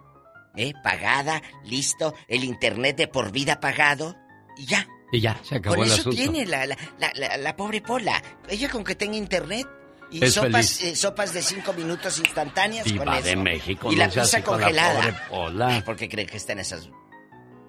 [0.57, 0.73] ¿eh?
[0.83, 4.17] Pagada, listo, el internet de por vida pagado
[4.57, 4.87] y ya.
[5.13, 6.17] Y ya, se acabó Con el eso asunto.
[6.17, 6.77] tiene la, la,
[7.15, 8.23] la, la- pobre Pola.
[8.49, 9.67] Ella con que tenga internet
[10.11, 13.25] y Es sopas, eh, sopas de cinco minutos instantáneas Diva con eso.
[13.25, 15.01] de México, y no la pizza congelada.
[15.01, 15.83] pobre Pola.
[15.85, 16.89] Porque cree que está en esas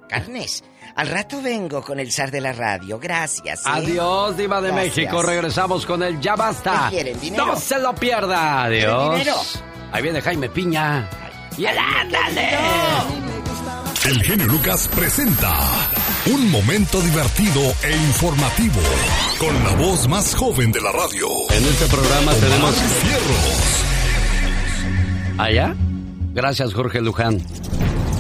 [0.08, 0.64] carnes.
[0.96, 3.00] Al rato vengo con el zar de la radio.
[3.00, 3.60] Gracias.
[3.62, 3.70] ¿eh?
[3.70, 4.96] Adiós, Diva de Gracias.
[4.98, 5.22] México.
[5.22, 6.88] Regresamos con el Ya Basta.
[6.90, 7.46] ¿Qué quieren, dinero?
[7.48, 8.68] No se lo pierda.
[8.70, 9.18] ¿Quieren Adiós.
[9.18, 9.36] dinero?
[9.92, 11.10] Ahí viene Jaime Piña.
[11.58, 12.50] Y el ándale.
[14.06, 15.62] El genio Lucas presenta
[16.26, 18.82] un momento divertido e informativo
[19.40, 21.28] con la voz más joven de la radio.
[21.52, 22.76] En este programa Omar tenemos.
[22.76, 23.84] Fierros.
[25.38, 25.76] ¿Allá?
[26.34, 27.40] Gracias, Jorge Luján.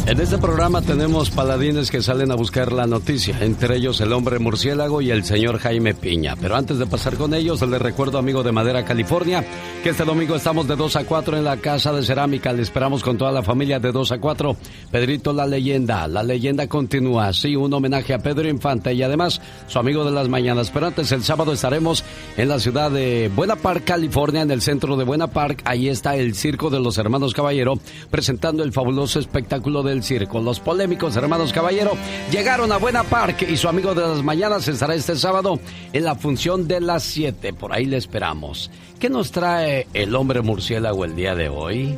[0.05, 4.37] En este programa tenemos paladines que salen a buscar la noticia, entre ellos el hombre
[4.37, 6.35] murciélago y el señor Jaime Piña.
[6.35, 9.45] Pero antes de pasar con ellos, les recuerdo, amigo de Madera, California,
[9.81, 12.51] que este domingo estamos de 2 a 4 en la Casa de Cerámica.
[12.51, 14.57] Le esperamos con toda la familia de 2 a 4.
[14.91, 17.31] Pedrito la leyenda, la leyenda continúa.
[17.31, 20.69] Sí, un homenaje a Pedro Infante y además su amigo de las mañanas.
[20.69, 22.03] Pero antes, el sábado estaremos
[22.35, 25.61] en la ciudad de Buena Park, California, en el centro de Buena Park.
[25.63, 27.79] Ahí está el Circo de los Hermanos Caballero,
[28.11, 30.41] presentando el fabuloso espectáculo del circo.
[30.41, 31.91] Los polémicos Hermanos Caballero
[32.31, 35.59] llegaron a Buena Park y su amigo de las mañanas estará este sábado
[35.93, 37.53] en la función de las 7.
[37.53, 38.71] Por ahí le esperamos.
[38.99, 41.97] ¿Qué nos trae el hombre murciélago el día de hoy?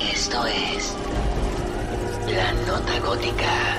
[0.00, 0.94] Esto es
[2.34, 3.76] La Nota Gótica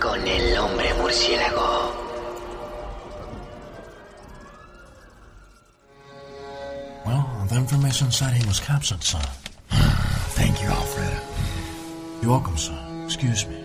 [0.00, 1.92] con el hombre murciélago.
[7.04, 9.47] Well, the information said he was captured, son.
[10.38, 11.20] Thank you, Alfred.
[12.22, 13.04] You're welcome, son.
[13.06, 13.56] Excuse me.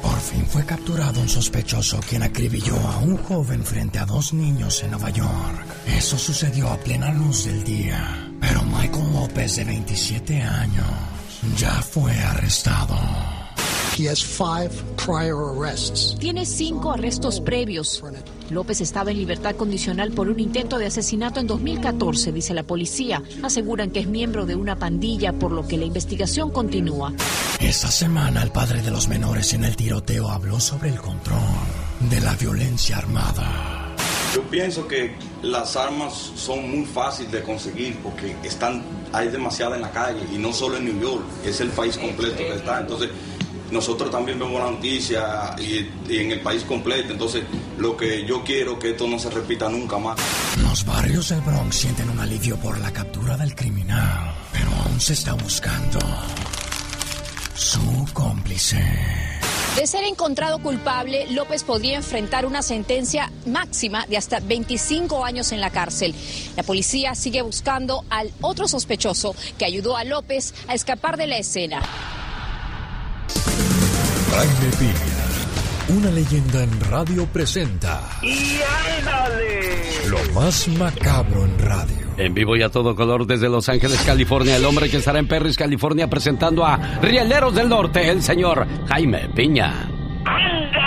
[0.00, 4.82] Por fin fue capturado un sospechoso quien acribilló a un joven frente a dos niños
[4.82, 5.66] en Nueva York.
[5.86, 8.30] Eso sucedió a plena luz del día.
[8.40, 10.86] Pero Michael López, de 27 años,
[11.56, 12.96] ya fue arrestado.
[13.98, 16.16] He has five prior arrests.
[16.18, 18.00] Tiene cinco arrestos previos.
[18.50, 23.22] López estaba en libertad condicional por un intento de asesinato en 2014, dice la policía.
[23.42, 27.12] Aseguran que es miembro de una pandilla, por lo que la investigación continúa.
[27.60, 31.40] Esta semana el padre de los menores en el tiroteo habló sobre el control
[32.10, 33.94] de la violencia armada.
[34.34, 39.82] Yo pienso que las armas son muy fáciles de conseguir porque están, hay demasiada en
[39.82, 42.80] la calle y no solo en New York, es el país completo que está.
[42.80, 43.10] Entonces,
[43.70, 47.12] nosotros también vemos la noticia y, y en el país completo.
[47.12, 47.44] Entonces,
[47.78, 50.18] lo que yo quiero que esto no se repita nunca más.
[50.62, 55.12] Los barrios del Bronx sienten un alivio por la captura del criminal, pero aún se
[55.12, 55.98] está buscando
[57.54, 58.78] su cómplice.
[59.76, 65.60] De ser encontrado culpable, López podría enfrentar una sentencia máxima de hasta 25 años en
[65.60, 66.14] la cárcel.
[66.56, 71.38] La policía sigue buscando al otro sospechoso que ayudó a López a escapar de la
[71.38, 71.80] escena.
[74.38, 78.60] Jaime Piña, una leyenda en radio presenta ¡Y
[79.00, 79.82] ándale!
[80.08, 82.06] lo más macabro en radio.
[82.16, 85.26] En vivo y a todo color desde Los Ángeles, California, el hombre que estará en
[85.26, 89.90] Perris, California, presentando a Rieleros del Norte, el señor Jaime Piña.
[90.24, 90.77] ¡Ándale!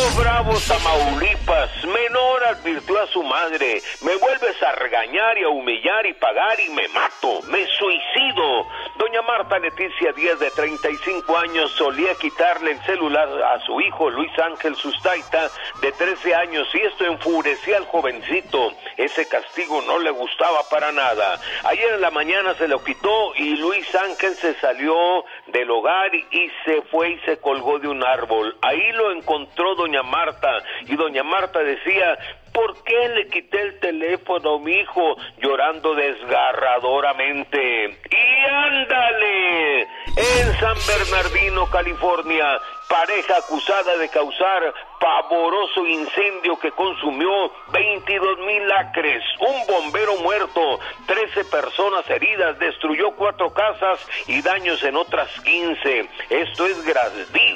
[0.00, 6.06] Río Bravo, Tamaulipas, menor advirtió a su madre, me vuelves a regañar y a humillar
[6.06, 8.66] y pagar y me mato, me suicido.
[8.96, 14.30] Doña Marta Leticia Díaz, de 35 años, solía quitarle el celular a su hijo Luis
[14.38, 15.50] Ángel Sustaita,
[15.82, 18.72] de 13 años, y esto enfurecía al jovencito.
[18.96, 21.38] Ese castigo no le gustaba para nada.
[21.64, 26.50] Ayer en la mañana se lo quitó y Luis Ángel se salió del hogar y
[26.64, 28.56] se fue y se colgó de un árbol.
[28.62, 32.18] Ahí lo encontró doña Marta y doña Marta decía,
[32.52, 37.98] ¿por qué le quité el teléfono a mi hijo llorando desgarradoramente?
[38.10, 48.38] Y ándale, en San Bernardino, California, pareja acusada de causar pavoroso incendio que consumió 22
[48.40, 55.28] mil acres, un bombero muerto, 13 personas heridas, destruyó cuatro casas y daños en otras
[55.40, 56.06] 15.
[56.28, 57.10] Esto es gra-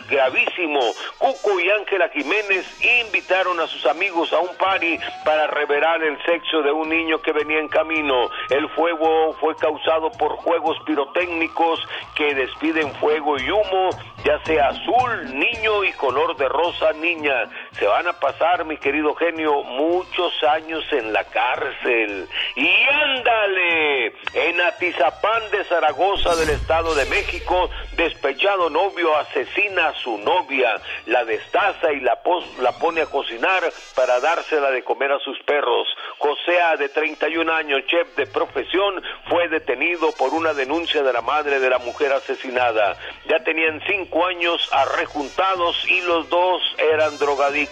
[0.08, 0.81] gravísimo.
[1.18, 2.66] Cuco y Ángela Jiménez
[3.02, 7.32] invitaron a sus amigos a un party para revelar el sexo de un niño que
[7.32, 8.31] venía en camino.
[8.48, 11.81] El fuego fue causado por juegos pirotécnicos
[12.14, 13.90] que despiden fuego y humo,
[14.24, 17.33] ya sea azul, niño y color de rosa, niña.
[17.34, 17.46] Yeah.
[17.78, 22.28] Se van a pasar, mi querido genio, muchos años en la cárcel.
[22.54, 30.18] Y ándale, en Atizapán de Zaragoza del Estado de México, despechado novio asesina a su
[30.18, 33.62] novia, la destaza y la, pos- la pone a cocinar
[33.96, 35.88] para dársela de comer a sus perros.
[36.18, 41.58] Josea, de 31 años, chef de profesión, fue detenido por una denuncia de la madre
[41.58, 42.96] de la mujer asesinada.
[43.28, 47.63] Ya tenían cinco años arrejuntados y los dos eran drogadictos.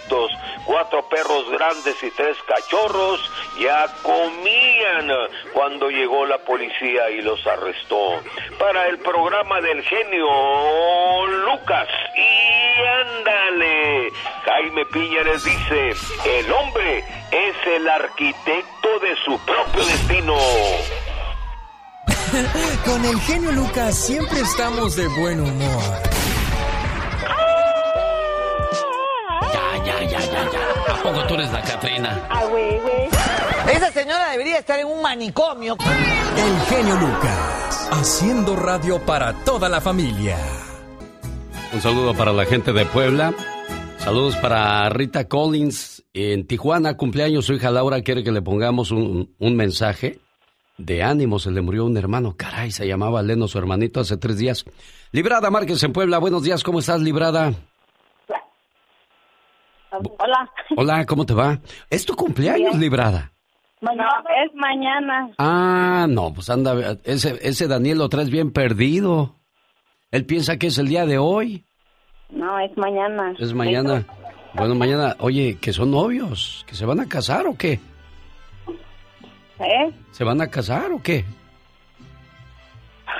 [0.65, 3.19] Cuatro perros grandes y tres cachorros
[3.59, 5.09] ya comían
[5.53, 8.21] cuando llegó la policía y los arrestó.
[8.59, 14.11] Para el programa del genio Lucas y ándale,
[14.45, 15.93] Jaime Piña les dice,
[16.39, 16.99] el hombre
[17.31, 20.37] es el arquitecto de su propio destino.
[22.85, 26.22] Con el genio Lucas siempre estamos de buen humor.
[29.53, 30.93] Ya, ya, ya, ya, ya.
[30.93, 32.27] ¿A poco tú eres la Catrina?
[32.29, 33.07] Ah, güey, güey.
[33.75, 35.77] Esa señora debería estar en un manicomio.
[36.35, 40.37] El genio Lucas, haciendo radio para toda la familia.
[41.71, 43.33] Un saludo para la gente de Puebla.
[43.97, 47.45] Saludos para Rita Collins en Tijuana, cumpleaños.
[47.45, 50.19] Su hija Laura quiere que le pongamos un, un mensaje
[50.77, 51.39] de ánimo.
[51.39, 52.35] Se le murió un hermano.
[52.35, 54.65] Caray, se llamaba Leno, su hermanito, hace tres días.
[55.11, 56.17] Librada Márquez en Puebla.
[56.17, 57.53] Buenos días, ¿cómo estás, Librada?
[59.93, 60.49] Hola.
[60.75, 61.59] Hola, ¿cómo te va?
[61.89, 62.81] ¿Es tu cumpleaños, Bien.
[62.81, 63.31] Librada?
[63.81, 65.29] No, es mañana.
[65.37, 69.35] Ah, no, pues anda, ese, ese Daniel lo traes bien perdido.
[70.09, 71.65] Él piensa que es el día de hoy.
[72.29, 73.33] No, es mañana.
[73.37, 74.05] Es mañana.
[74.53, 77.79] Bueno, mañana, oye, que son novios, que se van a casar o qué?
[79.59, 79.91] ¿Eh?
[80.11, 81.25] ¿Se van a casar o qué?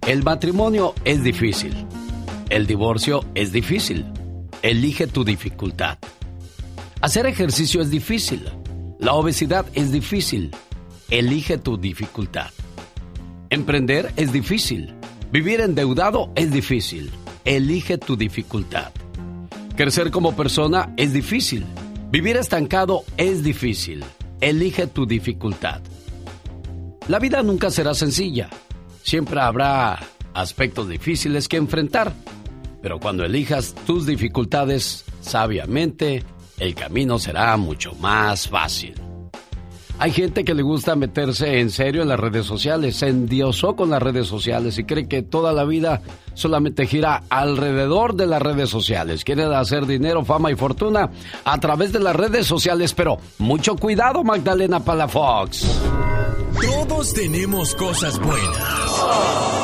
[0.05, 1.73] El matrimonio es difícil.
[2.49, 4.05] El divorcio es difícil.
[4.61, 5.97] Elige tu dificultad.
[7.01, 8.49] Hacer ejercicio es difícil.
[8.99, 10.51] La obesidad es difícil.
[11.09, 12.51] Elige tu dificultad.
[13.49, 14.93] Emprender es difícil.
[15.31, 17.11] Vivir endeudado es difícil.
[17.47, 18.91] Elige tu dificultad.
[19.77, 21.65] Crecer como persona es difícil.
[22.11, 24.03] Vivir estancado es difícil.
[24.41, 25.81] Elige tu dificultad.
[27.07, 28.49] La vida nunca será sencilla.
[29.01, 29.97] Siempre habrá
[30.33, 32.11] aspectos difíciles que enfrentar.
[32.81, 36.25] Pero cuando elijas tus dificultades sabiamente,
[36.59, 39.06] el camino será mucho más fácil.
[39.99, 43.89] Hay gente que le gusta meterse en serio en las redes sociales, se endiosó con
[43.89, 46.01] las redes sociales y cree que toda la vida
[46.35, 49.23] solamente gira alrededor de las redes sociales.
[49.23, 51.09] Quieren hacer dinero, fama y fortuna
[51.43, 55.65] a través de las redes sociales, pero mucho cuidado Magdalena Palafox.
[56.61, 59.56] Todos tenemos cosas buenas.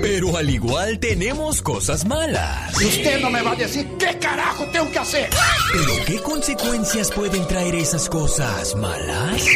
[0.00, 2.80] Pero al igual tenemos cosas malas.
[2.80, 5.30] Y usted no me va a decir qué carajo tengo que hacer.
[5.72, 9.46] ¿Pero qué consecuencias pueden traer esas cosas malas?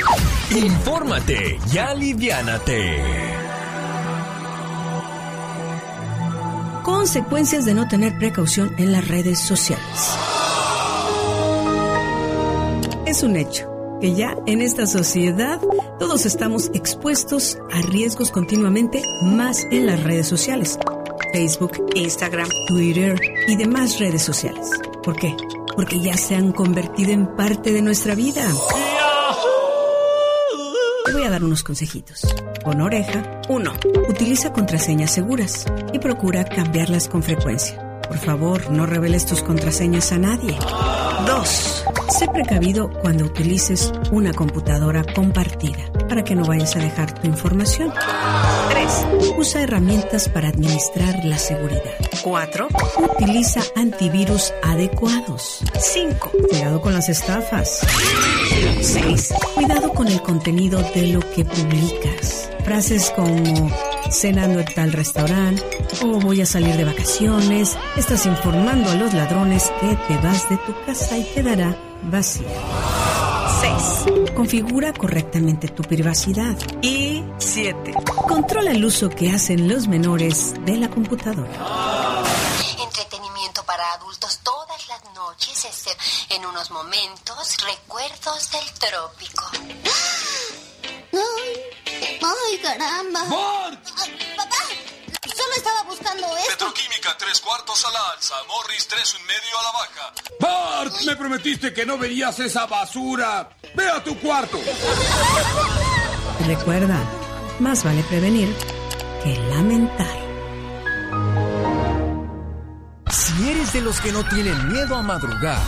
[0.50, 3.02] Infórmate y aliviánate.
[6.82, 10.16] Consecuencias de no tener precaución en las redes sociales.
[13.06, 13.71] Es un hecho
[14.02, 15.60] que ya en esta sociedad
[16.00, 20.76] todos estamos expuestos a riesgos continuamente más en las redes sociales.
[21.32, 23.14] Facebook, Instagram, Twitter
[23.46, 24.68] y demás redes sociales.
[25.04, 25.36] ¿Por qué?
[25.76, 28.44] Porque ya se han convertido en parte de nuestra vida.
[31.06, 32.22] Te voy a dar unos consejitos.
[32.64, 33.40] Con oreja.
[33.48, 33.72] 1.
[34.08, 37.91] Utiliza contraseñas seguras y procura cambiarlas con frecuencia.
[38.12, 40.54] Por favor, no reveles tus contraseñas a nadie.
[41.26, 41.84] 2.
[42.10, 47.90] Sé precavido cuando utilices una computadora compartida para que no vayas a dejar tu información.
[48.68, 49.34] 3.
[49.38, 51.80] Usa herramientas para administrar la seguridad.
[52.22, 52.68] 4.
[53.16, 55.60] Utiliza antivirus adecuados.
[55.80, 56.32] 5.
[56.50, 57.80] Cuidado con las estafas.
[58.82, 59.32] 6.
[59.54, 62.50] Cuidado con el contenido de lo que publicas.
[62.62, 63.70] Frases como
[64.10, 65.62] cenando en tal restaurante
[66.02, 67.76] o voy a salir de vacaciones.
[67.96, 72.48] Estás informando a los ladrones que te vas de tu casa y quedará vacía.
[73.60, 74.32] 6.
[74.34, 76.56] Configura correctamente tu privacidad.
[76.82, 77.94] Y 7.
[78.26, 81.52] Controla el uso que hacen los menores de la computadora.
[82.82, 89.44] Entretenimiento para adultos todas las noches, excepto en unos momentos, recuerdos del trópico.
[91.12, 91.81] Ay,
[92.24, 93.20] ay, caramba.
[93.28, 93.70] Ah,
[94.36, 94.56] Papá,
[95.36, 96.50] solo estaba buscando esto.
[96.50, 98.34] Petroquímica, tres cuartos a la alza.
[98.48, 100.12] Morris, tres un medio a la baja.
[100.40, 103.50] Bart, me prometiste que no verías esa basura.
[103.74, 104.58] Ve a tu cuarto.
[106.46, 106.98] Recuerda,
[107.60, 108.54] más vale prevenir
[109.22, 110.22] que lamentar.
[113.10, 115.60] Si eres de los que no tienen miedo a madrugar,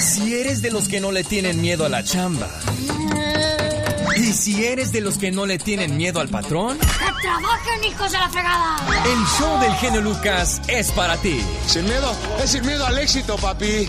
[0.00, 2.48] si eres de los que no le tienen miedo a la chamba,
[4.18, 8.10] Y si eres de los que no le tienen miedo al patrón, ¡Que trabajen, hijos
[8.10, 8.76] de la fregada!
[9.06, 11.40] el show del genio Lucas es para ti.
[11.66, 13.88] Sin miedo, es sin miedo al éxito, papi.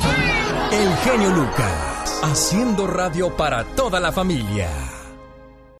[0.71, 4.69] El genio Lucas, haciendo radio para toda la familia.